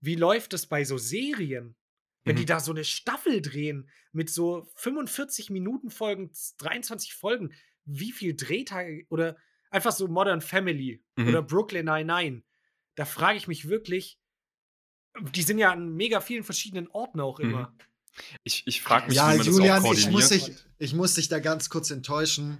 wie 0.00 0.16
läuft 0.16 0.52
das 0.52 0.66
bei 0.66 0.84
so 0.84 0.98
Serien? 0.98 1.76
Wenn 2.24 2.36
die 2.36 2.42
Mhm. 2.42 2.46
da 2.46 2.60
so 2.60 2.72
eine 2.72 2.84
Staffel 2.84 3.40
drehen 3.42 3.88
mit 4.12 4.30
so 4.30 4.68
45 4.76 5.50
Minuten 5.50 5.90
Folgen, 5.90 6.32
23 6.58 7.14
Folgen, 7.14 7.52
wie 7.84 8.12
viel 8.12 8.34
Drehtage 8.36 9.06
oder 9.08 9.36
einfach 9.70 9.92
so 9.92 10.08
Modern 10.08 10.40
Family 10.40 11.02
Mhm. 11.16 11.28
oder 11.28 11.42
Brooklyn 11.42 11.86
Nine-Nine, 11.86 12.42
da 12.94 13.04
frage 13.04 13.38
ich 13.38 13.48
mich 13.48 13.68
wirklich, 13.68 14.18
die 15.34 15.42
sind 15.42 15.58
ja 15.58 15.72
an 15.72 15.94
mega 15.94 16.20
vielen 16.20 16.44
verschiedenen 16.44 16.88
Orten 16.88 17.20
auch 17.20 17.38
Mhm. 17.38 17.50
immer. 17.50 17.76
Ich, 18.44 18.66
ich 18.66 18.82
frage 18.82 19.08
mich, 19.08 19.16
Ja, 19.16 19.32
wie 19.32 19.38
man 19.38 19.46
Julian, 19.46 19.82
das 19.82 19.84
auch 19.84 19.92
ich 19.94 20.08
muss, 20.10 20.28
dich, 20.28 20.52
ich 20.78 20.94
muss 20.94 21.14
dich 21.14 21.28
da 21.28 21.38
ganz 21.38 21.70
kurz 21.70 21.90
enttäuschen. 21.90 22.58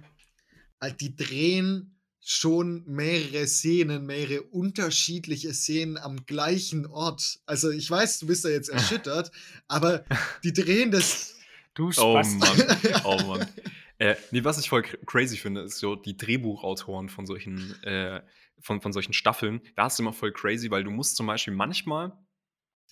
Äh, 0.79 0.93
Die 0.93 1.15
drehen 1.15 1.99
schon 2.25 2.83
mehrere 2.87 3.45
Szenen, 3.47 4.05
mehrere 4.05 4.43
unterschiedliche 4.43 5.53
Szenen 5.53 5.97
am 5.97 6.25
gleichen 6.25 6.85
Ort. 6.85 7.39
Also 7.45 7.69
ich 7.69 7.89
weiß, 7.89 8.19
du 8.19 8.27
bist 8.27 8.45
da 8.45 8.49
jetzt 8.49 8.69
erschüttert, 8.69 9.31
aber 9.67 10.05
die 10.43 10.53
drehen 10.53 10.89
das. 10.91 11.35
Du 11.73 11.87
Oh 11.97 12.21
Spast. 12.23 12.37
Mann, 12.37 13.01
oh 13.03 13.17
Mann. 13.23 13.47
Äh, 14.03 14.15
nee, 14.31 14.43
was 14.43 14.57
ich 14.59 14.67
voll 14.67 14.81
cr- 14.81 14.97
crazy 15.05 15.37
finde, 15.37 15.61
ist 15.61 15.77
so 15.79 15.95
die 15.95 16.17
Drehbuchautoren 16.17 17.07
von 17.07 17.25
solchen, 17.25 17.81
äh, 17.83 18.21
von, 18.59 18.81
von 18.81 18.91
solchen 18.91 19.13
Staffeln. 19.13 19.61
Da 19.75 19.87
ist 19.87 19.97
immer 19.97 20.11
voll 20.11 20.33
crazy, 20.33 20.69
weil 20.69 20.83
du 20.83 20.91
musst 20.91 21.15
zum 21.15 21.27
Beispiel 21.27 21.53
manchmal 21.53 22.11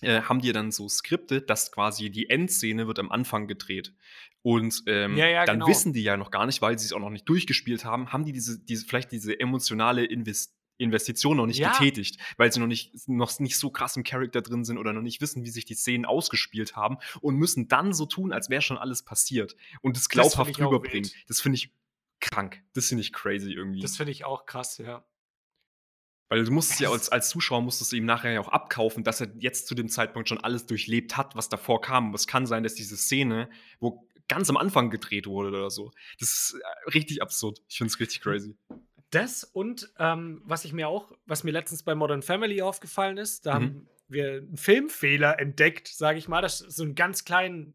äh, 0.00 0.22
haben 0.22 0.40
die 0.40 0.52
dann 0.52 0.72
so 0.72 0.88
Skripte, 0.88 1.42
dass 1.42 1.70
quasi 1.70 2.08
die 2.08 2.30
Endszene 2.30 2.86
wird 2.86 2.98
am 2.98 3.12
Anfang 3.12 3.46
gedreht. 3.46 3.94
Und 4.40 4.84
ähm, 4.86 5.18
Ja, 5.18 5.28
ja, 5.28 5.44
dann 5.44 5.58
genau. 5.58 5.68
wissen 5.68 5.92
die 5.92 6.02
ja 6.02 6.16
noch 6.16 6.30
gar 6.30 6.46
nicht, 6.46 6.62
weil 6.62 6.78
sie 6.78 6.86
es 6.86 6.94
auch 6.94 6.98
noch 6.98 7.10
nicht 7.10 7.28
durchgespielt 7.28 7.84
haben, 7.84 8.10
haben 8.10 8.24
die 8.24 8.32
diese, 8.32 8.58
diese 8.58 8.86
vielleicht 8.86 9.12
diese 9.12 9.38
emotionale 9.38 10.06
Invest 10.06 10.56
Investition 10.82 11.36
noch 11.36 11.46
nicht 11.46 11.58
Ja. 11.58 11.72
getätigt, 11.72 12.18
weil 12.36 12.52
sie 12.52 12.60
noch 12.60 12.66
nicht, 12.66 13.08
noch 13.08 13.38
nicht 13.40 13.56
so 13.56 13.70
krass 13.70 13.96
im 13.96 14.04
Charakter 14.04 14.42
drin 14.42 14.64
sind 14.64 14.78
oder 14.78 14.92
noch 14.92 15.02
nicht 15.02 15.20
wissen, 15.20 15.44
wie 15.44 15.50
sich 15.50 15.64
die 15.64 15.74
Szenen 15.74 16.04
ausgespielt 16.04 16.76
haben 16.76 16.98
und 17.20 17.36
müssen 17.36 17.68
dann 17.68 17.92
so 17.92 18.06
tun, 18.06 18.32
als 18.32 18.50
wäre 18.50 18.62
schon 18.62 18.78
alles 18.78 19.02
passiert 19.02 19.56
und 19.80 19.96
es 19.96 20.04
find 20.04 20.12
glaubhaft 20.12 20.58
rüberbringen. 20.58 21.10
Das 21.28 21.40
finde 21.40 21.56
ich 21.56 21.72
krank. 22.20 22.62
Das 22.74 22.88
finde 22.88 23.02
ich 23.02 23.12
crazy 23.12 23.52
irgendwie. 23.52 23.80
Das 23.80 23.96
finde 23.96 24.12
ich 24.12 24.24
auch 24.24 24.46
krass, 24.46 24.78
ja. 24.78 25.04
Weil 26.28 26.44
du 26.44 26.50
musst 26.50 26.70
es 26.72 26.78
ja 26.78 26.88
Das 26.88 27.00
als, 27.00 27.08
als 27.10 27.28
Zuschauer 27.28 27.60
musstest 27.60 27.92
du 27.92 27.96
ihm 27.96 28.06
nachher 28.06 28.32
ja 28.32 28.40
auch 28.40 28.48
abkaufen, 28.48 29.04
dass 29.04 29.20
er 29.20 29.28
jetzt 29.38 29.66
zu 29.66 29.74
dem 29.74 29.90
Zeitpunkt 29.90 30.30
schon 30.30 30.38
alles 30.38 30.64
durchlebt 30.64 31.18
hat, 31.18 31.36
was 31.36 31.50
davor 31.50 31.82
kam. 31.82 32.06
Aber 32.06 32.14
es 32.14 32.26
kann 32.26 32.46
sein, 32.46 32.62
dass 32.62 32.74
diese 32.74 32.96
Szene, 32.96 33.50
wo 33.80 34.08
ganz 34.28 34.48
am 34.48 34.56
Anfang 34.56 34.88
gedreht 34.88 35.26
wurde 35.26 35.48
oder 35.48 35.70
so, 35.70 35.90
das 36.18 36.30
ist 36.32 36.54
äh, 36.54 36.90
richtig 36.90 37.20
absurd. 37.20 37.60
Ich 37.68 37.76
finde 37.76 37.92
es 37.92 38.00
richtig 38.00 38.22
crazy. 38.22 38.56
Das 39.12 39.44
und 39.44 39.92
ähm, 39.98 40.42
was 40.44 40.64
ich 40.64 40.72
mir 40.72 40.88
auch, 40.88 41.12
was 41.26 41.44
mir 41.44 41.50
letztens 41.52 41.82
bei 41.84 41.94
Modern 41.94 42.22
Family 42.22 42.62
aufgefallen 42.62 43.18
ist, 43.18 43.46
da 43.46 43.58
Mhm. 43.60 43.64
haben 43.64 43.88
wir 44.08 44.28
einen 44.38 44.56
Filmfehler 44.56 45.38
entdeckt, 45.38 45.88
sage 45.88 46.18
ich 46.18 46.28
mal. 46.28 46.40
Das 46.42 46.60
ist 46.60 46.76
so 46.76 46.82
einen 46.82 46.94
ganz 46.94 47.24
kleinen 47.24 47.74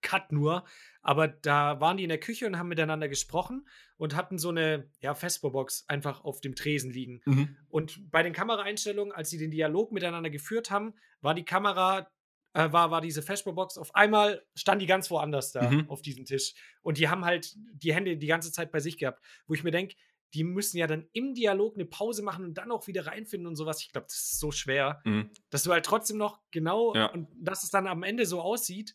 Cut 0.00 0.32
nur. 0.32 0.64
Aber 1.02 1.26
da 1.28 1.80
waren 1.80 1.96
die 1.96 2.02
in 2.04 2.08
der 2.08 2.20
Küche 2.20 2.46
und 2.46 2.58
haben 2.58 2.68
miteinander 2.68 3.08
gesprochen 3.08 3.66
und 3.96 4.14
hatten 4.14 4.38
so 4.38 4.50
eine 4.50 4.90
ja, 5.00 5.14
Vesperbox 5.14 5.84
einfach 5.88 6.22
auf 6.24 6.40
dem 6.40 6.54
Tresen 6.54 6.90
liegen. 6.90 7.20
Und 7.68 8.10
bei 8.10 8.22
den 8.22 8.32
Kameraeinstellungen, 8.32 9.12
als 9.12 9.30
sie 9.30 9.38
den 9.38 9.50
Dialog 9.50 9.90
miteinander 9.92 10.30
geführt 10.30 10.70
haben, 10.70 10.94
war 11.20 11.34
die 11.34 11.44
Kamera, 11.44 12.10
äh, 12.54 12.70
war, 12.72 12.90
war 12.90 13.00
diese 13.00 13.22
Vesperbox 13.22 13.78
auf 13.78 13.94
einmal, 13.94 14.44
stand 14.54 14.82
die 14.82 14.86
ganz 14.86 15.10
woanders 15.10 15.52
da 15.52 15.70
Mhm. 15.70 15.88
auf 15.90 16.02
diesem 16.02 16.24
Tisch. 16.24 16.54
Und 16.82 16.98
die 16.98 17.08
haben 17.08 17.24
halt 17.24 17.54
die 17.72 17.94
Hände 17.94 18.16
die 18.16 18.26
ganze 18.26 18.52
Zeit 18.52 18.70
bei 18.70 18.80
sich 18.80 18.98
gehabt, 18.98 19.22
wo 19.46 19.54
ich 19.54 19.64
mir 19.64 19.70
denke, 19.72 19.94
die 20.34 20.44
müssen 20.44 20.76
ja 20.78 20.86
dann 20.86 21.08
im 21.12 21.34
Dialog 21.34 21.74
eine 21.74 21.86
Pause 21.86 22.22
machen 22.22 22.44
und 22.44 22.54
dann 22.54 22.70
auch 22.70 22.86
wieder 22.86 23.06
reinfinden 23.06 23.46
und 23.46 23.56
sowas. 23.56 23.80
Ich 23.82 23.90
glaube, 23.92 24.06
das 24.08 24.16
ist 24.16 24.40
so 24.40 24.50
schwer, 24.52 25.00
Mhm. 25.04 25.30
dass 25.50 25.62
du 25.62 25.72
halt 25.72 25.86
trotzdem 25.86 26.18
noch 26.18 26.40
genau 26.50 26.94
Ja. 26.94 27.06
und 27.06 27.28
dass 27.40 27.62
es 27.62 27.70
dann 27.70 27.86
am 27.86 28.02
Ende 28.02 28.26
so 28.26 28.40
aussieht, 28.40 28.94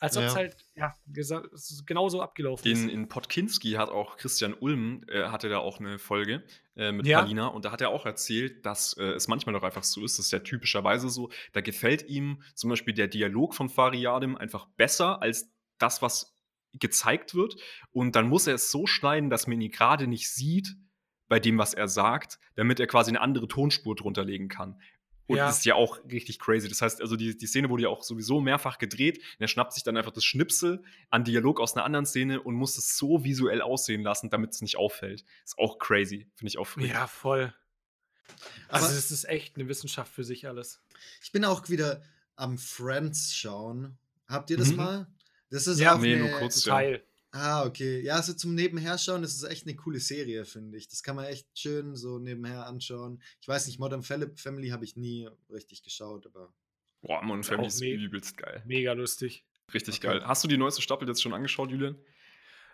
als 0.00 0.16
ob 0.16 0.24
es 0.24 0.32
Ja. 0.34 0.38
halt 0.38 0.56
ja 0.76 0.94
ist 1.14 1.86
genauso 1.86 2.20
abgelaufen 2.22 2.70
In, 2.70 2.88
ist. 2.88 2.92
in 2.92 3.08
Podkinski 3.08 3.72
hat 3.72 3.88
auch 3.88 4.16
Christian 4.16 4.54
Ulm, 4.54 5.02
äh, 5.08 5.24
hatte 5.24 5.48
da 5.48 5.58
auch 5.58 5.80
eine 5.80 5.98
Folge 5.98 6.44
äh, 6.76 6.92
mit 6.92 7.06
Ja. 7.06 7.20
Palina 7.20 7.46
und 7.48 7.64
da 7.64 7.72
hat 7.72 7.80
er 7.80 7.88
auch 7.88 8.06
erzählt, 8.06 8.64
dass 8.64 8.92
äh, 8.96 9.02
es 9.14 9.26
manchmal 9.26 9.54
doch 9.54 9.64
einfach 9.64 9.82
so 9.82 10.04
ist, 10.04 10.18
das 10.18 10.26
ist 10.26 10.32
ja 10.32 10.38
typischerweise 10.40 11.08
so, 11.08 11.30
da 11.52 11.60
gefällt 11.62 12.06
ihm 12.08 12.42
zum 12.54 12.70
Beispiel 12.70 12.94
der 12.94 13.08
Dialog 13.08 13.54
von 13.54 13.68
Fariadim 13.68 14.36
einfach 14.36 14.66
besser 14.76 15.20
als 15.20 15.50
das, 15.78 16.00
was 16.02 16.37
gezeigt 16.74 17.34
wird 17.34 17.56
und 17.90 18.14
dann 18.16 18.28
muss 18.28 18.46
er 18.46 18.54
es 18.54 18.70
so 18.70 18.86
schneiden, 18.86 19.30
dass 19.30 19.46
man 19.46 19.60
ihn 19.60 19.70
gerade 19.70 20.06
nicht 20.06 20.30
sieht 20.30 20.76
bei 21.28 21.40
dem, 21.40 21.58
was 21.58 21.74
er 21.74 21.88
sagt, 21.88 22.38
damit 22.54 22.80
er 22.80 22.86
quasi 22.86 23.10
eine 23.10 23.20
andere 23.20 23.48
Tonspur 23.48 23.94
drunter 23.94 24.24
legen 24.24 24.48
kann. 24.48 24.80
Und 25.26 25.36
Ja. 25.36 25.46
das 25.46 25.58
ist 25.58 25.66
ja 25.66 25.74
auch 25.74 26.02
richtig 26.10 26.38
crazy. 26.38 26.68
Das 26.70 26.80
heißt, 26.80 27.02
also 27.02 27.14
die, 27.14 27.36
die 27.36 27.46
Szene 27.46 27.68
wurde 27.68 27.82
ja 27.82 27.88
auch 27.90 28.02
sowieso 28.02 28.40
mehrfach 28.40 28.78
gedreht. 28.78 29.18
Und 29.18 29.40
er 29.40 29.48
schnappt 29.48 29.74
sich 29.74 29.82
dann 29.82 29.98
einfach 29.98 30.12
das 30.12 30.24
Schnipsel 30.24 30.82
an 31.10 31.24
Dialog 31.24 31.60
aus 31.60 31.74
einer 31.76 31.84
anderen 31.84 32.06
Szene 32.06 32.40
und 32.40 32.54
muss 32.54 32.78
es 32.78 32.96
so 32.96 33.24
visuell 33.24 33.60
aussehen 33.60 34.00
lassen, 34.00 34.30
damit 34.30 34.52
es 34.54 34.62
nicht 34.62 34.78
auffällt. 34.78 35.26
Ist 35.44 35.58
auch 35.58 35.78
crazy. 35.78 36.30
Finde 36.34 36.48
ich 36.48 36.56
auch 36.56 36.66
verrückt. 36.66 36.90
Ja, 36.90 37.06
voll. 37.06 37.52
Also, 38.68 38.86
Aber- 38.86 38.94
es 38.96 39.10
ist 39.10 39.24
echt 39.28 39.56
eine 39.56 39.68
Wissenschaft 39.68 40.10
für 40.12 40.24
sich 40.24 40.48
alles. 40.48 40.82
Ich 41.22 41.30
bin 41.30 41.44
auch 41.44 41.68
wieder 41.68 42.02
am 42.36 42.56
Friends 42.56 43.34
schauen. 43.34 43.98
Habt 44.28 44.48
ihr 44.48 44.56
das 44.56 44.70
Mhm. 44.70 44.76
mal? 44.76 45.06
Das 45.50 45.66
ist 45.66 45.78
Ja, 45.80 45.94
auch 45.94 46.00
nee, 46.00 46.14
eine, 46.14 46.28
nur 46.28 46.38
kurz. 46.38 46.64
Ja. 46.64 46.74
Teil. 46.74 47.02
Ah, 47.30 47.64
okay. 47.66 48.00
Ja, 48.00 48.22
so 48.22 48.32
zum 48.32 48.54
Nebenherschauen, 48.54 49.20
das 49.22 49.34
ist 49.34 49.42
echt 49.44 49.66
eine 49.66 49.76
coole 49.76 50.00
Serie, 50.00 50.44
finde 50.46 50.78
ich. 50.78 50.88
Das 50.88 51.02
kann 51.02 51.14
man 51.16 51.26
echt 51.26 51.46
schön 51.58 51.94
so 51.94 52.18
nebenher 52.18 52.66
anschauen. 52.66 53.22
Ich 53.40 53.48
weiß 53.48 53.66
nicht, 53.66 53.78
Modern 53.78 54.02
Fam- 54.02 54.34
Family 54.36 54.68
habe 54.70 54.84
ich 54.84 54.96
nie 54.96 55.28
richtig 55.50 55.82
geschaut, 55.82 56.26
aber 56.26 56.52
Boah, 57.02 57.22
Modern 57.22 57.44
Family 57.44 57.68
ist 57.68 57.80
übelst 57.82 58.36
geil. 58.38 58.62
Mega 58.66 58.92
lustig. 58.92 59.44
Richtig 59.74 59.98
Okay. 59.98 60.06
geil. 60.18 60.26
Hast 60.26 60.42
du 60.42 60.48
die 60.48 60.56
neueste 60.56 60.80
Staffel 60.82 61.06
jetzt 61.06 61.22
schon 61.22 61.34
angeschaut, 61.34 61.70
Julian? 61.70 61.96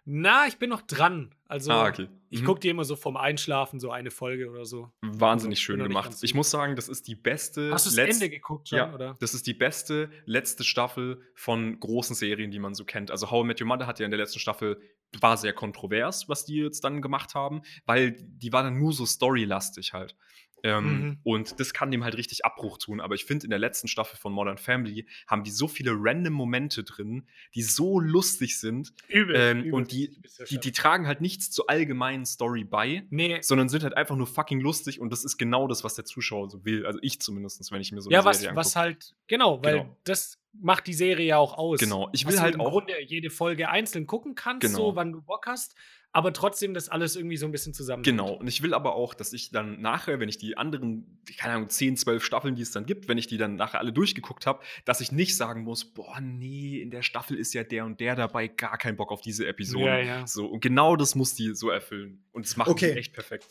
Na, 0.06 0.46
ich 0.46 0.58
bin 0.58 0.68
noch 0.70 0.82
dran. 0.82 1.34
Also, 1.46 1.70
ah, 1.72 1.86
okay. 1.88 2.08
ich 2.30 2.42
Mhm. 2.42 2.44
gucke 2.46 2.60
dir 2.60 2.70
immer 2.72 2.84
so 2.84 2.94
vom 2.96 3.16
Einschlafen 3.16 3.78
so 3.80 3.90
eine 3.90 4.10
Folge 4.10 4.50
oder 4.50 4.64
so. 4.66 4.90
Wahnsinnig 5.02 5.58
Also, 5.58 5.64
schön 5.64 5.82
gemacht. 5.82 6.10
Ich 6.22 6.34
muss 6.34 6.50
sagen, 6.50 6.76
das 6.76 6.88
ist 6.88 7.06
die 7.08 7.14
beste. 7.14 7.70
Hast 7.72 7.86
du 7.86 7.90
das 7.96 7.98
Ende 8.16 8.28
geguckt 8.28 8.68
schon, 8.68 8.78
Ja, 8.78 8.92
oder? 8.92 9.16
das 9.20 9.34
ist 9.34 9.46
die 9.46 9.54
beste 9.54 10.10
letzte 10.26 10.64
Staffel 10.64 11.22
von 11.34 11.78
großen 11.80 12.14
Serien, 12.16 12.50
die 12.50 12.58
man 12.58 12.74
so 12.74 12.84
kennt. 12.84 13.10
Also 13.10 13.30
How 13.30 13.44
I 13.44 13.46
Met 13.46 13.60
Your 13.60 13.66
Mother 13.68 13.86
hat 13.86 13.98
ja 13.98 14.04
in 14.04 14.10
der 14.10 14.18
letzten 14.18 14.40
Staffel, 14.40 14.80
war 15.20 15.36
sehr 15.36 15.52
kontrovers, 15.52 16.28
was 16.28 16.44
die 16.44 16.56
jetzt 16.56 16.82
dann 16.82 17.00
gemacht 17.00 17.34
haben, 17.34 17.62
weil 17.86 18.12
die 18.20 18.52
war 18.52 18.62
dann 18.64 18.78
nur 18.78 18.92
so 18.92 19.06
storylastig 19.06 19.92
halt. 19.92 20.16
Ähm, 20.64 20.84
Mhm. 21.04 21.18
Und 21.22 21.60
das 21.60 21.72
kann 21.74 21.90
dem 21.90 22.02
halt 22.04 22.16
richtig 22.16 22.44
Abbruch 22.44 22.78
tun. 22.78 23.00
Aber 23.00 23.14
ich 23.14 23.24
finde, 23.26 23.44
in 23.44 23.50
der 23.50 23.58
letzten 23.58 23.86
Staffel 23.86 24.16
von 24.16 24.32
Modern 24.32 24.56
Family 24.58 25.06
haben 25.26 25.44
die 25.44 25.50
so 25.50 25.68
viele 25.68 25.92
random 25.94 26.32
Momente 26.32 26.82
drin, 26.84 27.26
die 27.54 27.62
so 27.62 28.00
lustig 28.00 28.58
sind. 28.58 28.92
Übel. 29.08 29.36
Ähm, 29.36 29.58
übel. 29.60 29.74
und 29.74 29.92
die, 29.92 30.18
die, 30.48 30.58
die 30.58 30.72
tragen 30.72 31.06
halt 31.06 31.20
nichts 31.20 31.50
zur 31.50 31.68
allgemeinen 31.68 32.24
Story 32.24 32.64
bei, 32.64 33.04
nee. 33.10 33.38
sondern 33.42 33.68
sind 33.68 33.82
halt 33.84 33.94
einfach 33.96 34.16
nur 34.16 34.26
fucking 34.26 34.60
lustig. 34.60 35.00
Und 35.00 35.10
das 35.12 35.24
ist 35.24 35.36
genau 35.36 35.68
das, 35.68 35.84
was 35.84 35.94
der 35.94 36.06
Zuschauer 36.06 36.48
so 36.48 36.64
will. 36.64 36.86
Also 36.86 36.98
ich 37.02 37.20
zumindest, 37.20 37.70
wenn 37.70 37.80
ich 37.82 37.92
mir 37.92 38.00
so 38.00 38.08
eine 38.08 38.14
ja, 38.16 38.24
was, 38.24 38.40
Serie 38.40 38.56
was 38.56 38.74
halt, 38.74 39.14
genau, 39.26 39.62
weil 39.62 39.80
Genau. 39.80 39.96
das 40.04 40.38
macht 40.52 40.86
die 40.86 40.94
Serie 40.94 41.26
ja 41.26 41.36
auch 41.38 41.58
aus. 41.58 41.78
Genau, 41.80 42.08
ich 42.12 42.22
Dass 42.22 42.32
will 42.32 42.36
du 42.38 42.42
halt 42.42 42.54
im 42.54 42.60
auch- 42.62 42.70
Grunde 42.70 42.94
jede 43.02 43.28
Folge 43.28 43.68
einzeln 43.68 44.06
gucken 44.06 44.34
kannst, 44.34 44.62
Genau. 44.62 44.76
so 44.90 44.96
wann 44.96 45.12
du 45.12 45.20
Bock 45.20 45.46
hast, 45.46 45.74
aber 46.14 46.32
trotzdem 46.32 46.74
das 46.74 46.88
alles 46.88 47.16
irgendwie 47.16 47.36
so 47.36 47.44
ein 47.44 47.50
bisschen 47.52 47.74
zusammen. 47.74 48.04
Genau, 48.04 48.32
und 48.34 48.46
ich 48.46 48.62
will 48.62 48.72
aber 48.72 48.94
auch, 48.94 49.14
dass 49.14 49.32
ich 49.32 49.50
dann 49.50 49.80
nachher, 49.80 50.20
wenn 50.20 50.28
ich 50.28 50.38
die 50.38 50.56
anderen, 50.56 51.20
keine 51.36 51.54
Ahnung, 51.54 51.68
10, 51.68 51.96
12 51.96 52.24
Staffeln, 52.24 52.54
die 52.54 52.62
es 52.62 52.70
dann 52.70 52.86
gibt, 52.86 53.08
wenn 53.08 53.18
ich 53.18 53.26
die 53.26 53.36
dann 53.36 53.56
nachher 53.56 53.80
alle 53.80 53.92
durchgeguckt 53.92 54.46
habe, 54.46 54.62
dass 54.84 55.00
ich 55.00 55.10
nicht 55.10 55.36
sagen 55.36 55.64
muss, 55.64 55.84
boah, 55.84 56.20
nee, 56.20 56.78
in 56.80 56.90
der 56.92 57.02
Staffel 57.02 57.36
ist 57.36 57.52
ja 57.52 57.64
der 57.64 57.84
und 57.84 57.98
der 57.98 58.14
dabei, 58.14 58.46
gar 58.46 58.78
keinen 58.78 58.96
Bock 58.96 59.10
auf 59.10 59.22
diese 59.22 59.46
Episode. 59.48 59.84
Ja, 59.86 59.98
ja. 59.98 60.26
So, 60.26 60.46
und 60.46 60.60
genau 60.60 60.94
das 60.94 61.16
muss 61.16 61.34
die 61.34 61.52
so 61.54 61.68
erfüllen. 61.68 62.22
Und 62.30 62.46
das 62.46 62.56
macht 62.56 62.68
Okay. 62.70 62.92
die 62.92 62.98
echt 62.98 63.12
perfekt. 63.12 63.46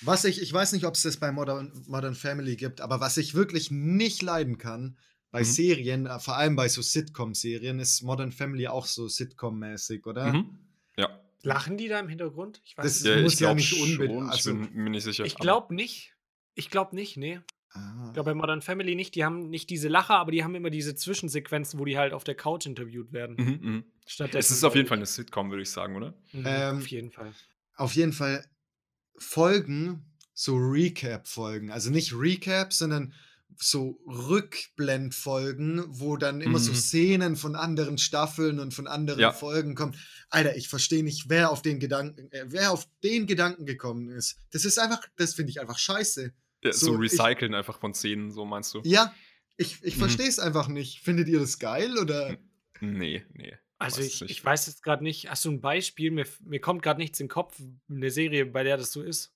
Was 0.00 0.24
ich, 0.24 0.40
ich 0.40 0.50
weiß 0.52 0.72
nicht, 0.72 0.86
ob 0.86 0.94
es 0.94 1.02
das 1.02 1.18
bei 1.18 1.30
Modern, 1.32 1.70
Modern 1.86 2.14
Family 2.14 2.56
gibt, 2.56 2.80
aber 2.80 2.98
was 3.00 3.18
ich 3.18 3.34
wirklich 3.34 3.70
nicht 3.70 4.22
leiden 4.22 4.56
kann 4.56 4.96
bei 5.30 5.40
Mhm. 5.40 5.44
Serien, 5.44 6.06
äh, 6.06 6.18
vor 6.18 6.38
allem 6.38 6.56
bei 6.56 6.68
so 6.68 6.80
Sitcom-Serien, 6.80 7.78
ist 7.78 8.00
Modern 8.02 8.32
Family 8.32 8.68
auch 8.68 8.86
so 8.86 9.06
Sitcom-mäßig, 9.06 10.06
oder? 10.06 10.32
Mhm. 10.32 10.58
Ja, 10.96 11.20
Lachen 11.42 11.76
die 11.76 11.88
da 11.88 12.00
im 12.00 12.08
Hintergrund? 12.08 12.60
Ich 12.64 12.76
weiß 12.76 12.84
Das 12.84 12.96
es 12.96 13.04
Ja, 13.04 13.14
nicht. 13.16 13.22
muss 13.24 13.34
ich 13.34 13.40
ja 13.40 13.54
nicht 13.54 13.72
unbedingt- 13.80 14.30
also- 14.30 14.50
ich 14.60 14.70
bin 14.70 14.82
mir 14.84 14.90
nicht 14.90 15.04
sicher. 15.04 15.24
Ich 15.24 15.36
glaube 15.36 15.74
nicht. 15.74 16.14
Ich 16.54 16.70
glaube 16.70 16.94
nicht, 16.96 17.16
nee. 17.16 17.40
Ah. 17.72 18.04
Ich 18.08 18.14
glaube 18.14 18.30
bei 18.30 18.34
Modern 18.34 18.62
Family 18.62 18.94
nicht. 18.94 19.14
Die 19.14 19.24
haben 19.24 19.50
nicht 19.50 19.68
diese 19.68 19.88
Lacher, 19.88 20.16
aber 20.16 20.32
die 20.32 20.42
haben 20.42 20.54
immer 20.54 20.70
diese 20.70 20.94
Zwischensequenzen, 20.94 21.78
wo 21.78 21.84
die 21.84 21.98
halt 21.98 22.12
auf 22.14 22.24
der 22.24 22.34
Couch 22.34 22.64
interviewt 22.66 23.12
werden. 23.12 23.36
Mhm, 23.36 23.68
mhm. 23.70 23.84
Stattdessen 24.06 24.38
Es 24.38 24.50
ist 24.50 24.64
auf 24.64 24.74
jeden 24.74 24.88
Fall 24.88 24.96
eine 24.96 25.06
Sitcom, 25.06 25.50
würde 25.50 25.62
ich 25.62 25.70
sagen, 25.70 25.94
oder? 25.96 26.14
Mhm, 26.32 26.44
Ähm, 26.46 26.76
auf 26.78 26.86
jeden 26.88 27.10
Fall. 27.10 27.32
Auf 27.74 27.92
jeden 27.94 28.12
Fall 28.12 28.44
Folgen, 29.18 30.04
so 30.32 30.56
Recap-Folgen. 30.56 31.70
Also 31.70 31.90
nicht 31.90 32.12
Recap, 32.14 32.72
sondern 32.72 33.14
so 33.58 33.98
Rückblendfolgen, 34.06 35.84
wo 35.88 36.16
dann 36.16 36.40
immer 36.40 36.58
so 36.58 36.72
Mhm. 36.72 36.76
Szenen 36.76 37.36
von 37.36 37.56
anderen 37.56 37.98
Staffeln 37.98 38.58
und 38.60 38.74
von 38.74 38.86
anderen 38.86 39.20
Ja. 39.20 39.32
Folgen 39.32 39.74
kommen. 39.74 39.94
Alter, 40.30 40.56
ich 40.56 40.68
verstehe 40.68 41.02
nicht, 41.04 41.28
wer 41.28 41.50
auf 41.50 41.62
den 41.62 41.78
Gedanken, 41.80 42.30
äh, 42.32 42.44
wer 42.48 42.72
auf 42.72 42.86
den 43.02 43.26
Gedanken 43.26 43.66
gekommen 43.66 44.10
ist. 44.10 44.38
Das 44.52 44.64
ist 44.64 44.78
einfach, 44.78 45.02
das 45.16 45.34
finde 45.34 45.50
ich 45.50 45.60
einfach 45.60 45.78
scheiße. 45.78 46.32
Ja, 46.64 46.72
so, 46.72 46.86
So, 46.86 47.02
ich- 47.02 47.12
recyceln 47.12 47.54
einfach 47.54 47.78
von 47.78 47.94
Szenen, 47.94 48.30
so 48.30 48.44
meinst 48.44 48.74
du? 48.74 48.80
Ja, 48.84 49.14
ich, 49.56 49.78
ich 49.82 49.96
Mhm. 49.96 50.00
verstehe 50.00 50.28
es 50.28 50.38
einfach 50.38 50.68
nicht. 50.68 51.00
Findet 51.00 51.28
ihr 51.28 51.38
das 51.38 51.58
geil 51.58 51.98
oder? 51.98 52.36
Nee, 52.80 53.24
nee. 53.34 53.54
Also 53.78 54.00
ich, 54.00 54.22
ich 54.22 54.42
weiß 54.42 54.66
jetzt 54.68 54.82
gerade 54.82 55.04
nicht. 55.04 55.28
Hast 55.30 55.44
du 55.44 55.50
ein 55.50 55.60
Beispiel? 55.60 56.10
Mir, 56.10 56.24
mir 56.40 56.60
kommt 56.60 56.82
gerade 56.82 56.98
nichts 56.98 57.20
in 57.20 57.24
den 57.26 57.30
Kopf. 57.30 57.60
Eine 57.90 58.10
Serie, 58.10 58.46
bei 58.46 58.64
der 58.64 58.78
das 58.78 58.90
so 58.90 59.02
ist. 59.02 59.34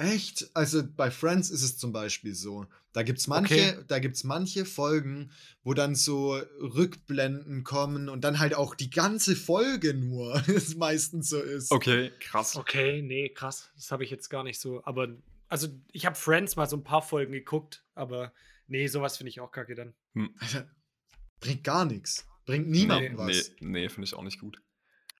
Echt? 0.00 0.50
Also 0.54 0.82
bei 0.96 1.10
Friends 1.10 1.50
ist 1.50 1.62
es 1.62 1.76
zum 1.78 1.92
Beispiel 1.92 2.34
so. 2.34 2.66
Da 2.92 3.02
gibt 3.02 3.18
es 3.20 3.26
manche, 3.28 3.54
Okay. 3.54 3.84
da 3.86 3.98
gibt's 3.98 4.24
manche 4.24 4.64
Folgen, 4.64 5.30
wo 5.62 5.74
dann 5.74 5.94
so 5.94 6.34
Rückblenden 6.60 7.62
kommen 7.64 8.08
und 8.08 8.22
dann 8.24 8.38
halt 8.38 8.54
auch 8.54 8.74
die 8.74 8.90
ganze 8.90 9.36
Folge 9.36 9.94
nur 9.94 10.34
es 10.48 10.74
meistens 10.76 11.28
so 11.28 11.38
ist. 11.40 11.70
Okay, 11.70 12.10
krass. 12.20 12.56
Okay, 12.56 13.02
nee, 13.02 13.28
krass. 13.28 13.70
Das 13.76 13.92
habe 13.92 14.02
ich 14.04 14.10
jetzt 14.10 14.28
gar 14.30 14.42
nicht 14.42 14.58
so. 14.60 14.82
Aber, 14.84 15.08
also 15.48 15.68
ich 15.92 16.06
habe 16.06 16.16
Friends 16.16 16.56
mal 16.56 16.66
so 16.68 16.76
ein 16.76 16.84
paar 16.84 17.02
Folgen 17.02 17.32
geguckt, 17.32 17.84
aber 17.94 18.32
nee, 18.66 18.86
sowas 18.86 19.16
finde 19.18 19.30
ich 19.30 19.40
auch 19.40 19.52
kacke 19.52 19.74
dann. 19.74 19.94
Alter, 20.38 20.68
bringt 21.40 21.62
gar 21.64 21.84
nichts. 21.84 22.26
Bringt 22.46 22.68
niemandem 22.68 23.12
Nee, 23.12 23.18
was. 23.18 23.52
nee, 23.60 23.80
nee 23.82 23.88
finde 23.88 24.06
ich 24.06 24.14
auch 24.14 24.22
nicht 24.24 24.40
gut. 24.40 24.60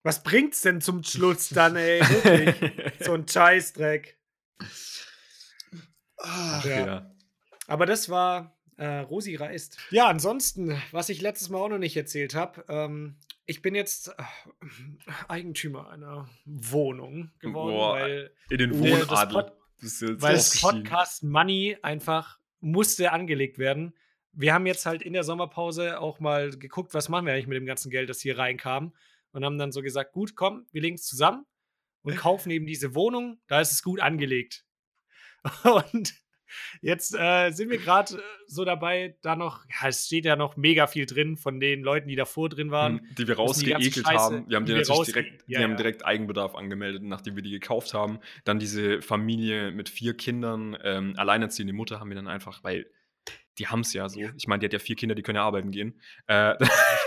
Was 0.02 0.22
bringt's 0.22 0.62
denn 0.62 0.80
zum 0.80 1.02
Schluss 1.04 1.50
dann, 1.50 1.76
ey? 1.76 2.00
Wirklich? 2.24 3.04
so 3.04 3.12
ein 3.12 3.28
Scheißdreck. 3.28 4.16
Ah, 6.18 6.62
Ja. 6.64 6.86
ja. 6.86 7.14
Aber 7.66 7.86
das 7.86 8.08
war 8.08 8.56
äh, 8.76 8.98
Rosi 8.98 9.36
reist. 9.36 9.78
Ja, 9.90 10.08
ansonsten, 10.08 10.80
was 10.90 11.08
ich 11.08 11.20
letztes 11.20 11.48
Mal 11.50 11.58
auch 11.58 11.68
noch 11.68 11.78
nicht 11.78 11.96
erzählt 11.96 12.34
habe, 12.34 12.64
ähm, 12.68 13.16
ich 13.46 13.62
bin 13.62 13.74
jetzt 13.74 14.08
äh, 14.08 14.12
Eigentümer 15.28 15.90
einer 15.90 16.28
Wohnung 16.44 17.30
geworden, 17.40 17.74
Boah, 17.74 17.94
weil, 17.94 18.30
In 18.48 18.58
den 18.58 18.78
Wohnadel. 18.78 19.52
Das 19.82 20.02
weil 20.02 20.34
das. 20.34 20.60
Podcast 20.60 21.22
Money 21.22 21.76
einfach 21.82 22.38
musste 22.60 23.12
angelegt 23.12 23.58
werden. 23.58 23.94
Wir 24.32 24.52
haben 24.52 24.66
jetzt 24.66 24.84
halt 24.84 25.02
in 25.02 25.14
der 25.14 25.24
Sommerpause 25.24 26.00
auch 26.00 26.20
mal 26.20 26.50
geguckt, 26.50 26.92
was 26.92 27.08
machen 27.08 27.26
wir 27.26 27.32
eigentlich 27.32 27.46
mit 27.46 27.56
dem 27.56 27.66
ganzen 27.66 27.90
Geld, 27.90 28.08
das 28.10 28.20
hier 28.20 28.36
reinkam. 28.38 28.94
Und 29.32 29.44
haben 29.44 29.58
dann 29.58 29.72
so 29.72 29.80
gesagt, 29.80 30.12
gut, 30.12 30.34
komm, 30.34 30.66
wir 30.72 30.82
legen 30.82 30.96
es 30.96 31.06
zusammen 31.06 31.46
und 32.02 32.16
kaufen 32.16 32.50
eben 32.50 32.66
diese 32.66 32.94
Wohnung. 32.94 33.40
Da 33.46 33.60
ist 33.60 33.72
es 33.72 33.82
gut 33.82 34.00
angelegt. 34.00 34.64
Und 35.64 36.14
jetzt 36.82 37.14
äh, 37.14 37.50
sind 37.50 37.70
wir 37.70 37.78
gerade 37.78 38.14
äh, 38.14 38.20
so 38.46 38.64
dabei, 38.64 39.16
da 39.22 39.36
noch, 39.36 39.64
ja, 39.66 39.88
es 39.88 40.06
steht 40.06 40.24
ja 40.24 40.36
noch 40.36 40.56
mega 40.56 40.86
viel 40.86 41.06
drin 41.06 41.36
von 41.36 41.60
den 41.60 41.82
Leuten, 41.82 42.08
die 42.08 42.16
davor 42.16 42.48
drin 42.48 42.70
waren. 42.70 42.94
Mhm, 42.94 43.14
die 43.16 43.28
wir 43.28 43.36
rausgeekelt 43.36 44.06
haben. 44.06 44.48
Wir 44.48 44.56
haben 44.56 44.66
die 44.66 44.72
die 44.72 44.78
natürlich 44.78 45.06
direkt, 45.06 45.44
Ja, 45.46 45.58
die 45.58 45.64
haben 45.64 45.76
direkt 45.76 46.04
Eigenbedarf 46.04 46.54
angemeldet, 46.54 47.02
nachdem 47.02 47.36
wir 47.36 47.42
die 47.42 47.50
gekauft 47.50 47.94
haben. 47.94 48.18
Dann 48.44 48.58
diese 48.58 49.02
Familie 49.02 49.70
mit 49.70 49.88
vier 49.88 50.16
Kindern, 50.16 50.76
ähm, 50.82 51.14
alleinerziehende 51.16 51.72
Mutter 51.72 52.00
haben 52.00 52.10
wir 52.10 52.16
dann 52.16 52.28
einfach, 52.28 52.62
weil 52.64 52.86
die 53.58 53.66
haben 53.66 53.80
es 53.80 53.92
ja 53.92 54.08
so. 54.08 54.20
Ich 54.36 54.46
meine, 54.46 54.60
die 54.60 54.66
hat 54.66 54.72
ja 54.72 54.78
vier 54.78 54.96
Kinder, 54.96 55.14
die 55.14 55.22
können 55.22 55.36
ja 55.36 55.44
arbeiten 55.44 55.70
gehen. 55.70 56.00
Äh, 56.26 56.54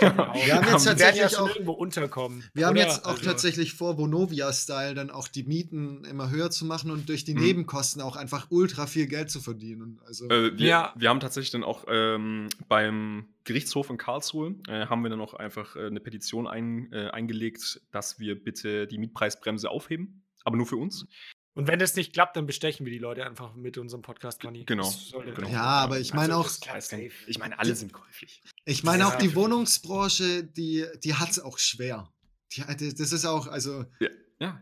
Wir 0.00 0.16
haben 0.16 0.34
jetzt 0.72 0.86
ja 0.86 0.92
tatsächlich 0.92 1.30
schon 1.32 1.44
auch- 1.44 1.48
irgendwo 1.54 1.72
unterkommen. 1.72 2.44
Wir 2.54 2.66
haben 2.66 2.76
oder? 2.76 2.86
jetzt 2.86 3.04
auch 3.04 3.10
Also- 3.12 3.24
tatsächlich 3.24 3.72
vor, 3.74 3.98
Vonovia-Style 3.98 4.94
dann 4.94 5.10
auch 5.10 5.28
die 5.28 5.42
Mieten 5.44 6.04
immer 6.04 6.30
höher 6.30 6.50
zu 6.50 6.64
machen 6.64 6.90
und 6.90 7.08
durch 7.08 7.24
die 7.24 7.34
Mhm. 7.34 7.40
Nebenkosten 7.42 8.02
auch 8.02 8.16
einfach 8.16 8.46
ultra 8.50 8.86
viel 8.86 9.06
Geld 9.06 9.30
zu 9.30 9.40
verdienen. 9.40 10.00
Also, 10.06 10.28
Äh, 10.28 10.56
wir, 10.58 10.66
Ja. 10.68 10.92
wir 10.96 11.08
haben 11.08 11.20
tatsächlich 11.20 11.50
dann 11.50 11.64
auch 11.64 11.84
ähm, 11.88 12.48
beim 12.68 13.26
Gerichtshof 13.44 13.90
in 13.90 13.96
Karlsruhe 13.98 14.54
äh, 14.68 14.86
haben 14.86 15.02
wir 15.02 15.10
dann 15.10 15.20
auch 15.20 15.34
einfach 15.34 15.76
äh, 15.76 15.86
eine 15.86 16.00
Petition 16.00 16.46
ein, 16.46 16.92
äh, 16.92 17.08
eingelegt, 17.10 17.80
dass 17.90 18.18
wir 18.18 18.42
bitte 18.42 18.86
die 18.86 18.98
Mietpreisbremse 18.98 19.70
aufheben, 19.70 20.22
aber 20.44 20.56
nur 20.56 20.66
für 20.66 20.76
uns. 20.76 21.06
Und 21.54 21.68
wenn 21.68 21.78
das 21.78 21.94
nicht 21.94 22.12
klappt, 22.12 22.36
dann 22.36 22.46
bestechen 22.46 22.84
wir 22.84 22.92
die 22.92 22.98
Leute 22.98 23.24
einfach 23.24 23.54
mit 23.54 23.78
unserem 23.78 24.02
Podcast 24.02 24.42
Money. 24.42 24.64
Genau, 24.64 24.92
genau. 25.12 25.48
ja, 25.48 25.62
aber 25.62 26.00
ich 26.00 26.12
meine 26.12 26.34
Also, 26.34 26.48
auch, 26.56 26.60
klappt 26.60 26.82
safe. 26.82 27.10
Ich 27.28 27.38
meine, 27.38 27.58
alle 27.58 27.74
sind 27.76 27.92
käuflich. 27.92 28.42
ich 28.64 28.82
meine 28.82 29.06
auch 29.06 29.12
Ja. 29.12 29.18
die 29.18 29.34
Wohnungsbranche, 29.36 30.42
die, 30.44 30.84
die 31.04 31.14
hat 31.14 31.30
es 31.30 31.38
auch 31.40 31.58
schwer. 31.58 32.12
Die, 32.52 32.62
das 32.94 33.12
ist 33.12 33.24
auch, 33.24 33.46
also. 33.46 33.84
Ja. 34.40 34.60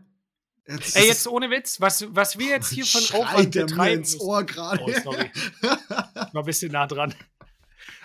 Jetzt, 0.65 0.95
Ey, 0.95 1.07
jetzt 1.07 1.27
ohne 1.27 1.49
Witz, 1.49 1.81
was, 1.81 2.05
was 2.15 2.39
wir 2.39 2.47
jetzt 2.47 2.69
hier 2.71 2.85
von 2.85 3.01
Aufwand 3.19 3.53
der 3.53 3.63
mir 3.63 3.67
betreiben. 3.67 3.99
ins 3.99 4.17
Ohr 4.21 4.43
gerade. 4.45 4.81
Oh, 4.81 4.91
sorry. 5.03 5.29
War 5.61 6.35
ein 6.35 6.45
bisschen 6.45 6.71
nah 6.71 6.87
dran. 6.87 7.13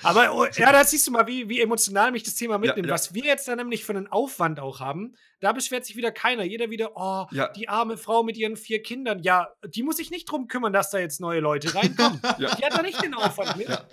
Aber 0.03 0.34
oh, 0.34 0.46
ja, 0.57 0.72
da 0.72 0.84
siehst 0.84 1.07
du 1.07 1.11
mal, 1.11 1.26
wie, 1.26 1.49
wie 1.49 1.61
emotional 1.61 2.12
mich 2.12 2.22
das 2.22 2.34
Thema 2.34 2.59
mitnimmt. 2.59 2.88
ja. 2.88 2.94
Was 2.94 3.14
wir 3.14 3.24
jetzt 3.24 3.49
da 3.49 3.57
nämlich 3.57 3.84
für 3.84 3.92
einen 3.92 4.07
Aufwand 4.07 4.61
auch 4.61 4.80
haben, 4.80 5.14
da 5.40 5.53
beschwert 5.53 5.84
sich 5.84 5.96
wieder 5.96 6.11
keiner. 6.12 6.44
Jeder 6.44 6.70
wieder, 6.70 6.92
oh, 6.96 7.26
Ja. 7.30 7.49
die 7.49 7.68
arme 7.68 7.96
Frau 7.96 8.22
mit 8.22 8.36
ihren 8.36 8.57
vier 8.57 8.82
Kindern. 8.82 9.22
Ja, 9.22 9.49
die 9.66 9.82
muss 9.82 9.96
sich 9.96 10.11
nicht 10.11 10.30
drum 10.30 10.49
kümmern, 10.49 10.72
dass 10.72 10.90
da 10.90 10.99
jetzt 10.99 11.20
neue 11.20 11.40
Leute 11.40 11.74
reinkommen. 11.74 12.20
Ja. 12.38 12.55
Die 12.55 12.64
hat 12.64 12.74
da 12.74 12.82
nicht 12.82 13.03
den 13.03 13.14
Aufwand 13.14 13.57
mit. 13.57 13.68
Ja. 13.68 13.84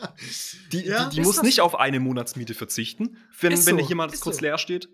Die, 0.72 0.86
Ja, 0.86 1.10
die, 1.10 1.16
die 1.16 1.22
muss 1.22 1.42
nicht 1.42 1.62
auf 1.62 1.76
eine 1.80 2.00
Monatsmiete 2.00 2.54
verzichten, 2.54 3.18
wenn, 3.40 3.58
so, 3.58 3.78
jemand 3.78 4.20
kurz 4.20 4.38
so. 4.38 4.42
leer 4.42 4.58
steht. 4.58 4.90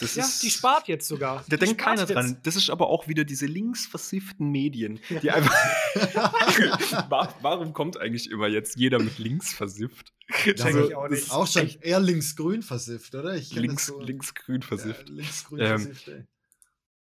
Das 0.00 0.14
Ja, 0.14 0.24
ist, 0.24 0.42
die 0.42 0.50
spart 0.50 0.88
jetzt 0.88 1.06
sogar. 1.06 1.44
Da 1.48 1.56
Die 1.56 1.64
denkt 1.66 1.80
keiner 1.80 2.00
jetzt. 2.02 2.14
dran. 2.14 2.38
Das 2.42 2.56
ist 2.56 2.70
aber 2.70 2.88
auch 2.88 3.06
wieder 3.08 3.24
diese 3.24 3.46
linksversifften 3.46 4.50
Medien, 4.50 4.98
die 5.22 5.30
einfach. 5.30 5.54
Wa- 7.10 7.34
Warum 7.42 7.72
kommt 7.72 7.98
eigentlich 8.00 8.30
immer 8.30 8.48
jetzt 8.48 8.76
jeder 8.76 8.98
mit 8.98 9.18
links 9.18 9.52
versifft? 9.52 10.12
Check 10.42 10.60
Also, 10.64 10.88
ich 10.88 10.94
auch 10.96 11.02
das 11.04 11.10
nicht. 11.12 11.22
ist 11.24 11.30
auch 11.32 11.46
schon 11.46 11.62
Echt? 11.66 11.82
eher 11.82 12.00
linksgrün 12.00 12.62
versifft, 12.62 13.14
oder? 13.14 13.34
Das 13.36 13.50
links, 13.52 13.86
so. 13.86 14.00
linksgrün 14.00 14.62
versifft. 14.62 15.08
Ja, 15.08 15.14
linksgrün 15.14 15.60
Ähm, 15.60 15.66
versifft, 15.80 16.08
ey. 16.08 16.24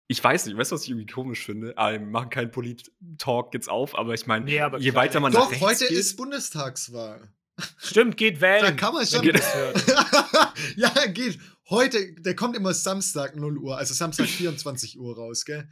Ich 0.10 0.24
weiß 0.24 0.46
nicht, 0.46 0.56
weißt 0.56 0.72
du, 0.72 0.76
was 0.76 0.84
ich 0.84 0.90
irgendwie 0.92 1.12
komisch 1.12 1.44
finde? 1.44 1.74
Ah, 1.78 1.92
wir 1.92 2.00
machen 2.00 2.30
keinen 2.30 2.50
Polit-Talk 2.52 3.54
jetzt 3.54 3.70
auf, 3.70 3.98
aber 3.98 4.14
ich 4.14 4.26
meine, 4.26 4.46
Nee, 4.46 4.62
je 4.80 4.94
weiter 4.94 5.20
man 5.20 5.34
nach 5.34 5.42
Doch, 5.42 5.52
rechts 5.52 5.64
heute 5.66 5.88
geht, 5.88 5.98
ist 5.98 6.16
Bundestagswahl. 6.16 7.34
Stimmt, 7.80 8.16
geht 8.18 8.40
wählen. 8.40 8.62
Da 8.62 8.72
kann 8.72 8.94
man 8.94 9.06
schon. 9.06 9.28
Das 9.28 9.54
ja, 10.78 10.90
geht. 11.08 11.40
Heute, 11.70 12.14
der 12.22 12.36
kommt 12.36 12.56
immer 12.56 12.74
Samstag 12.74 13.36
0 13.36 13.58
Uhr, 13.58 13.78
also 13.78 13.94
Samstag 13.94 14.28
24 14.28 15.00
Uhr 15.00 15.16
raus, 15.16 15.44
gell? 15.46 15.70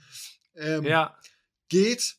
Ähm, 0.55 0.83
Ja. 0.83 1.17
Geht 1.69 2.15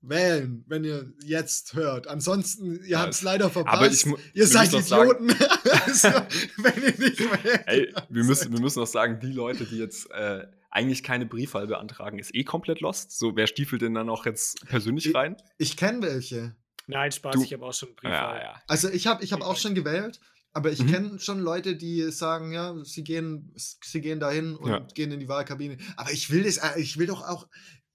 wählen, 0.00 0.64
wenn 0.66 0.82
ihr 0.84 1.12
jetzt 1.24 1.74
hört. 1.74 2.06
Ansonsten, 2.08 2.82
ihr 2.84 2.98
habt 2.98 3.14
es 3.14 3.22
leider 3.22 3.50
verpasst. 3.50 3.76
aber 3.76 3.86
ich 4.18 4.34
ihr 4.34 4.46
seid 4.46 4.74
auch 4.74 4.80
sagen- 4.80 5.28
Idioten. 5.28 5.44
also, 5.84 6.08
wenn 6.56 6.82
ihr 6.82 6.98
nicht 6.98 7.20
wählt. 7.44 7.62
Ey, 7.66 7.94
wir 8.08 8.24
müssen, 8.24 8.52
wir 8.52 8.60
müssen 8.60 8.80
auch 8.82 8.86
sagen, 8.86 9.20
die 9.20 9.32
Leute, 9.32 9.64
die 9.64 9.78
jetzt 9.78 10.10
äh, 10.10 10.46
eigentlich 10.70 11.02
keine 11.02 11.26
Briefwahl 11.26 11.66
beantragen, 11.66 12.18
ist 12.18 12.34
eh 12.34 12.44
komplett 12.44 12.80
lost. 12.80 13.16
So, 13.18 13.36
wer 13.36 13.46
stiefelt 13.46 13.82
denn 13.82 13.94
dann 13.94 14.08
auch 14.08 14.26
jetzt 14.26 14.64
persönlich 14.66 15.14
rein? 15.14 15.36
Ich 15.58 15.76
kenne 15.76 16.02
welche. 16.02 16.56
Nein, 16.88 17.12
Spaß, 17.12 17.34
Du- 17.36 17.42
ich 17.44 17.52
habe 17.52 17.64
auch 17.64 17.74
schon 17.74 17.94
Brief. 17.94 18.10
Ja, 18.10 18.36
ja. 18.40 18.62
Also 18.66 18.88
ich 18.88 19.06
habe 19.06 19.22
ich 19.22 19.32
hab 19.32 19.40
Ich 19.40 19.44
auch 19.46 19.56
schon 19.56 19.74
gewählt, 19.74 20.18
aber 20.52 20.70
ich 20.72 20.80
Mhm. 20.82 20.86
kenne 20.88 21.18
schon 21.20 21.40
Leute, 21.40 21.76
die 21.76 22.10
sagen, 22.12 22.52
ja, 22.52 22.74
sie 22.84 23.04
gehen, 23.04 23.52
sie 23.56 24.00
gehen 24.00 24.20
dahin 24.20 24.54
und 24.56 24.70
Ja. 24.70 24.78
gehen 24.94 25.10
in 25.12 25.20
die 25.20 25.28
Wahlkabine. 25.28 25.78
Aber 25.96 26.10
ich 26.12 26.30
will 26.30 26.42
das, 26.44 26.58
äh, 26.58 26.80
ich 26.80 26.98
will 26.98 27.06
doch 27.06 27.22
auch, 27.22 27.48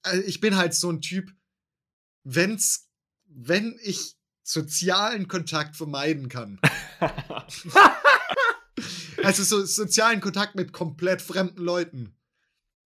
äh, 0.03 0.19
ich 0.21 0.39
bin 0.39 0.55
halt 0.55 0.73
so 0.73 0.89
ein 0.91 1.01
Typ, 1.01 1.31
wenn's, 2.23 2.89
wenn 3.25 3.77
ich 3.83 4.15
sozialen 4.43 5.27
Kontakt 5.27 5.75
vermeiden 5.75 6.29
kann. 6.29 6.59
Also 9.23 9.43
so 9.43 9.65
sozialen 9.65 10.21
Kontakt 10.21 10.55
mit 10.55 10.71
komplett 10.71 11.21
fremden 11.21 11.63
Leuten. 11.63 12.15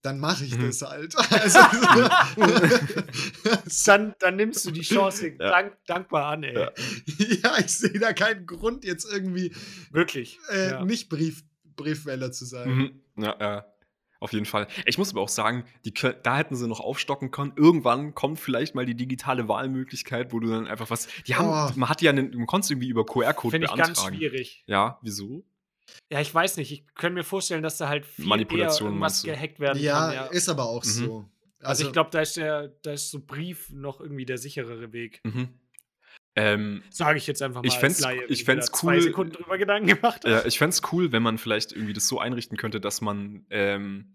Dann 0.02 0.18
mache 0.18 0.44
ich 0.44 0.56
Mhm. 0.56 0.66
das 0.66 0.82
halt. 0.82 1.14
Also, 1.30 1.58
Dann, 3.86 4.14
dann 4.18 4.36
nimmst 4.36 4.64
du 4.66 4.70
die 4.70 4.82
Chance 4.82 5.28
Ja. 5.28 5.34
dank, 5.38 5.76
dankbar 5.86 6.26
an, 6.32 6.42
ey. 6.44 6.54
Ja. 6.54 6.70
ich 7.58 7.68
sehe 7.72 7.98
da 7.98 8.12
keinen 8.12 8.46
Grund, 8.46 8.84
jetzt 8.84 9.10
irgendwie 9.10 9.54
Wirklich. 9.90 10.38
äh, 10.50 10.70
ja. 10.72 10.84
nicht 10.84 11.08
Brief, 11.08 11.42
Briefwähler 11.76 12.32
zu 12.32 12.44
sein. 12.44 12.70
Mhm. 12.70 13.00
Ja, 13.22 13.36
ja. 13.40 13.66
Auf 14.20 14.32
jeden 14.32 14.46
Fall. 14.46 14.68
Ich 14.86 14.98
muss 14.98 15.10
aber 15.10 15.20
auch 15.20 15.28
sagen, 15.28 15.64
die, 15.84 15.92
da 16.22 16.36
hätten 16.36 16.54
sie 16.54 16.68
noch 16.68 16.78
aufstocken 16.78 17.32
können. 17.32 17.54
Irgendwann 17.56 18.14
kommt 18.14 18.38
vielleicht 18.38 18.76
mal 18.76 18.86
die 18.86 18.94
digitale 18.94 19.48
Wahlmöglichkeit, 19.48 20.32
wo 20.32 20.38
du 20.38 20.48
dann 20.48 20.68
einfach 20.68 20.90
was. 20.90 21.08
Die 21.26 21.34
haben, 21.34 21.48
Oh. 21.48 21.72
man 21.76 21.88
hat 21.88 22.02
ja 22.02 22.10
einen, 22.12 22.30
man 22.36 22.46
konnte 22.46 22.72
irgendwie 22.72 22.88
über 22.88 23.04
QR-Code 23.04 23.50
Finde 23.50 23.64
ich 23.66 23.72
beantragen. 23.72 23.94
ganz 23.96 24.16
schwierig. 24.16 24.62
Ja, 24.66 25.00
wieso? 25.02 25.44
Ja, 26.10 26.20
ich 26.20 26.32
weiß 26.34 26.56
nicht. 26.58 26.72
Ich 26.72 26.86
könnte 26.94 27.14
mir 27.14 27.24
vorstellen, 27.24 27.62
dass 27.62 27.78
da 27.78 27.88
halt 27.88 28.06
viel 28.06 28.24
Manipulation, 28.26 28.98
du? 29.00 29.30
gehackt 29.30 29.60
werden 29.60 29.82
Ja, 29.82 29.98
kann. 30.06 30.14
Ja. 30.14 30.26
ist 30.26 30.48
aber 30.48 30.64
auch 30.66 30.84
Mhm. 30.84 30.88
so. 30.88 31.28
Also, 31.60 31.86
ich 31.86 31.92
glaube, 31.92 32.10
da 32.10 32.20
ist 32.20 32.36
der, 32.36 32.68
da 32.82 32.92
ist 32.92 33.10
so 33.10 33.20
Brief 33.20 33.70
noch 33.70 34.00
irgendwie 34.00 34.24
der 34.26 34.36
sicherere 34.38 34.92
Weg. 34.92 35.20
Mhm. 35.24 35.48
Ähm, 36.34 36.82
Sage 36.90 37.18
ich 37.18 37.26
jetzt 37.26 37.42
einfach 37.42 37.62
mal. 37.62 37.68
Ich 37.68 37.74
Laie, 38.00 38.24
ich 38.28 38.44
fänd's 38.44 38.66
mir 38.68 38.72
da 38.72 38.78
zwei 38.78 38.94
cool- 38.96 39.02
Sekunden 39.02 39.32
drüber 39.34 39.58
Gedanken 39.58 39.86
gemacht. 39.88 40.24
Ja, 40.24 40.44
ich 40.46 40.58
fände 40.58 40.70
es 40.74 40.80
cool, 40.92 41.12
wenn 41.12 41.22
man 41.22 41.36
vielleicht 41.38 41.72
irgendwie 41.72 41.92
das 41.92 42.08
so 42.08 42.18
einrichten 42.18 42.56
könnte, 42.56 42.80
dass 42.80 43.00
man 43.02 43.44
ähm, 43.50 44.14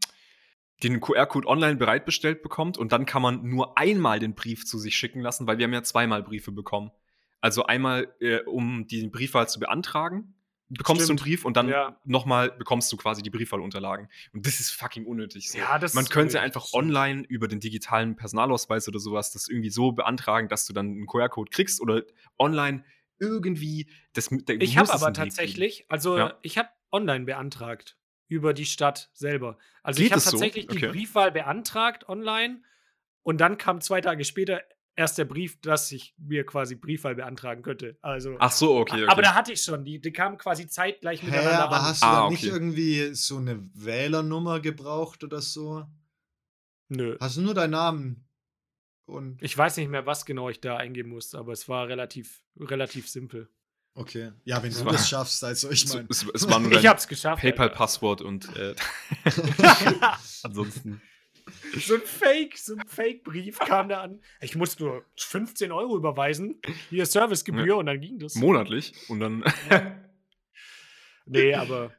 den 0.83 0.99
QR-Code 0.99 1.47
online 1.47 1.75
bereitbestellt 1.77 2.41
bekommt 2.41 2.77
und 2.77 2.91
dann 2.91 3.05
kann 3.05 3.21
man 3.21 3.47
nur 3.47 3.77
einmal 3.77 4.19
den 4.19 4.33
Brief 4.35 4.65
zu 4.65 4.77
sich 4.79 4.95
schicken 4.95 5.21
lassen, 5.21 5.45
weil 5.47 5.57
wir 5.59 5.65
haben 5.65 5.73
ja 5.73 5.83
zweimal 5.83 6.23
Briefe 6.23 6.51
bekommen. 6.51 6.91
Also 7.39 7.65
einmal, 7.65 8.13
äh, 8.19 8.39
um 8.41 8.87
die 8.87 9.07
Briefwahl 9.07 9.47
zu 9.47 9.59
beantragen, 9.59 10.33
bekommst 10.69 11.03
Stimmt. 11.05 11.19
du 11.19 11.23
einen 11.23 11.29
Brief 11.31 11.45
und 11.45 11.55
dann 11.57 11.69
Ja. 11.69 11.99
nochmal 12.03 12.51
bekommst 12.51 12.91
du 12.91 12.97
quasi 12.97 13.21
die 13.21 13.29
Briefwahlunterlagen. 13.29 14.09
Und 14.33 14.45
das 14.45 14.59
ist 14.59 14.71
fucking 14.71 15.05
unnötig. 15.05 15.49
So. 15.51 15.57
Ja, 15.57 15.79
das 15.79 15.93
man 15.93 16.05
könnte 16.05 16.41
einfach 16.41 16.73
online 16.73 17.23
über 17.27 17.47
den 17.47 17.59
digitalen 17.59 18.15
Personalausweis 18.15 18.87
oder 18.87 18.99
sowas 18.99 19.31
das 19.31 19.47
irgendwie 19.47 19.69
so 19.69 19.91
beantragen, 19.93 20.47
dass 20.49 20.65
du 20.65 20.73
dann 20.73 20.87
einen 20.87 21.05
QR-Code 21.07 21.49
kriegst 21.51 21.79
oder 21.81 22.03
online 22.37 22.83
irgendwie 23.19 23.89
das 24.13 24.29
mit 24.31 24.47
der 24.49 24.61
Ich 24.61 24.77
habe 24.77 24.91
aber 24.93 25.13
tatsächlich, 25.13 25.85
also 25.89 26.17
Ja. 26.17 26.37
ich 26.41 26.57
habe 26.57 26.69
online 26.91 27.25
beantragt 27.25 27.97
über 28.27 28.53
die 28.53 28.65
Stadt 28.65 29.09
selber. 29.13 29.57
Also 29.83 29.97
Geht 29.99 30.07
ich 30.07 30.11
habe 30.11 30.19
es 30.19 30.25
so? 30.25 30.31
tatsächlich 30.31 30.67
die 30.67 30.77
Okay. 30.77 30.89
Briefwahl 30.89 31.31
beantragt 31.31 32.07
online 32.09 32.61
und 33.23 33.39
dann 33.39 33.57
kam 33.57 33.81
zwei 33.81 34.01
Tage 34.01 34.25
später 34.25 34.61
erst 34.97 35.17
der 35.17 35.23
Brief, 35.25 35.61
dass 35.61 35.89
ich 35.93 36.13
mir 36.17 36.45
quasi 36.45 36.75
Briefwahl 36.75 37.15
beantragen 37.15 37.61
könnte. 37.61 37.97
Also, 38.01 38.35
Ach 38.39 38.51
so, 38.51 38.77
okay. 38.79 39.03
okay. 39.03 39.07
aber 39.11 39.21
da 39.21 39.33
hatte 39.35 39.53
ich 39.53 39.61
schon, 39.61 39.85
die, 39.85 40.01
die 40.01 40.11
kamen 40.11 40.37
quasi 40.37 40.67
zeitgleich 40.67 41.21
Hä, 41.21 41.27
miteinander 41.27 41.59
aber 41.63 41.77
an. 41.77 41.81
hast 41.85 42.01
du 42.03 42.07
Ah, 42.07 42.21
dann 42.23 42.29
nicht 42.31 42.43
okay. 42.43 42.51
irgendwie 42.53 43.13
so 43.15 43.37
eine 43.37 43.69
Wählernummer 43.73 44.59
gebraucht 44.59 45.23
oder 45.23 45.41
so? 45.41 45.85
Nö. 46.89 47.15
Hast 47.19 47.37
du 47.37 47.41
nur 47.41 47.53
deinen 47.53 47.71
Namen? 47.71 48.27
Und 49.05 49.41
Ich 49.41 49.57
weiß 49.57 49.77
nicht 49.77 49.89
mehr, 49.89 50.05
was 50.05 50.25
genau 50.25 50.49
ich 50.49 50.59
da 50.59 50.75
eingeben 50.75 51.09
musste, 51.11 51.37
aber 51.37 51.53
es 51.53 51.69
war 51.69 51.87
relativ, 51.87 52.41
relativ 52.59 53.07
simpel. 53.07 53.49
okay. 53.93 54.31
Ja, 54.43 54.61
wenn 54.61 54.69
Es 54.71 54.79
du 54.79 54.85
war- 54.85 54.91
das 54.93 55.07
schaffst, 55.07 55.43
also 55.43 55.69
ich 55.71 55.87
meine. 55.87 56.07
es, 56.09 56.25
es 56.33 56.49
war 56.49 56.59
nur 56.59 56.71
Ich 56.79 56.85
hab's 56.87 57.07
geschafft. 57.07 57.41
PayPal-Passwort 57.41 58.21
und 58.21 58.53
äh, 58.57 58.75
ansonsten. 60.43 61.01
So 61.79 61.95
ein 61.95 62.01
Fake, 62.01 62.57
so 62.57 62.75
ein 62.75 62.87
Fake-Brief 62.87 63.59
kam 63.59 63.89
da 63.89 64.01
an. 64.01 64.21
Ich 64.41 64.55
musste 64.55 64.83
nur 64.83 65.05
15 65.17 65.71
Euro 65.71 65.95
überweisen, 65.97 66.61
hier 66.89 67.05
Servicegebühr 67.05 67.77
und 67.77 67.85
dann 67.87 67.99
ging 68.01 68.19
das. 68.19 68.35
monatlich 68.35 68.93
und 69.09 69.19
dann. 69.19 69.43
Nee, 71.25 71.53
aber 71.55 71.93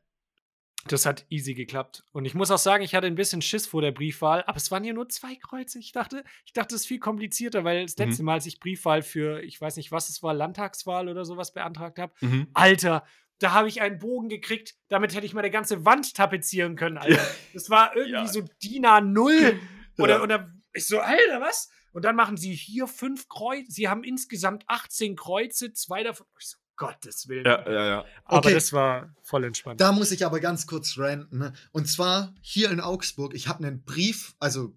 das 0.87 1.05
hat 1.05 1.27
easy 1.29 1.53
geklappt. 1.55 2.03
Und 2.13 2.25
ich 2.25 2.35
muss 2.35 2.51
auch 2.51 2.59
sagen, 2.59 2.83
ich 2.83 2.95
hatte 2.95 3.07
ein 3.07 3.15
bisschen 3.15 3.43
Schiss 3.43 3.67
vor 3.67 3.83
der 3.83 3.93
Briefwahl, 3.93 4.43
aber 4.47 4.57
es 4.57 4.71
waren 4.71 4.85
hier 4.85 4.95
nur 4.95 5.09
zwei 5.11 5.35
Kreuze. 5.37 5.79
Ich 5.79 5.93
dachte, 5.93 6.25
ich 6.47 6.53
dachte, 6.55 6.75
es 6.75 6.83
ist 6.83 6.87
viel 6.87 6.99
komplizierter, 6.99 7.63
weil 7.65 7.83
das 7.85 7.97
Mhm. 7.99 8.05
letzte 8.07 8.23
Mal, 8.23 8.35
als 8.35 8.47
ich 8.47 8.59
Briefwahl 8.59 9.03
für, 9.03 9.43
ich 9.43 9.61
weiß 9.61 9.77
nicht, 9.77 9.93
was 9.93 10.09
es 10.09 10.23
war, 10.23 10.33
Landtagswahl 10.33 11.09
oder 11.09 11.25
sowas 11.27 11.53
beantragt 11.53 11.99
habe, 11.99 12.15
mhm. 12.21 12.47
Alter, 12.55 13.05
da 13.39 13.53
habe 13.53 13.69
ich 13.69 13.81
einen 13.81 13.99
Bogen 13.99 14.29
gekriegt, 14.29 14.75
damit 14.89 15.15
hätte 15.15 15.27
ich 15.27 15.35
meine 15.35 15.51
ganze 15.51 15.85
Wand 15.85 16.15
tapezieren 16.15 16.77
können, 16.77 16.99
Alter. 16.99 17.25
Das 17.55 17.71
war 17.71 17.95
irgendwie 17.95 18.13
Ja. 18.13 18.27
so 18.27 18.43
DIN 18.63 18.85
A0 18.87 19.59
oder, 19.99 20.17
Ja. 20.17 20.23
oder 20.23 20.53
ich 20.73 20.87
so, 20.87 20.99
Alter, 21.01 21.41
was? 21.41 21.69
Und 21.93 22.05
dann 22.05 22.17
machen 22.17 22.37
sie 22.37 22.53
hier 22.55 22.87
fünf 22.87 23.29
Kreuze. 23.29 23.71
Sie 23.71 23.89
haben 23.89 24.05
insgesamt 24.05 24.65
18 24.69 25.17
Kreuze, 25.17 25.73
zwei 25.73 26.03
davon. 26.03 26.27
Ich 26.39 26.49
so, 26.49 26.59
Gottes 26.77 27.27
Willen. 27.29 27.45
Ja, 27.45 27.69
ja, 27.69 27.87
ja. 27.87 28.05
Aber 28.25 28.39
Okay. 28.39 28.55
das 28.55 28.73
war 28.73 29.13
voll 29.25 29.43
entspannt. 29.45 29.81
Da 29.81 29.91
muss 29.91 30.13
ich 30.13 30.25
aber 30.25 30.39
ganz 30.39 30.67
kurz 30.69 30.97
ranten. 30.97 31.39
Ne? 31.39 31.53
Und 31.73 31.87
zwar 31.89 32.35
hier 32.41 32.71
in 32.71 32.81
Augsburg, 32.81 33.35
ich 33.35 33.49
habe 33.49 33.67
einen 33.67 33.83
Brief, 33.83 34.37
also 34.39 34.77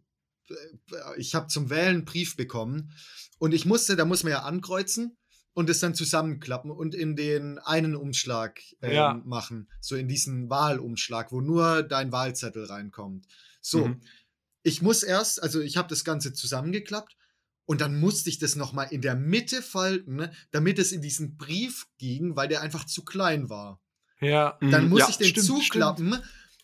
äh, 0.49 0.55
ich 1.17 1.35
habe 1.35 1.45
zum 1.47 1.69
Wählen 1.69 1.87
einen 1.97 2.05
Brief 2.05 2.35
bekommen 2.35 2.91
und 3.37 3.53
ich 3.53 3.65
musste, 3.67 3.95
da 3.95 4.05
muss 4.05 4.23
man 4.23 4.31
ja 4.31 4.41
ankreuzen 4.41 5.15
und 5.53 5.69
es 5.69 5.79
dann 5.79 5.93
zusammenklappen 5.95 6.71
und 6.71 6.95
in 6.95 7.15
den 7.15 7.59
einen 7.59 7.95
Umschlag 7.95 8.59
ähm, 8.81 8.93
Ja. 8.93 9.21
machen, 9.25 9.67
so 9.81 9.95
in 9.95 10.07
diesen 10.07 10.49
Wahlumschlag, 10.49 11.31
wo 11.31 11.41
nur 11.41 11.83
dein 11.83 12.11
Wahlzettel 12.11 12.65
reinkommt. 12.65 13.25
So, 13.61 13.87
Mhm. 13.87 14.01
ich 14.63 14.81
muss 14.81 15.03
erst, 15.03 15.41
also 15.43 15.59
ich 15.61 15.77
habe 15.77 15.89
das 15.89 16.03
Ganze 16.03 16.33
zusammengeklappt 16.33 17.15
und 17.65 17.81
dann 17.81 17.99
musste 17.99 18.29
ich 18.29 18.39
das 18.39 18.55
noch 18.55 18.73
mal 18.73 18.83
in 18.83 19.01
der 19.01 19.15
Mitte 19.15 19.61
falten, 19.61 20.15
ne, 20.15 20.31
damit 20.51 20.79
es 20.79 20.91
in 20.91 21.01
diesen 21.01 21.37
Brief 21.37 21.87
ging, 21.97 22.35
weil 22.35 22.47
der 22.47 22.61
einfach 22.61 22.85
zu 22.85 23.03
klein 23.03 23.49
war. 23.49 23.79
ja, 24.19 24.57
Dann 24.61 24.83
Mhm. 24.85 24.89
muss 24.91 24.99
Ja, 24.99 25.09
ich 25.09 25.17
den 25.17 25.27
stimmt, 25.27 25.47
zuklappen 25.47 26.15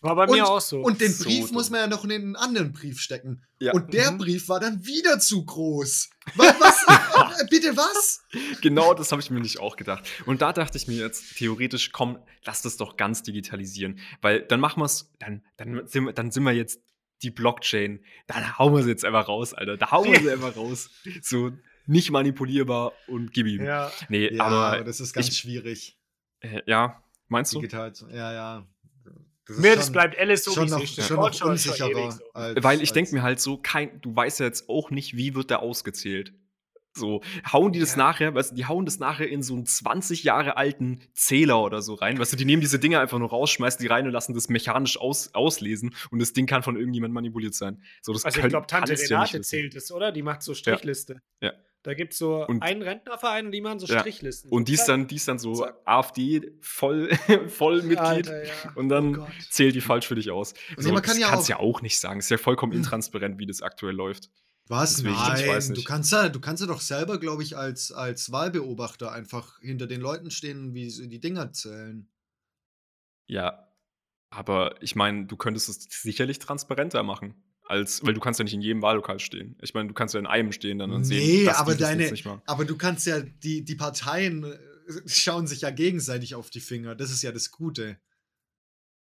war 0.01 0.15
bei 0.15 0.27
mir 0.27 0.33
und, 0.33 0.41
auch 0.43 0.61
so. 0.61 0.81
und 0.81 1.01
den 1.01 1.11
So 1.11 1.23
Brief 1.23 1.51
muss 1.51 1.65
dumm. 1.65 1.71
man 1.73 1.81
ja 1.81 1.87
noch 1.87 2.03
in 2.05 2.11
einen 2.11 2.35
anderen 2.35 2.71
Brief 2.71 2.99
stecken. 3.01 3.41
Ja. 3.59 3.73
Und 3.73 3.93
der 3.95 4.11
Mhm. 4.11 4.19
Brief 4.19 4.47
war 4.47 4.59
dann 4.59 4.85
wieder 4.85 5.17
zu 5.19 5.43
groß. 5.43 6.09
Was? 6.35 6.55
was 6.59 6.83
äh, 6.87 7.06
bitte 7.49 7.75
was? 7.77 8.23
Genau 8.61 8.93
das 8.93 9.11
habe 9.11 9.21
ich 9.21 9.29
mir 9.29 9.39
nicht 9.39 9.59
auch 9.59 9.75
gedacht. 9.75 10.03
Und 10.25 10.41
da 10.41 10.51
dachte 10.53 10.77
ich 10.77 10.87
mir 10.87 10.95
jetzt, 10.97 11.37
theoretisch, 11.37 11.91
komm, 11.91 12.17
lass 12.45 12.61
das 12.61 12.77
doch 12.77 12.97
ganz 12.97 13.23
digitalisieren. 13.23 13.99
Weil 14.21 14.41
dann 14.41 14.59
machen 14.59 14.81
wir 14.81 14.85
es, 14.85 15.11
dann, 15.19 15.43
dann, 15.57 15.87
sind 15.87 16.05
wir, 16.05 16.13
dann 16.13 16.31
sind 16.31 16.43
wir 16.43 16.51
jetzt 16.53 16.81
die 17.23 17.31
Blockchain. 17.31 18.03
Dann 18.27 18.57
hauen 18.57 18.73
wir 18.75 18.83
sie 18.83 18.89
jetzt 18.89 19.05
einfach 19.05 19.27
raus, 19.27 19.53
Alter. 19.53 19.77
Da 19.77 19.91
hauen 19.91 20.11
wir 20.11 20.19
sie 20.19 20.29
einfach 20.31 20.55
raus. 20.55 20.89
So 21.21 21.51
nicht 21.85 22.11
manipulierbar 22.11 22.93
und 23.07 23.31
gib 23.33 23.47
ihm. 23.47 23.63
ja. 23.63 23.91
Nee, 24.09 24.33
Ja, 24.33 24.43
aber 24.45 24.83
das 24.83 24.99
ist 24.99 25.13
ganz 25.13 25.29
ich- 25.29 25.37
schwierig. 25.37 25.97
äh, 26.41 26.61
ja, 26.65 27.01
meinst 27.27 27.53
du? 27.53 27.59
Digital. 27.61 27.93
Ja, 28.11 28.33
ja. 28.33 28.67
Das 29.45 29.57
Mir, 29.59 29.75
das 29.77 29.85
schon- 29.85 29.93
bleibt 29.93 30.19
alles 30.19 30.43
so, 30.43 30.51
schon 30.51 30.63
wie 30.63 30.65
es 30.67 30.71
noch, 30.73 30.83
ist. 30.83 30.97
Das 30.97 31.07
schon 31.07 31.15
noch 31.17 31.27
schon- 31.29 31.33
schon 31.37 31.49
unsicherer. 31.51 32.11
so. 32.11 32.19
als- 32.33 32.63
Weil 32.63 32.81
ich 32.81 32.91
denke 32.91 33.15
mir 33.15 33.23
halt 33.23 33.39
so, 33.39 33.57
kein, 33.57 34.01
du 34.01 34.13
weißt 34.13 34.41
ja 34.41 34.45
jetzt 34.45 34.67
auch 34.67 34.89
nicht, 34.91 35.15
wie 35.15 35.35
wird 35.35 35.49
der 35.49 35.59
ausgezählt. 35.61 36.33
So, 36.97 37.21
hauen 37.51 37.71
die 37.71 37.79
das 37.79 37.91
Ja. 37.91 37.97
nachher, 37.97 38.33
weißt 38.35 38.51
du, 38.51 38.55
die 38.55 38.65
hauen 38.65 38.85
das 38.85 38.99
nachher 38.99 39.27
in 39.29 39.43
so 39.43 39.53
einen 39.53 39.65
20 39.65 40.23
Jahre 40.23 40.57
alten 40.57 40.99
Zähler 41.13 41.61
oder 41.63 41.81
so 41.81 41.93
rein. 41.93 42.19
Weißt 42.19 42.33
du, 42.33 42.37
die 42.37 42.45
nehmen 42.45 42.61
diese 42.61 42.79
Dinger 42.79 42.99
einfach 42.99 43.19
nur 43.19 43.29
raus, 43.29 43.49
schmeißen 43.51 43.79
die 43.81 43.87
rein 43.87 44.05
und 44.05 44.11
lassen 44.13 44.33
das 44.33 44.49
mechanisch 44.49 44.99
aus, 44.99 45.33
auslesen 45.33 45.93
und 46.11 46.19
das 46.19 46.33
Ding 46.33 46.45
kann 46.47 46.63
von 46.63 46.75
irgendjemand 46.77 47.13
manipuliert 47.13 47.53
sein. 47.53 47.81
So, 48.01 48.13
das 48.13 48.25
Also 48.25 48.39
ich 48.41 48.47
glaube, 48.47 48.67
Tante 48.67 48.93
du 48.95 48.99
ja 49.01 49.07
Renate 49.17 49.33
wissen. 49.39 49.43
zählt 49.43 49.75
es, 49.75 49.91
oder? 49.91 50.11
Die 50.11 50.23
macht 50.23 50.41
so 50.43 50.53
Strichliste. 50.53 51.21
Ja. 51.41 51.53
Da 51.83 51.93
gibt 51.93 52.11
es 52.13 52.19
so 52.19 52.45
Und- 52.45 52.63
einen 52.63 52.81
Rentnerverein 52.81 53.45
und 53.45 53.51
die 53.53 53.61
machen 53.61 53.79
so 53.79 53.85
Ja. 53.87 53.99
Strichlisten. 53.99 54.51
Und 54.51 54.67
die 54.67 54.73
ist 54.73 54.85
dann, 54.89 55.07
die 55.07 55.15
ist 55.15 55.27
dann 55.27 55.39
so 55.39 55.53
Zack. 55.53 55.75
AfD 55.85 56.41
voll, 56.59 57.09
voll 57.47 57.77
Mitglied. 57.83 57.99
Alter, 57.99 58.43
ja. 58.45 58.51
Und 58.75 58.89
dann 58.89 59.17
Oh 59.19 59.27
zählt 59.49 59.73
die 59.75 59.79
falsch 59.81 60.07
für 60.07 60.15
dich 60.15 60.29
aus. 60.31 60.53
Und 60.75 60.83
So, 60.83 60.91
man 60.91 61.01
kann 61.01 61.13
das 61.13 61.19
ja 61.21 61.27
kannst 61.29 61.45
auch- 61.45 61.49
ja 61.49 61.59
auch 61.59 61.81
nicht 61.81 61.97
sagen. 61.99 62.19
Ist 62.19 62.29
ja 62.29 62.37
vollkommen 62.37 62.71
intransparent, 62.73 63.39
wie 63.39 63.45
das 63.45 63.61
aktuell 63.61 63.95
läuft. 63.95 64.29
Was? 64.69 64.95
Deswegen, 64.95 65.13
ich 65.13 65.19
Nein, 65.19 65.61
du 65.67 65.73
nicht. 65.73 65.87
kannst 65.87 66.11
ja, 66.11 66.29
du 66.29 66.39
kannst 66.39 66.61
ja 66.61 66.67
doch 66.67 66.81
selber, 66.81 67.19
glaube 67.19 67.43
ich, 67.43 67.57
als, 67.57 67.91
als 67.91 68.31
Wahlbeobachter 68.31 69.11
einfach 69.11 69.59
hinter 69.61 69.87
den 69.87 70.01
Leuten 70.01 70.31
stehen, 70.31 70.73
wie 70.73 70.89
sie 70.89 71.07
die 71.07 71.19
Dinger 71.19 71.53
zählen. 71.53 72.09
Ja, 73.27 73.67
aber 74.29 74.81
ich 74.81 74.95
meine, 74.95 75.25
du 75.25 75.37
könntest 75.37 75.69
es 75.69 75.87
sicherlich 76.01 76.39
transparenter 76.39 77.03
machen. 77.03 77.35
Als, 77.63 78.05
weil 78.05 78.13
du 78.13 78.21
kannst 78.21 78.39
ja 78.39 78.45
nicht 78.45 78.53
in 78.53 78.61
jedem 78.61 78.81
Wahllokal 78.81 79.19
stehen. 79.19 79.57
Ich 79.61 79.73
meine, 79.73 79.89
du 79.89 79.93
kannst 79.93 80.13
ja 80.13 80.21
in 80.21 80.25
einem 80.25 80.53
stehen 80.53 80.79
dann 80.79 80.91
und 80.91 81.01
Nee, 81.01 81.19
sehen, 81.19 81.45
dass 81.47 81.57
aber 81.57 81.75
deine-. 81.75 82.09
Aber 82.45 82.63
du 82.63 82.77
kannst 82.77 83.05
ja, 83.05 83.19
die, 83.19 83.65
die 83.65 83.75
Parteien 83.75 84.45
äh, 84.45 84.57
schauen 85.05 85.47
sich 85.47 85.61
ja 85.61 85.69
gegenseitig 85.69 86.35
auf 86.35 86.49
die 86.49 86.61
Finger. 86.61 86.95
Das 86.95 87.11
ist 87.11 87.23
ja 87.23 87.33
das 87.33 87.51
Gute. 87.51 87.99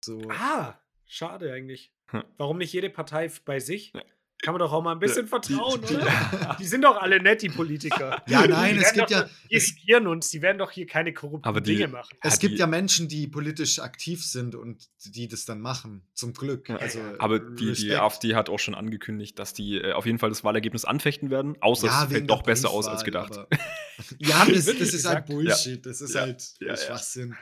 So. 0.03 0.21
Ah, 0.29 0.79
schade 1.05 1.51
eigentlich. 1.51 1.93
Hm. 2.07 2.23
Warum 2.37 2.57
nicht 2.57 2.71
jede 2.71 2.89
Partei 2.89 3.29
bei 3.43 3.59
sich? 3.59 3.91
Ja. 3.93 4.01
Kann 4.43 4.53
man 4.53 4.59
doch 4.59 4.73
auch 4.73 4.83
mal 4.83 4.91
ein 4.91 4.99
bisschen 4.99 5.23
Die- 5.23 5.29
vertrauen, 5.29 5.81
die- 5.89 5.95
oder? 5.95 6.57
Die 6.59 6.65
sind 6.65 6.83
doch 6.83 6.97
alle 7.01 7.21
nett, 7.21 7.41
die 7.41 7.49
Politiker. 7.49 8.21
Ja, 8.27 8.45
nein, 8.45 8.75
die 8.75 8.81
es 8.83 8.91
gibt 8.91 9.05
doch, 9.05 9.09
ja- 9.11 9.29
Die 9.49 9.55
regieren 9.55 10.05
uns, 10.05 10.29
die 10.29 10.41
werden 10.41 10.57
doch 10.57 10.69
hier 10.69 10.85
keine 10.85 11.13
korrupten 11.13 11.47
Aber 11.47 11.61
die- 11.61 11.75
Dinge 11.77 11.87
machen. 11.87 12.17
Es 12.21 12.33
Ja, 12.33 12.39
gibt 12.39 12.53
die- 12.55 12.57
ja 12.59 12.67
Menschen, 12.67 13.07
die 13.07 13.27
politisch 13.27 13.79
aktiv 13.79 14.23
sind 14.23 14.53
und 14.55 14.89
die 15.05 15.27
das 15.29 15.45
dann 15.45 15.61
machen. 15.61 16.03
Zum 16.13 16.33
Glück. 16.33 16.67
Ja. 16.67 16.75
Also, 16.75 16.99
Aber 17.19 17.39
die, 17.39 17.55
die 17.55 17.69
Respekt. 17.69 17.99
AfD 17.99 18.35
hat 18.35 18.49
auch 18.49 18.59
schon 18.59 18.75
angekündigt, 18.75 19.39
dass 19.39 19.53
die 19.53 19.77
äh, 19.77 19.93
auf 19.93 20.05
jeden 20.05 20.19
Fall 20.19 20.29
das 20.29 20.43
Wahlergebnis 20.43 20.83
anfechten 20.83 21.29
werden, 21.29 21.55
außer 21.61 21.87
Ja, 21.87 22.03
es 22.03 22.11
fällt 22.11 22.29
doch 22.29 22.43
besser 22.43 22.69
aus 22.69 22.87
als 22.87 23.05
gedacht. 23.05 23.31
aber- 23.37 23.47
ja, 24.19 24.45
das, 24.45 24.65
das 24.65 24.75
ist 24.75 25.05
halt? 25.05 25.25
Bullshit. 25.25 25.85
Das 25.85 26.01
ist 26.01 26.15
Ja. 26.15 26.21
halt 26.21 26.43
Ja, 26.59 26.67
ja. 26.67 26.75
Schwachsinn. 26.77 27.35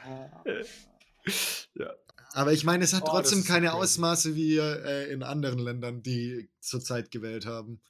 Ja. 1.75 1.89
Aber 2.33 2.53
ich 2.53 2.63
meine, 2.63 2.83
es 2.83 2.93
hat 2.93 3.03
Oh, 3.03 3.09
trotzdem 3.11 3.43
keine 3.43 3.67
crazy. 3.67 3.77
Ausmaße 3.81 4.35
wie 4.35 4.57
äh, 4.57 5.11
in 5.11 5.21
anderen 5.23 5.59
Ländern, 5.59 6.01
die 6.01 6.49
zurzeit 6.59 7.11
gewählt 7.11 7.45
haben. 7.45 7.81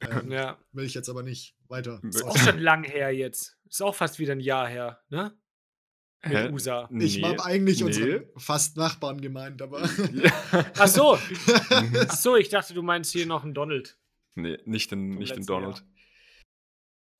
Ähm, 0.00 0.30
Ja. 0.32 0.58
Will 0.72 0.84
ich 0.86 0.94
jetzt 0.94 1.08
aber 1.08 1.22
nicht 1.22 1.54
weiter. 1.68 2.00
Ist 2.02 2.24
Auch 2.24 2.36
schon 2.36 2.58
lang 2.58 2.84
her 2.84 3.10
jetzt. 3.14 3.56
Ist 3.68 3.82
auch 3.82 3.94
fast 3.94 4.18
wieder 4.18 4.32
ein 4.32 4.40
Jahr 4.40 4.66
her, 4.68 5.00
ne? 5.10 5.32
Mit 6.24 6.32
Hä? 6.34 6.48
USA. 6.50 6.88
Ich 6.98 7.16
Nee. 7.18 7.22
habe 7.24 7.44
eigentlich 7.44 7.80
Nee. 7.80 7.84
unsere 7.86 8.28
fast 8.36 8.76
Nachbarn 8.76 9.20
gemeint, 9.20 9.60
aber. 9.60 9.82
Ach 10.78 10.86
so. 10.88 11.18
Mhm. 11.70 11.96
Ach 12.08 12.16
so, 12.16 12.36
ich 12.36 12.48
dachte, 12.48 12.74
du 12.74 12.82
meinst 12.82 13.12
hier 13.12 13.26
noch 13.26 13.42
einen 13.44 13.54
Donald. 13.54 13.98
Nee, 14.34 14.58
nicht 14.64 14.90
den, 14.92 15.12
Vom 15.12 15.18
nicht 15.18 15.34
den 15.34 15.44
Donald. 15.46 15.84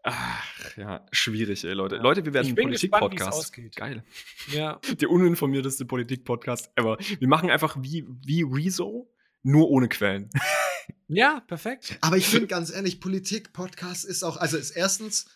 Ach, 0.04 0.76
ja, 0.76 1.06
schwierig, 1.12 1.64
ey, 1.64 1.74
Leute. 1.74 1.96
Ja. 1.96 2.02
Leute, 2.02 2.24
wir 2.24 2.34
werden 2.34 2.48
ein 2.48 2.54
Politik-Podcast. 2.56 3.52
Geil. 3.76 4.04
Ja. 4.48 4.80
Der 5.00 5.10
uninformierteste 5.10 5.84
Politik-Podcast 5.84 6.70
ever. 6.74 6.98
Wir 6.98 7.28
machen 7.28 7.50
einfach 7.50 7.76
wie, 7.80 8.04
wie 8.24 8.42
Rezo, 8.42 9.08
nur 9.42 9.70
ohne 9.70 9.88
Quellen. 9.88 10.30
Ja, 11.08 11.40
perfekt. 11.40 11.98
Aber 12.00 12.16
ich 12.16 12.26
finde 12.26 12.46
ganz 12.46 12.70
ehrlich, 12.70 12.98
Politik-Podcast 12.98 14.06
ist 14.06 14.22
auch, 14.22 14.38
also 14.38 14.56
ist 14.56 14.70
erstens 14.70 15.26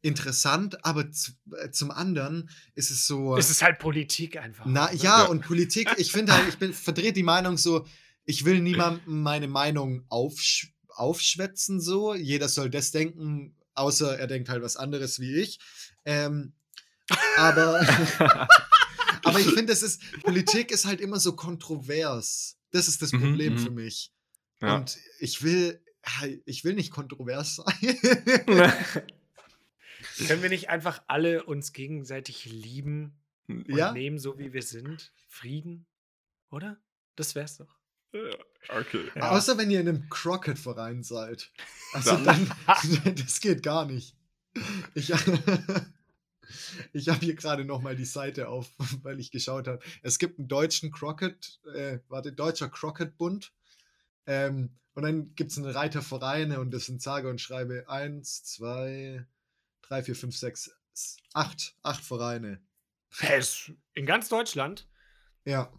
interessant, 0.00 0.82
aber 0.84 1.10
zu, 1.12 1.32
äh, 1.58 1.70
zum 1.70 1.90
anderen 1.90 2.48
ist 2.74 2.90
es 2.90 3.06
so. 3.06 3.36
Es 3.36 3.50
ist 3.50 3.62
halt 3.62 3.78
Politik 3.78 4.38
einfach. 4.38 4.64
na 4.66 4.90
ne? 4.90 4.96
ja, 4.96 5.24
Ja. 5.24 5.24
und 5.24 5.42
Politik, 5.42 5.90
ich 5.98 6.10
finde 6.10 6.32
halt, 6.32 6.48
ich 6.48 6.58
bin 6.58 6.72
verdreht 6.72 7.16
die 7.16 7.22
Meinung 7.22 7.58
so, 7.58 7.86
ich 8.24 8.46
will 8.46 8.60
niemandem 8.60 9.22
meine 9.22 9.46
Meinung 9.46 10.04
aufsch 10.08 10.72
aufschwätzen, 10.88 11.80
so. 11.80 12.14
Jeder 12.14 12.48
soll 12.48 12.70
das 12.70 12.90
denken, 12.90 13.55
außer 13.76 14.18
er 14.18 14.26
denkt 14.26 14.48
halt 14.48 14.62
was 14.62 14.76
anderes 14.76 15.20
wie 15.20 15.36
ich. 15.36 15.58
Ähm, 16.04 16.52
aber, 17.36 17.80
aber 19.24 19.40
ich 19.40 19.50
finde, 19.52 19.72
es 19.72 19.82
ist, 19.82 20.02
Politik 20.22 20.70
ist 20.70 20.86
halt 20.86 21.00
immer 21.00 21.20
so 21.20 21.34
kontrovers. 21.36 22.58
Das 22.72 22.88
ist 22.88 23.02
das 23.02 23.12
Mhm, 23.12 23.20
Problem 23.20 23.52
mhm. 23.54 23.58
für 23.58 23.70
mich. 23.70 24.12
Ja. 24.60 24.76
Und 24.76 24.98
ich 25.18 25.42
will, 25.42 25.80
ich 26.44 26.64
will 26.64 26.74
nicht 26.74 26.90
kontrovers 26.90 27.56
sein. 27.56 27.74
Können 30.26 30.42
wir 30.42 30.48
nicht 30.48 30.70
einfach 30.70 31.02
alle 31.08 31.44
uns 31.44 31.72
gegenseitig 31.72 32.46
lieben 32.46 33.18
und 33.48 33.68
ja? 33.68 33.92
nehmen, 33.92 34.18
so 34.18 34.38
wie 34.38 34.52
wir 34.52 34.62
sind? 34.62 35.12
Frieden? 35.28 35.86
Oder? 36.50 36.80
Das 37.16 37.34
wär's 37.34 37.58
doch. 37.58 37.75
Okay. 38.68 39.04
Ja. 39.14 39.30
Außer 39.30 39.56
wenn 39.58 39.70
ihr 39.70 39.80
in 39.80 39.88
einem 39.88 40.08
Crockett-Verein 40.08 41.02
seid. 41.02 41.50
Also 41.92 42.16
Dann- 42.16 42.24
dann, 42.24 43.14
das 43.16 43.40
geht 43.40 43.62
gar 43.62 43.84
nicht. 43.86 44.16
Ich, 44.94 45.10
ich 46.92 47.08
habe 47.08 47.20
hier 47.24 47.34
gerade 47.34 47.64
noch 47.64 47.82
mal 47.82 47.96
die 47.96 48.04
Seite 48.04 48.48
auf, 48.48 48.68
weil 49.02 49.20
ich 49.20 49.30
geschaut 49.30 49.68
habe. 49.68 49.80
Es 50.02 50.18
gibt 50.18 50.38
einen 50.38 50.48
deutschen 50.48 50.90
Crockett, 50.92 51.60
äh, 51.74 51.98
warte, 52.08 52.32
deutscher 52.32 52.68
Crockett-Bund. 52.68 53.52
Ähm, 54.26 54.70
und 54.94 55.02
dann 55.02 55.34
gibt 55.34 55.50
es 55.52 55.58
einen 55.58 55.68
Reiter 55.70 56.00
Vereine 56.02 56.58
und 56.60 56.70
das 56.72 56.86
sind 56.86 57.02
sage 57.02 57.28
und 57.28 57.40
schreibe 57.40 57.88
eins, 57.88 58.44
zwei, 58.44 59.26
drei, 59.82 60.02
vier, 60.02 60.16
fünf, 60.16 60.36
sechs, 60.36 60.70
s- 60.94 61.18
acht, 61.34 61.76
acht 61.82 62.02
Vereine. 62.02 62.60
Hä, 63.18 63.38
ist 63.38 63.72
In 63.94 64.06
ganz 64.06 64.28
Deutschland. 64.30 64.88
Ja. 65.44 65.70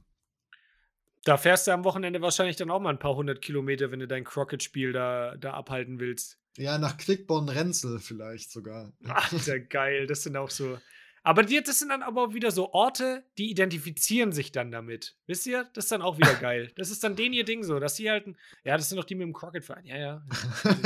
Da 1.28 1.36
fährst 1.36 1.68
du 1.68 1.72
am 1.72 1.84
Wochenende 1.84 2.22
wahrscheinlich 2.22 2.56
dann 2.56 2.72
auch 2.72 2.80
mal 2.80 2.92
ein 2.92 3.00
paar 3.00 3.16
hundert 3.16 3.42
Kilometer, 3.42 3.92
wenn 3.92 4.00
du 4.00 4.08
dein 4.08 4.24
Crockett-Spiel 4.24 4.94
da, 4.94 5.36
da 5.36 5.52
abhalten 5.54 6.00
willst. 6.00 6.40
Ja, 6.58 6.78
nach 6.78 6.98
Quickborn-Renzel 6.98 8.00
vielleicht 8.00 8.50
sogar. 8.52 8.94
Alter, 9.04 9.60
geil. 9.70 10.08
Das 10.08 10.24
sind 10.24 10.38
auch 10.38 10.50
so. 10.50 10.78
Aber 11.24 11.44
die, 11.44 11.62
das 11.62 11.80
sind 11.80 11.90
dann 11.90 12.02
aber 12.04 12.24
auch 12.24 12.34
wieder 12.34 12.52
so 12.52 12.72
Orte, 12.72 13.26
die 13.38 13.50
identifizieren 13.52 14.32
sich 14.32 14.54
dann 14.54 14.72
damit. 14.72 15.18
Wisst 15.26 15.46
ihr? 15.48 15.68
Das 15.74 15.86
ist 15.86 15.92
dann 15.92 16.02
auch 16.02 16.18
wieder 16.18 16.34
geil. 16.36 16.72
Das 16.78 16.90
ist 16.90 17.04
dann 17.04 17.18
den 17.18 17.34
ihr 17.34 17.44
Ding 17.44 17.64
so, 17.64 17.78
dass 17.82 17.98
sie 17.98 18.10
halt. 18.10 18.28
ein- 18.28 18.38
Ja, 18.64 18.78
das 18.78 18.88
sind 18.88 18.98
doch 18.98 19.04
die 19.04 19.16
mit 19.16 19.26
dem 19.26 19.34
Crockett-Verein. 19.34 19.86
Ja, 19.86 19.98
ja. 19.98 20.26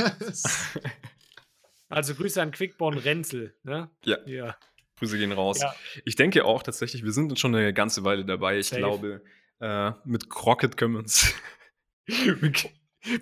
Also 1.88 2.14
Grüße 2.14 2.40
an 2.40 2.50
Quickborn 2.52 2.96
Renzel. 2.98 3.54
Ne? 3.64 3.90
Ja. 4.04 4.16
Ja. 4.26 4.56
Grüße 4.98 5.18
gehen 5.18 5.32
raus. 5.32 5.60
Ja. 5.60 5.74
Ich 6.04 6.16
denke 6.16 6.44
auch 6.44 6.62
tatsächlich, 6.62 7.04
wir 7.04 7.12
sind 7.12 7.30
jetzt 7.30 7.40
schon 7.40 7.54
eine 7.54 7.72
ganze 7.74 8.02
Weile 8.02 8.24
dabei. 8.24 8.58
Ich 8.58 8.68
Safe. 8.68 8.78
glaube, 8.80 9.22
äh, 9.62 9.92
mit 10.04 10.28
Crockett 10.28 10.76
können 10.76 10.94
wir 10.94 10.98
uns. 11.00 11.32
mit, 12.40 12.68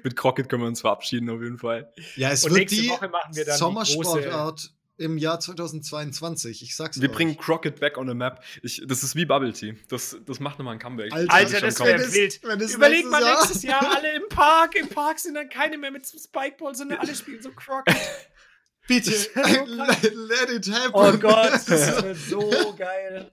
mit 0.02 0.16
Crockett 0.16 0.48
können 0.48 0.62
wir 0.62 0.68
uns 0.68 0.80
verabschieden, 0.80 1.30
auf 1.30 1.42
jeden 1.42 1.58
Fall. 1.58 1.92
Ja, 2.16 2.30
es 2.30 2.44
Und 2.44 2.50
wird 2.50 2.60
nächste 2.70 2.80
die 2.82 2.88
Woche 2.88 3.08
machen 3.08 3.36
wir 3.36 3.44
dann 3.44 3.54
die 3.54 3.58
Sommersportart 3.58 4.70
im 4.96 5.16
Jahr 5.16 5.40
2022. 5.40 6.62
Ich 6.62 6.76
sag's 6.76 7.00
Wir 7.00 7.08
euch. 7.08 7.14
bringen 7.14 7.36
Crockett 7.38 7.80
back 7.80 7.96
on 7.96 8.06
the 8.08 8.14
map. 8.14 8.42
Ich, 8.62 8.82
das 8.86 9.02
ist 9.02 9.16
wie 9.16 9.24
Bubble 9.24 9.52
Tea. 9.52 9.76
Das, 9.88 10.16
das 10.26 10.40
macht 10.40 10.58
nochmal 10.58 10.74
ein 10.74 10.78
Comeback. 10.78 11.12
Alter, 11.12 11.32
Alter, 11.32 11.60
das 11.62 11.80
wäre 11.80 12.12
wild. 12.12 12.40
Überleg 12.42 12.58
nächstes 12.58 13.10
mal 13.10 13.22
Jahr- 13.22 13.38
nächstes 13.40 13.62
Jahr 13.62 13.96
alle 13.96 14.12
im 14.16 14.28
Park. 14.28 14.74
Im 14.76 14.88
Park 14.88 15.18
sind 15.18 15.34
dann 15.34 15.48
keine 15.48 15.78
mehr 15.78 15.90
mit 15.90 16.06
Spikeball, 16.06 16.74
sondern 16.74 16.98
alle 16.98 17.14
spielen 17.14 17.40
so 17.42 17.50
Crockett. 17.52 17.96
Bitte, 18.88 19.10
let, 19.66 20.02
let 20.14 20.50
it 20.50 20.70
happen. 20.72 20.92
Oh 20.94 21.12
Gott, 21.16 21.52
das 21.66 22.02
wird 22.02 22.16
so 22.18 22.74
geil. 22.76 23.30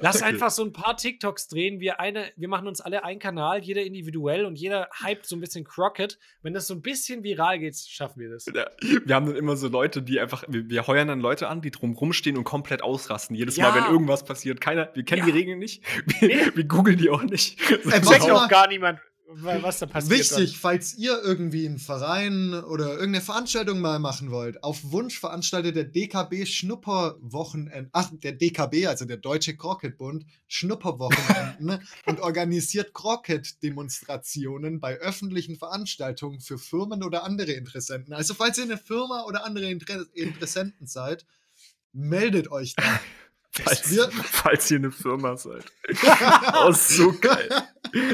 Lass 0.00 0.16
Okay. 0.16 0.24
einfach 0.26 0.50
so 0.50 0.62
ein 0.64 0.72
paar 0.72 0.96
TikToks 0.96 1.48
drehen. 1.48 1.80
Wir, 1.80 1.98
eine, 2.00 2.30
wir 2.36 2.48
machen 2.48 2.66
uns 2.68 2.80
alle 2.80 3.04
einen 3.04 3.18
Kanal, 3.18 3.62
jeder 3.62 3.82
individuell 3.82 4.44
und 4.44 4.56
jeder 4.56 4.88
hypt 5.04 5.26
so 5.26 5.36
ein 5.36 5.40
bisschen 5.40 5.64
Crockett. 5.64 6.18
Wenn 6.42 6.52
das 6.54 6.66
so 6.66 6.74
ein 6.74 6.82
bisschen 6.82 7.22
viral 7.24 7.58
geht, 7.58 7.76
schaffen 7.76 8.20
wir 8.20 8.30
das. 8.30 8.46
Ja, 8.46 8.66
wir 9.04 9.14
haben 9.14 9.26
dann 9.26 9.36
immer 9.36 9.56
so 9.56 9.68
Leute, 9.68 10.02
die 10.02 10.20
einfach, 10.20 10.44
wir, 10.48 10.68
wir 10.68 10.86
heuern 10.86 11.08
dann 11.08 11.20
Leute 11.20 11.48
an, 11.48 11.60
die 11.62 11.70
drum 11.70 11.92
rumstehen 11.94 12.36
und 12.36 12.44
komplett 12.44 12.82
ausrasten. 12.82 13.34
Jedes 13.36 13.56
Ja. 13.56 13.70
Mal, 13.70 13.82
wenn 13.82 13.90
irgendwas 13.92 14.24
passiert. 14.24 14.60
Keiner, 14.60 14.90
wir 14.94 15.04
kennen 15.04 15.20
Ja. 15.20 15.26
die 15.26 15.32
Regeln 15.32 15.58
nicht. 15.58 15.82
Wir, 16.20 16.28
Nee. 16.28 16.50
wir 16.54 16.64
googeln 16.64 16.98
die 16.98 17.10
auch 17.10 17.22
nicht. 17.22 17.58
Ey, 17.70 17.78
Checkt 17.78 18.06
Warte 18.06 18.34
auch 18.34 18.48
gar 18.48 18.68
niemand, 18.68 19.00
was 19.34 19.78
da 19.78 19.86
passiert. 19.86 20.18
Wichtig, 20.18 20.58
falls 20.58 20.94
ihr 20.94 21.20
irgendwie 21.22 21.66
einen 21.66 21.78
Verein 21.78 22.54
oder 22.54 22.90
irgendeine 22.90 23.20
Veranstaltung 23.20 23.80
mal 23.80 23.98
machen 23.98 24.30
wollt, 24.30 24.62
auf 24.62 24.78
Wunsch 24.84 25.18
veranstaltet 25.18 25.76
der 25.76 25.84
DKB 25.84 26.46
Schnupperwochenende, 26.46 27.90
ach, 27.92 28.10
der 28.12 28.32
DKB, 28.32 28.86
also 28.86 29.04
der 29.04 29.16
Deutsche 29.16 29.56
Crockett-Bund, 29.56 30.24
Schnupperwochenenden 30.48 31.86
und 32.06 32.20
organisiert 32.20 32.94
Crockett-Demonstrationen 32.94 34.80
bei 34.80 34.96
öffentlichen 34.98 35.56
Veranstaltungen 35.56 36.40
für 36.40 36.58
Firmen 36.58 37.02
oder 37.02 37.24
andere 37.24 37.52
Interessenten. 37.52 38.14
Also, 38.14 38.34
falls 38.34 38.58
ihr 38.58 38.64
eine 38.64 38.78
Firma 38.78 39.24
oder 39.24 39.44
andere 39.44 39.70
Inter 39.70 40.04
Interessenten 40.14 40.86
seid, 40.86 41.26
meldet 41.92 42.50
euch 42.50 42.74
da. 42.74 43.00
falls, 43.50 43.98
falls 44.24 44.70
ihr 44.70 44.78
eine 44.78 44.90
Firma 44.90 45.36
seid. 45.36 45.64
oh, 46.54 46.72
so 46.72 47.12
geil. 47.12 47.48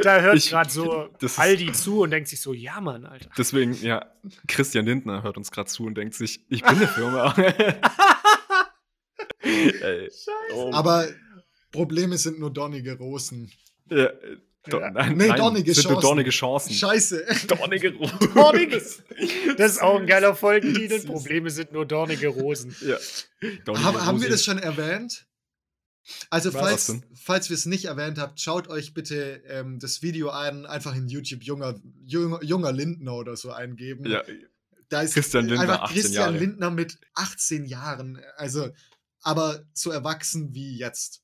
Da 0.02 0.20
hört 0.20 0.36
Ich- 0.36 0.50
gerade 0.50 0.70
so 0.70 1.08
das 1.20 1.32
ist- 1.32 1.38
Aldi 1.38 1.72
zu 1.72 2.00
und 2.02 2.10
denkt 2.10 2.28
sich 2.28 2.40
so, 2.40 2.52
ja 2.52 2.80
Mann, 2.80 3.04
Alter. 3.06 3.30
Deswegen, 3.38 3.74
ja, 3.80 4.06
Christian 4.46 4.86
Lindner 4.86 5.22
hört 5.22 5.36
uns 5.36 5.50
gerade 5.50 5.68
zu 5.68 5.84
und 5.84 5.94
denkt 5.96 6.14
sich, 6.14 6.40
ich 6.48 6.62
bin 6.62 6.70
eine 6.76 6.86
Firma. 6.88 7.34
Ey, 9.40 10.08
oh, 10.54 10.70
Aber 10.72 11.06
Probleme 11.70 12.16
sind 12.18 12.38
nur 12.38 12.52
dornige 12.52 12.96
Rosen. 12.98 13.50
ja, 13.90 14.04
äh, 14.06 14.36
do, 14.68 14.80
Ja. 14.80 14.90
nein, 14.90 15.16
Nee, 15.16 15.28
nein, 15.28 15.38
dornige 15.38 15.72
sind 15.74 15.84
nur 15.84 15.92
Chancen. 15.94 16.06
dornige 16.08 16.30
Chancen. 16.30 16.72
Scheiße. 16.74 17.24
Dornige 17.48 17.94
Rosen. 17.94 18.18
Dorniges. 18.34 19.02
Das 19.56 19.72
ist 19.72 19.82
auch 19.82 19.98
ein 20.00 20.06
geiler 20.06 20.34
Folgentitel. 20.34 21.06
Probleme 21.06 21.50
sind 21.50 21.72
nur 21.72 21.86
dornige 21.86 22.28
Rosen. 22.28 22.74
Ja. 22.80 22.96
Dornige 23.64 23.84
Haben, 23.86 24.04
haben 24.06 24.20
wir 24.20 24.28
das 24.28 24.44
schon 24.44 24.58
erwähnt? 24.58 25.26
Also, 26.30 26.52
Was 26.54 26.60
falls, 26.60 27.00
falls 27.14 27.50
wir 27.50 27.54
es 27.54 27.66
nicht 27.66 27.86
erwähnt 27.86 28.18
habt, 28.18 28.40
schaut 28.40 28.68
euch 28.68 28.94
bitte 28.94 29.42
ähm, 29.46 29.78
das 29.78 30.02
Video 30.02 30.30
an, 30.30 30.66
einfach 30.66 30.94
in 30.94 31.08
YouTube 31.08 31.42
junger, 31.42 31.74
junger, 32.04 32.42
junger 32.42 32.72
Lindner 32.72 33.14
oder 33.14 33.36
so 33.36 33.50
eingeben. 33.52 34.04
Ja, 34.08 34.22
da 34.88 35.02
ist 35.02 35.14
Christian 35.14 35.46
Lindner, 35.46 35.62
einfach 35.62 35.82
18 35.84 35.94
Christian 35.94 36.14
Jahre. 36.14 36.38
Lindner 36.38 36.70
mit 36.70 36.98
18 37.14 37.64
Jahren. 37.66 38.20
Also, 38.36 38.70
aber 39.22 39.64
so 39.72 39.90
erwachsen 39.90 40.54
wie 40.54 40.78
jetzt. 40.78 41.22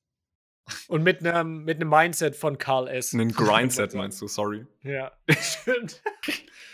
Und 0.89 1.03
mit 1.03 1.25
einem 1.25 1.65
mit 1.65 1.77
einem 1.77 1.91
Mindset 1.91 2.37
von 2.37 2.59
Karl 2.59 2.89
S. 2.89 3.13
einen 3.13 3.33
Grindset 3.35 3.95
meinst 3.95 4.21
du, 4.21 4.29
sorry. 4.29 4.67
Ja, 4.83 5.13
stimmt. 5.41 6.03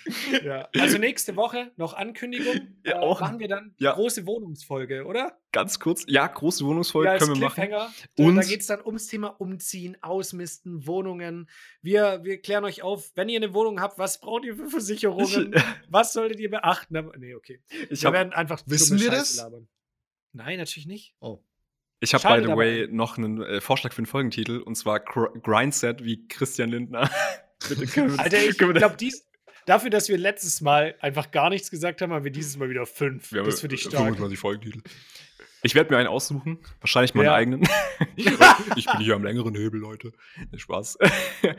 Ja. 0.45 0.69
Also 0.79 0.99
nächste 0.99 1.37
Woche 1.37 1.73
noch 1.77 1.95
Ankündigung. 1.95 2.69
Ja, 2.85 2.93
äh, 2.93 2.99
auch. 2.99 3.21
Machen 3.21 3.39
wir 3.39 3.49
dann 3.49 3.75
Ja. 3.79 3.93
große 3.93 4.27
Wohnungsfolge, 4.27 5.05
oder? 5.05 5.39
Ganz 5.53 5.79
kurz, 5.79 6.05
ja, 6.09 6.27
große 6.27 6.65
Wohnungsfolge 6.65 7.11
Ja, 7.11 7.19
können 7.19 7.35
wir 7.35 7.49
machen. 7.49 7.69
Und- 8.17 8.37
da 8.37 8.43
geht 8.43 8.61
es 8.61 8.67
dann 8.67 8.85
ums 8.85 9.07
Thema 9.07 9.29
Umziehen, 9.41 9.97
Ausmisten, 10.03 10.87
Wohnungen. 10.87 11.49
Wir, 11.83 12.21
wir 12.25 12.41
klären 12.41 12.65
euch 12.65 12.83
auf, 12.83 13.11
wenn 13.17 13.29
ihr 13.29 13.37
eine 13.39 13.53
Wohnung 13.55 13.81
habt, 13.81 13.99
was 13.99 14.21
braucht 14.21 14.45
ihr 14.45 14.57
für 14.57 14.69
Versicherungen? 14.71 15.55
was 15.89 16.13
solltet 16.13 16.41
ihr 16.41 16.51
beachten? 16.51 16.97
Aber, 16.97 17.17
nee, 17.19 17.35
okay. 17.35 17.61
Ich 17.91 18.03
wir 18.03 18.07
habe 18.07 18.17
werden 18.19 18.33
einfach 18.33 18.63
Wissen 18.67 18.99
wir 18.99 19.11
Scheiße 19.11 19.19
das? 19.19 19.37
Labern. 19.37 19.69
Nein, 20.33 20.59
natürlich 20.59 20.87
nicht. 20.87 21.15
Oh. 21.21 21.43
Ich 22.03 22.15
habe, 22.15 22.23
by 22.27 22.41
the 22.41 22.49
dabei. 22.49 22.57
way, 22.57 22.89
noch 22.91 23.19
einen 23.19 23.43
äh, 23.43 23.61
Vorschlag 23.61 23.93
für 23.93 23.99
einen 23.99 24.07
Folgentitel 24.07 24.59
und 24.61 24.75
zwar 24.77 25.01
Gr 25.01 25.31
Grindset 25.43 26.03
wie 26.03 26.27
Christian 26.29 26.71
Lindner. 26.71 27.11
Bitte 27.69 28.15
Alter, 28.17 28.43
ich 28.43 28.57
glaube, 28.57 28.97
dies. 28.99 29.27
Dafür, 29.71 29.91
dass 29.91 30.09
wir 30.09 30.19
letztes 30.19 30.61
Mal 30.63 30.97
einfach 30.99 31.31
gar 31.31 31.49
nichts 31.49 31.71
gesagt 31.71 32.03
haben, 32.03 32.13
haben 32.13 32.25
wir 32.25 32.33
dieses 32.33 32.57
Mal 32.57 32.71
wieder 32.71 32.87
fünf. 32.87 33.31
Wir 33.31 33.45
das 33.45 33.61
finde 33.61 33.77
ich 33.77 33.83
stark. 33.83 34.03
25 34.03 34.37
Folgentitel. 34.37 34.81
Ich 35.63 35.75
werde 35.75 35.93
mir 35.93 35.99
einen 35.99 36.09
aussuchen, 36.09 36.59
wahrscheinlich 36.81 37.15
meinen 37.15 37.27
Ja. 37.27 37.35
eigenen. 37.35 37.63
ich 38.17 38.87
bin 38.87 39.01
hier 39.01 39.15
am 39.15 39.23
längeren 39.23 39.55
Hebel, 39.55 39.79
Leute. 39.81 40.13
Spaß. 40.57 40.99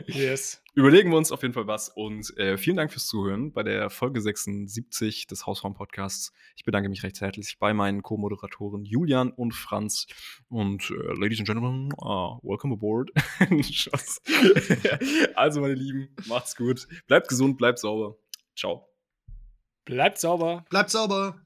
Yes. 0.06 0.60
Überlegen 0.74 1.10
wir 1.10 1.18
uns 1.18 1.30
auf 1.30 1.42
jeden 1.42 1.54
Fall 1.54 1.66
was 1.66 1.88
und 1.88 2.36
äh, 2.38 2.56
vielen 2.58 2.76
Dank 2.76 2.90
fürs 2.92 3.06
Zuhören 3.06 3.52
bei 3.52 3.62
der 3.62 3.90
Folge 3.90 4.20
76 4.20 5.26
des 5.26 5.46
Hausraum-Podcasts. 5.46 6.32
Ich 6.56 6.64
bedanke 6.64 6.88
mich 6.88 7.02
recht 7.02 7.20
herzlich 7.20 7.58
bei 7.58 7.74
meinen 7.74 8.02
Co-Moderatoren 8.02 8.84
Julian 8.84 9.30
und 9.30 9.52
Franz 9.54 10.06
und 10.48 10.90
äh, 10.90 10.94
Ladies 11.20 11.38
and 11.38 11.46
Gentlemen, 11.46 11.92
uh, 11.98 12.38
welcome 12.42 12.74
aboard. 12.74 13.10
Also, 15.34 15.60
meine 15.60 15.74
Lieben, 15.74 16.08
macht's 16.26 16.56
gut. 16.56 16.86
Bleibt 17.06 17.28
gesund, 17.28 17.58
bleibt 17.58 17.78
sauber. 17.78 18.16
Ciao. 18.56 18.88
Bleibt 19.84 20.18
sauber. 20.18 20.64
Bleibt 20.70 20.90
sauber. 20.90 21.40